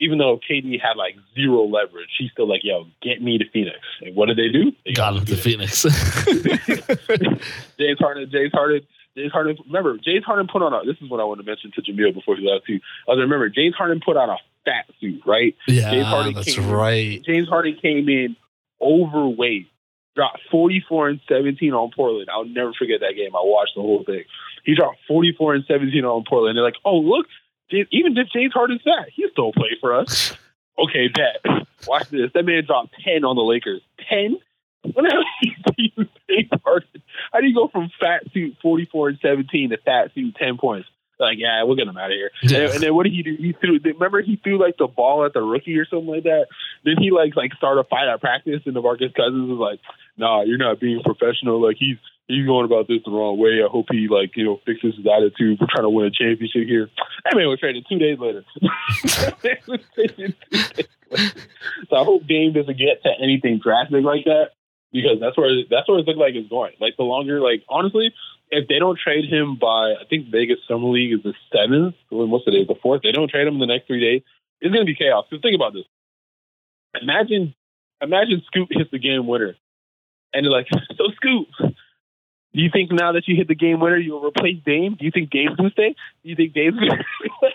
[0.00, 3.78] even though KD had like zero leverage he's still like yo get me to Phoenix
[4.00, 5.82] and what did they do they Got him to Phoenix.
[5.82, 6.76] Phoenix.
[7.78, 8.80] James Harden, James Harden,
[9.16, 9.56] James Harden.
[9.66, 10.84] Remember, James Harden put on a.
[10.84, 12.80] This is what I want to mention to Jamil before he left too.
[13.08, 15.54] I remember James Harden put on a fat suit, right?
[15.68, 17.22] James yeah, Harden that's came right.
[17.24, 18.36] James Harden came in
[18.82, 19.68] overweight,
[20.16, 22.28] dropped forty four and seventeen on Portland.
[22.32, 23.34] I'll never forget that game.
[23.34, 24.24] I watched the whole thing.
[24.64, 26.56] He dropped forty four and seventeen on Portland.
[26.56, 27.26] They're like, oh look,
[27.70, 30.34] even if James Harden's fat, he still play for us.
[30.78, 31.66] Okay, bet.
[31.86, 32.30] Watch this.
[32.32, 33.82] That man dropped ten on the Lakers.
[34.08, 34.38] Ten.
[34.82, 35.22] What the hell
[35.76, 37.02] do you James Harden?
[37.32, 40.88] How do you go from fat suit 44 and 17 to fat suit 10 points?
[41.22, 42.30] Like, yeah, we'll get him out of here.
[42.42, 42.58] Yeah.
[42.58, 43.36] And, and then what did he do?
[43.38, 43.78] He threw.
[43.82, 46.46] Remember, he threw like the ball at the rookie or something like that.
[46.84, 49.80] Then he like like started a fight at practice, and DeMarcus Cousins was like,
[50.16, 51.62] "Nah, you're not being professional.
[51.62, 51.96] Like he's
[52.26, 53.62] he's going about this the wrong way.
[53.64, 55.58] I hope he like you know fixes his attitude.
[55.60, 56.90] We're trying to win a championship here."
[57.24, 58.44] That man was traded two days later.
[59.16, 61.32] That man was traded two days later.
[61.88, 64.50] So I hope Dame doesn't get to anything drastic like that
[64.92, 66.72] because that's where that's where it looks like it's going.
[66.80, 68.12] Like the longer, like honestly,
[68.50, 71.94] if they don't trade him by, I think Vegas Summer League is the seventh.
[72.10, 72.64] Or what's the day?
[72.64, 73.02] The fourth.
[73.02, 74.22] They don't trade him in the next three days.
[74.60, 75.24] It's going to be chaos.
[75.28, 75.84] Because think about this.
[77.00, 77.54] Imagine,
[78.02, 79.56] imagine Scoot hits the game winner,
[80.34, 81.48] and they're like, "So Scoot,
[82.54, 84.96] do you think now that you hit the game winner, you'll replace Dame?
[84.98, 85.94] Do you think Dame's to stay?
[86.22, 86.98] Do you think Dame's going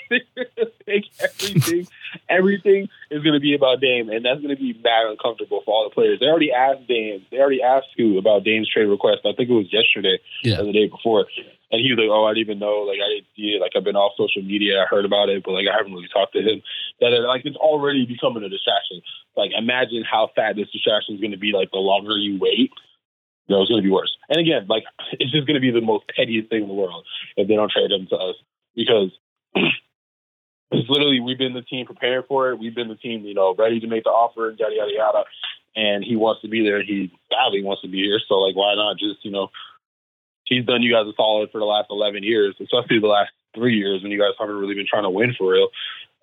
[0.09, 1.87] to take everything?
[2.29, 5.73] Everything is going to be about Dame, and that's going to be mad uncomfortable for
[5.73, 6.19] all the players.
[6.19, 7.25] They already asked Dame.
[7.31, 9.19] They already asked Scoot about Dame's trade request.
[9.25, 10.59] I think it was yesterday Yeah.
[10.61, 11.25] or the day before.
[11.69, 12.87] And he was like, "Oh, I didn't even know.
[12.87, 13.61] Like, I didn't see it.
[13.61, 14.81] Like, I've been off social media.
[14.81, 16.61] I heard about it, but like, I haven't really talked to him.
[17.01, 19.01] That like, it's already becoming a distraction.
[19.35, 21.51] Like, imagine how fat this distraction is going to be.
[21.51, 22.71] Like, the longer you wait,
[23.47, 24.15] you know, it's going to be worse.
[24.29, 24.83] And again, like,
[25.13, 27.05] it's just going to be the most pettiest thing in the world
[27.35, 28.35] if they don't trade him to us
[28.75, 29.11] because
[30.71, 32.59] it's literally we've been the team preparing for it.
[32.59, 35.23] We've been the team, you know, ready to make the offer, yada yada yada.
[35.75, 36.83] And he wants to be there.
[36.83, 38.19] He badly wants to be here.
[38.27, 39.49] So like, why not just you know?
[40.45, 43.75] He's done you guys a solid for the last eleven years, especially the last three
[43.75, 45.67] years when you guys haven't really been trying to win for real.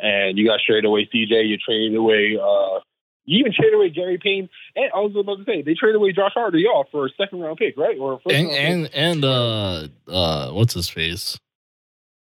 [0.01, 1.47] And you guys traded away CJ.
[1.47, 2.39] You traded away.
[2.41, 2.81] uh
[3.25, 6.13] you even traded away Gary Payton, and I was about to say they traded away
[6.13, 7.97] Josh Hart to y'all for a second round pick, right?
[7.99, 11.39] Or a first And and and uh uh what's his face?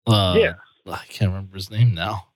[0.06, 0.54] Uh Yeah.
[0.88, 2.28] I can't remember his name now.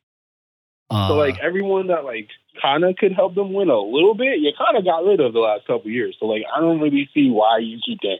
[0.89, 2.29] Uh, So like everyone that like
[2.61, 5.33] kind of could help them win a little bit, you kind of got rid of
[5.33, 6.15] the last couple years.
[6.19, 8.19] So like I don't really see why you keep that.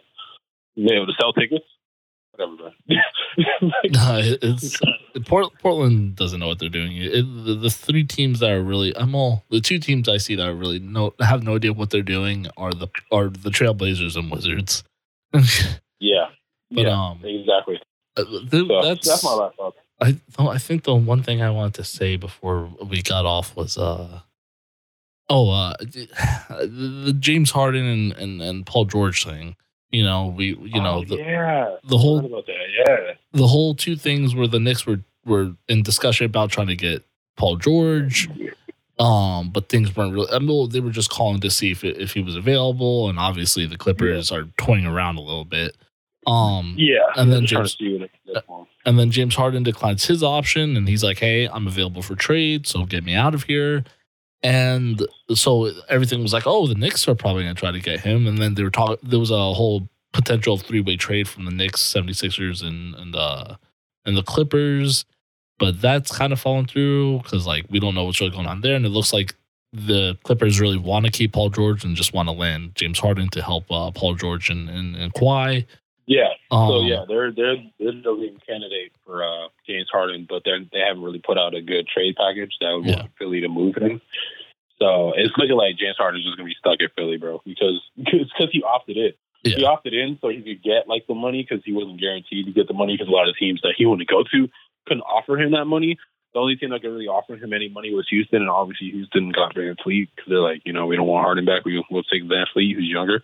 [0.78, 1.66] Able to sell tickets.
[2.38, 2.74] Whatever.
[3.62, 4.80] Like, No, it's
[5.26, 6.95] Port, Portland doesn't know what they're doing.
[6.95, 10.36] It, the, the three teams that are really, I'm all the two teams I see
[10.36, 14.16] that are really no have no idea what they're doing are the are the Trailblazers
[14.16, 14.84] and Wizards.
[15.99, 16.28] yeah,
[16.72, 17.82] But yeah, um, exactly.
[18.16, 19.76] uh, th- So that's that's my last thought.
[20.02, 23.78] I I think the one thing I wanted to say before we got off was
[23.78, 24.22] uh
[25.30, 29.56] oh uh the, the James Harden and, and and Paul George thing.
[29.95, 32.65] You know we you know Oh, the, yeah, the whole about that.
[32.85, 36.76] Yeah, the whole two things where the Knicks were were in discussion about trying to
[36.76, 37.03] get
[37.38, 38.27] Paul George,
[38.99, 40.31] um, but things weren't really.
[40.34, 43.17] I mean, they were just calling to see if it, if he was available, and
[43.17, 45.77] obviously the Clippers are toying around a little bit.
[46.27, 46.97] Um, yeah.
[47.15, 48.67] And then I'm trying to James- see what it can get for him.
[48.85, 52.67] and then James Harden declines his option, and he's like, "Hey, I'm available for trade,
[52.67, 53.85] so get me out of here."
[54.44, 58.02] And so everything was like, "Oh, the Knicks are probably going to try to get
[58.02, 58.98] him." And then they were talking.
[59.02, 63.57] There was a whole potential three way trade from the Knicks, 76ers, and and the
[64.06, 65.06] and the Clippers,
[65.57, 68.62] but that's kind of fallen through because like we don't know what's really going on
[68.62, 69.36] there, and it looks like
[69.74, 73.30] the Clippers really want to keep Paul George and just want to land James Harden
[73.30, 75.66] to help uh, Paul George and and, and Kawhi.
[76.07, 76.30] Yeah.
[76.52, 80.52] Um, So yeah, they're they're they're the leading candidate for uh, James Harden, but they
[80.72, 82.98] they haven't really put out a good trade package that would Yeah.
[82.98, 84.02] want Philly to move him.
[84.80, 87.82] So it's looking like James Harden is just gonna be stuck at Philly, bro, because
[87.98, 89.14] because he opted in.
[89.44, 92.52] He opted in so he could get like the money because he wasn't guaranteed to
[92.52, 94.49] get the money because a lot of teams that he wanted to go to
[94.88, 95.98] couldn't offer him that money.
[96.34, 99.30] The only team that could really offer him any money was Houston, and obviously Houston
[99.32, 101.64] got VanVleet because they're like, you know, we don't want Harden back.
[101.64, 103.22] We, we'll take VanVleet, who's younger.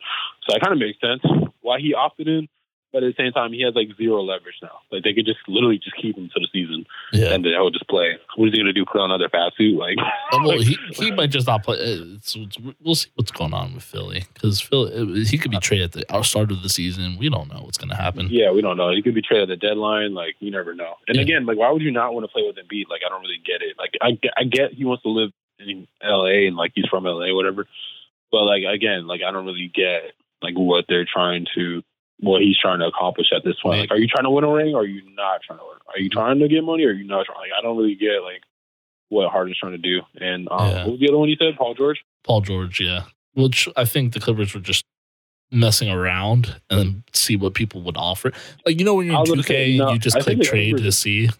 [0.48, 1.22] So that kind of makes sense
[1.62, 2.48] why he opted in.
[2.94, 4.80] But at the same time, he has like zero leverage now.
[4.92, 7.34] Like they could just literally just keep him to the season, yeah.
[7.34, 8.18] and then he'll just play.
[8.36, 8.86] What is he gonna do?
[8.86, 9.78] Put on another fast suit?
[9.80, 11.78] Like, Uh, well, he, he might just not play.
[11.78, 15.96] It's, it's, we'll see what's going on with Philly because Philly he could be traded
[15.96, 17.18] at the start of the season.
[17.18, 18.28] We don't know what's going to happen.
[18.30, 18.92] yeah, we don't know.
[18.92, 20.14] He could be traded at the deadline.
[20.14, 20.96] Like, you never know.
[21.08, 21.24] And Yeah.
[21.24, 22.90] again, like, why would you not want to play with Embiid?
[22.90, 23.78] Like, I don't really get it.
[23.78, 26.48] Like, I I get he wants to live in L.A.
[26.48, 27.34] and like he's from L.A.
[27.34, 27.68] whatever.
[28.32, 30.12] But like again, like I don't really get
[30.42, 31.84] like what they're trying to,
[32.22, 33.74] what he's trying to accomplish at this point.
[33.74, 33.80] Right.
[33.82, 34.74] Like, are you trying to win a ring?
[34.74, 35.78] or Are you not trying to win?
[35.94, 36.86] Are you trying to get money?
[36.86, 37.40] or Are you not trying?
[37.40, 38.42] Like, I don't really get like
[39.10, 40.02] what Harden's trying to do.
[40.20, 40.84] And um, Yeah.
[40.86, 41.56] what was the other one you said?
[41.58, 42.00] Paul George.
[42.24, 43.04] Paul George, yeah.
[43.34, 44.86] Which I think the Clippers were just
[45.52, 48.32] messing around and see what people would offer.
[48.66, 50.86] Like you know when you're in 2K, say, no, you just I click trade Clippers-
[50.86, 51.30] to see.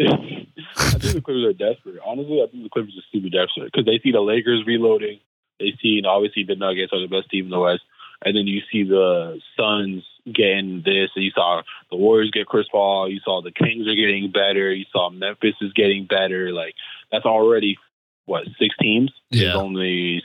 [0.00, 1.96] I think the Clippers are desperate.
[2.04, 5.20] Honestly, I think the Clippers are super desperate because they see the Lakers reloading.
[5.60, 7.82] They see, and obviously, the Nuggets are the best team in the West.
[8.24, 11.10] And then you see the Suns getting this.
[11.16, 13.08] And you saw the Warriors get Chris Paul.
[13.10, 14.72] You saw the Kings are getting better.
[14.72, 16.52] You saw Memphis is getting better.
[16.52, 16.74] Like
[17.10, 17.78] that's already
[18.26, 19.12] what six teams.
[19.30, 20.22] There's yeah, only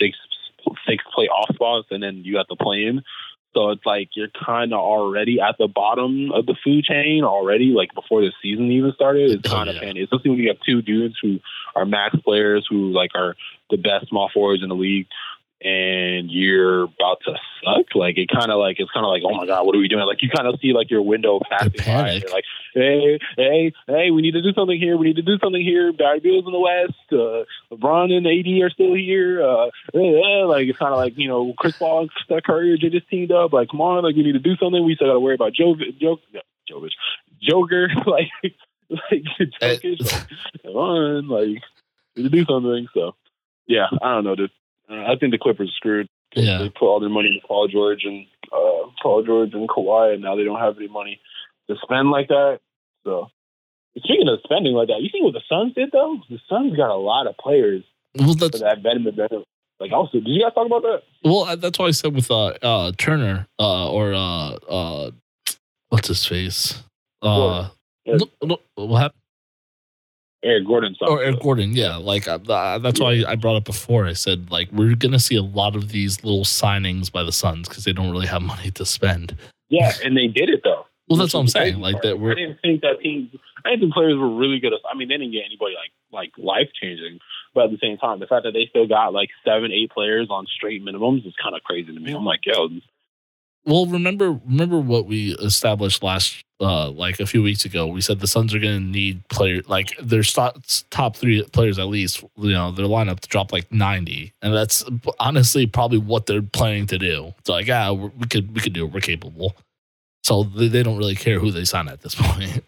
[0.00, 0.16] six
[0.86, 3.02] six playoff spots, and then you got the play in.
[3.54, 7.72] So it's like you're kind of already at the bottom of the food chain already,
[7.74, 9.30] like before the season even started.
[9.30, 9.84] It's Oh, kind of yeah.
[9.84, 11.40] panty, especially when you have two dudes who
[11.74, 13.34] are max players who like are
[13.70, 15.06] the best small forwards in the league,
[15.60, 17.94] and you're about to suck.
[17.94, 19.88] Like it kind of like it's kind of like oh my god, what are we
[19.88, 20.06] doing?
[20.06, 22.10] Like you kind of see like your window passing by.
[22.10, 22.44] And you're like
[22.74, 24.96] hey, hey, hey, we need to do something here.
[24.96, 25.92] We need to do something here.
[25.92, 26.94] Barry Bills in the West.
[27.10, 27.44] Uh,
[27.74, 29.42] LeBron and AD are still here.
[29.42, 32.76] Uh, eh, eh, like it's kind of like you know Chris Paul Steph Curry are
[32.76, 33.52] just teamed up.
[33.52, 34.84] Like come on, like we need to do something.
[34.84, 36.18] We still got to worry about Joe, Joe,
[37.42, 37.88] Joker.
[38.06, 38.28] like
[38.90, 39.24] like
[39.60, 40.00] Jokic.
[40.00, 40.28] Like,
[40.62, 41.62] come on, like
[42.16, 42.86] we need to do something.
[42.94, 43.14] So
[43.66, 44.50] yeah, I don't know, dude.
[44.90, 46.08] Uh, I think the Clippers are screwed.
[46.34, 46.58] Yeah.
[46.58, 50.22] They put all their money into Paul George and uh, Paul George and Kawhi, and
[50.22, 51.20] now they don't have any money
[51.68, 52.60] to spend like that.
[53.04, 53.28] So,
[53.96, 56.18] speaking of spending like that, you see what the Suns did though?
[56.28, 57.84] The Suns got a lot of players
[58.14, 59.04] well for that veteran.
[59.14, 59.44] veteran.
[59.80, 61.02] Like, also, did you guys talk about that?
[61.24, 65.10] well that's why I said with uh, uh Turner uh or uh uh
[65.88, 66.82] what's his face
[67.22, 67.68] uh
[68.06, 68.28] Gordon.
[68.42, 69.20] no, no, what happened?
[70.44, 70.94] Eric Gordon.
[71.00, 71.96] Or Eric Gordon, yeah.
[71.96, 74.06] Like uh, uh, that's why I brought up before.
[74.06, 77.68] I said like we're gonna see a lot of these little signings by the Suns
[77.68, 79.36] because they don't really have money to spend.
[79.68, 80.86] Yeah, and they did it though.
[81.08, 81.80] Well, that's what I'm Which is the saying.
[81.80, 82.04] Like part.
[82.04, 83.30] that, we're I didn't think that teams.
[83.64, 84.72] I didn't think players were really good.
[84.72, 87.18] At, I mean, they didn't get anybody like like life changing,
[87.54, 90.28] but at the same time, the fact that they still got like seven, eight players
[90.30, 92.12] on straight minimums is kind of crazy to me.
[92.12, 92.68] I'm like, yo,
[93.68, 93.86] well.
[93.86, 97.86] Remember, remember what we established last, uh, like a few weeks ago.
[97.86, 102.24] We said the Suns are gonna need player like their top three players at least.
[102.36, 104.84] You know, their lineup to drop like 90, and that's
[105.20, 107.34] honestly probably what they're planning to do.
[107.38, 108.92] It's like, ah, we could we could do it.
[108.92, 109.54] We're capable.
[110.24, 112.64] So they, they don't really care who they sign at this point.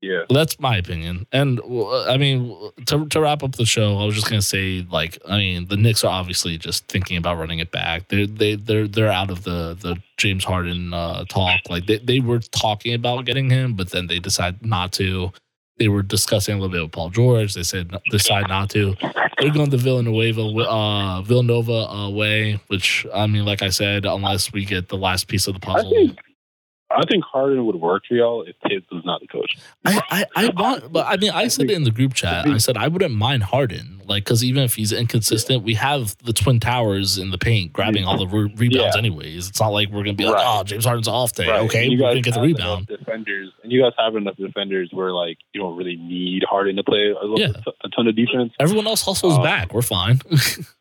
[0.00, 0.22] Yeah.
[0.30, 1.26] That's my opinion.
[1.32, 2.56] And uh, I mean,
[2.86, 5.76] to, to wrap up the show, I was just gonna say, like, I mean, the
[5.76, 8.08] Knicks are obviously just thinking about running it back.
[8.08, 11.60] They're they they're they're out of the the James Harden uh, talk.
[11.68, 15.32] Like they they were talking about getting him, but then they decided not to.
[15.78, 17.54] They were discussing a little bit with Paul George.
[17.54, 18.94] They said decide not to.
[19.40, 24.52] They're going the Villanova uh, Villanova uh, way, which I mean, like I said, unless
[24.52, 25.90] we get the last piece of the puzzle.
[25.90, 26.18] think
[26.90, 29.56] I think Harden would work for y'all if Thibs was not the coach.
[29.84, 32.46] I, I, I want, but I mean, I said it in the group chat.
[32.46, 36.32] I said I wouldn't mind Harden, like, because even if he's inconsistent, we have the
[36.32, 38.98] twin towers in the paint grabbing all the re- rebounds, Yeah.
[38.98, 39.50] anyways.
[39.50, 40.44] It's not like we're gonna be like, Right.
[40.60, 41.46] oh, James Harden's off day.
[41.48, 41.60] Right.
[41.64, 42.86] Okay, And you we're guys gonna get the rebound.
[42.86, 46.84] defenders, and you guys have enough defenders where like you don't really need Harden to
[46.84, 47.48] play a, Yeah.
[47.84, 48.54] a ton of defense.
[48.58, 49.74] Everyone else hustles Um, back.
[49.74, 50.20] We're fine.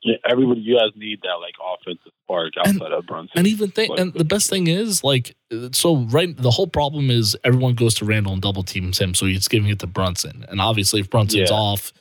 [0.04, 3.32] Yeah, everybody, you guys need that like offensive spark outside of Brunson.
[3.38, 5.36] and even think, Like, and the best thing is, like,
[5.72, 9.26] so right, the whole problem is everyone goes to Randle and double teams him, so
[9.26, 10.46] he's giving it to Brunson.
[10.50, 11.56] And obviously, if Brunson's Yeah.
[11.56, 11.94] off,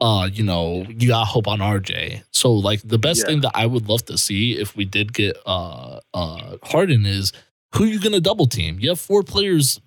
[0.00, 2.22] uh, you know, you got hope on RJ.
[2.32, 3.26] So, like, the best Yeah.
[3.26, 7.32] thing that I would love to see if we did get uh uh Harden is
[7.74, 8.78] who you gonna double team?
[8.80, 9.80] You have four players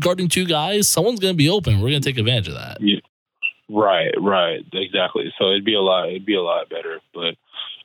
[0.00, 0.88] guarding two guys.
[0.88, 1.80] Someone's gonna be open.
[1.80, 2.78] We're gonna take advantage of that.
[2.80, 2.98] Yeah.
[3.70, 5.32] Right, right, exactly.
[5.38, 6.08] So it'd be a lot.
[6.08, 7.00] It'd be a lot better.
[7.12, 7.34] But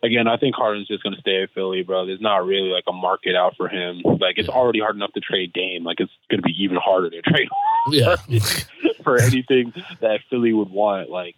[0.04, 2.06] again, I think Harden's just going to stay at Philly, bro.
[2.06, 4.02] There's not really like a market out for him.
[4.04, 5.84] Like it's already hard enough to trade Dame.
[5.84, 7.48] Like it's going to be even harder to trade
[7.90, 8.18] Yeah,
[9.04, 11.10] for anything that Philly would want.
[11.10, 11.36] Like,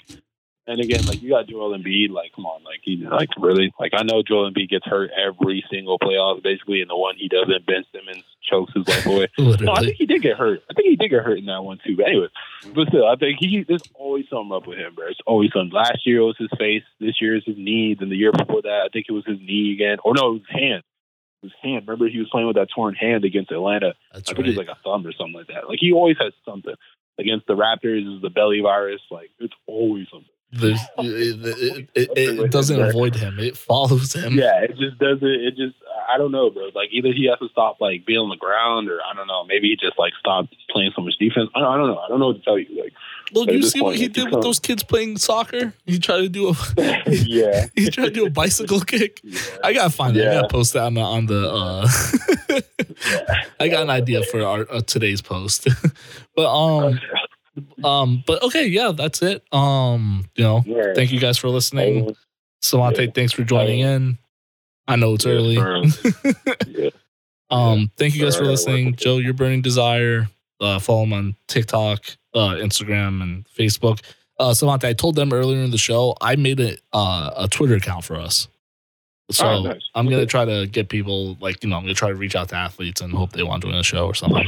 [0.68, 2.10] and again, like you got Joel Embiid.
[2.10, 5.64] Like, come on, like he, like really, like I know Joel Embiid gets hurt every
[5.70, 9.28] single playoff, basically, and the one he doesn't, Ben Simmons chokes his life away.
[9.66, 10.62] No, I think he did get hurt.
[10.70, 11.96] I think he did get hurt in that one too.
[11.96, 12.28] But anyway,
[12.74, 15.08] but still, I think he there's always something up with him, bro.
[15.08, 15.72] It's always something.
[15.72, 16.84] Last year it was his face.
[17.00, 19.40] This year is his knee, and the year before that, I think it was his
[19.40, 19.98] knee again.
[20.04, 20.84] Or no, it was his hand.
[21.42, 21.88] It was his hand.
[21.88, 23.94] Remember, he was playing with that torn hand against Atlanta.
[24.14, 25.70] That's I think it was like a thumb or something like that.
[25.70, 26.76] Like he always has something.
[27.18, 29.00] Against the Raptors, is the belly virus.
[29.10, 30.28] Like it's always something.
[30.56, 33.40] There's, it, it, it, it doesn't avoid him.
[33.40, 34.38] It follows him.
[34.38, 35.28] Yeah, it just doesn't.
[35.28, 35.76] It just
[36.08, 36.70] I don't know, bro.
[36.74, 39.44] Like either he has to stop like being on the ground, or I don't know.
[39.46, 41.50] Maybe he just like stopped playing so much defense.
[41.56, 41.98] I don't, I don't know.
[41.98, 42.82] I don't know what to tell you.
[42.82, 42.94] Like
[43.32, 45.74] Look, At you see what he did with those kids playing soccer?
[45.86, 46.54] He tried to do a
[47.08, 49.20] yeah, he tried to do a bicycle kick.
[49.24, 49.40] yeah.
[49.64, 50.30] I gotta find that.
[50.30, 51.50] I gotta post that on the on the.
[51.52, 52.62] Uh,
[53.60, 55.68] I got an idea for our uh, today's post,
[56.36, 57.00] but um
[57.84, 60.94] um but okay yeah that's it um you know Yeah.
[60.94, 62.16] thank you guys for listening.
[62.62, 64.18] Savante, thanks for joining in.
[64.88, 65.56] I know it's Yeah, early.
[66.68, 66.90] yeah.
[67.52, 68.96] Um, thank you guys for listening.
[68.96, 70.28] Joe, your burning desire.
[70.60, 72.04] Uh, follow him on TikTok,
[72.34, 74.00] uh, Instagram, and Facebook.
[74.40, 74.54] Uh,
[74.84, 78.16] I told them earlier in the show I made a uh, a Twitter account for
[78.16, 78.48] us.
[79.32, 79.82] So Oh, nice.
[79.96, 82.50] I'm gonna try to get people like you know I'm gonna try to reach out
[82.50, 84.48] to athletes and hope they want to join the show or something.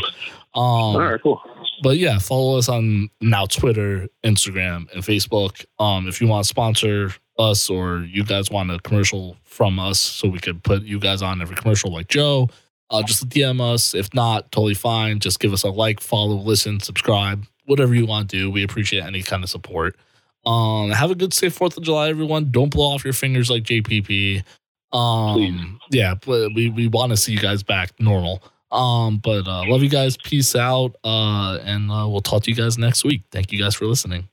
[0.56, 1.42] Um, All right, cool.
[1.82, 5.66] But yeah, follow us on now Twitter, Instagram, and Facebook.
[5.80, 10.00] Um, if you want to sponsor us or you guys want a commercial from us,
[10.00, 12.50] so we could put you guys on every commercial like Joe,
[12.90, 13.94] uh, just DM us.
[13.94, 15.20] If not, totally fine.
[15.20, 18.52] Just give us a like, follow, listen, subscribe, whatever you want to do.
[18.52, 19.96] We appreciate any kind of support.
[20.46, 22.52] Um, have a good safe Fourth of July, everyone.
[22.52, 24.44] Don't blow off your fingers like JPP.
[24.94, 25.62] Um, Please.
[25.92, 28.42] yeah, but we we want to see you guys back normal.
[28.72, 30.18] Um, but uh, love you guys.
[30.18, 30.96] Peace out.
[31.04, 33.24] Uh, and uh, we'll talk to you guys next week.
[33.32, 34.28] Thank you guys for listening.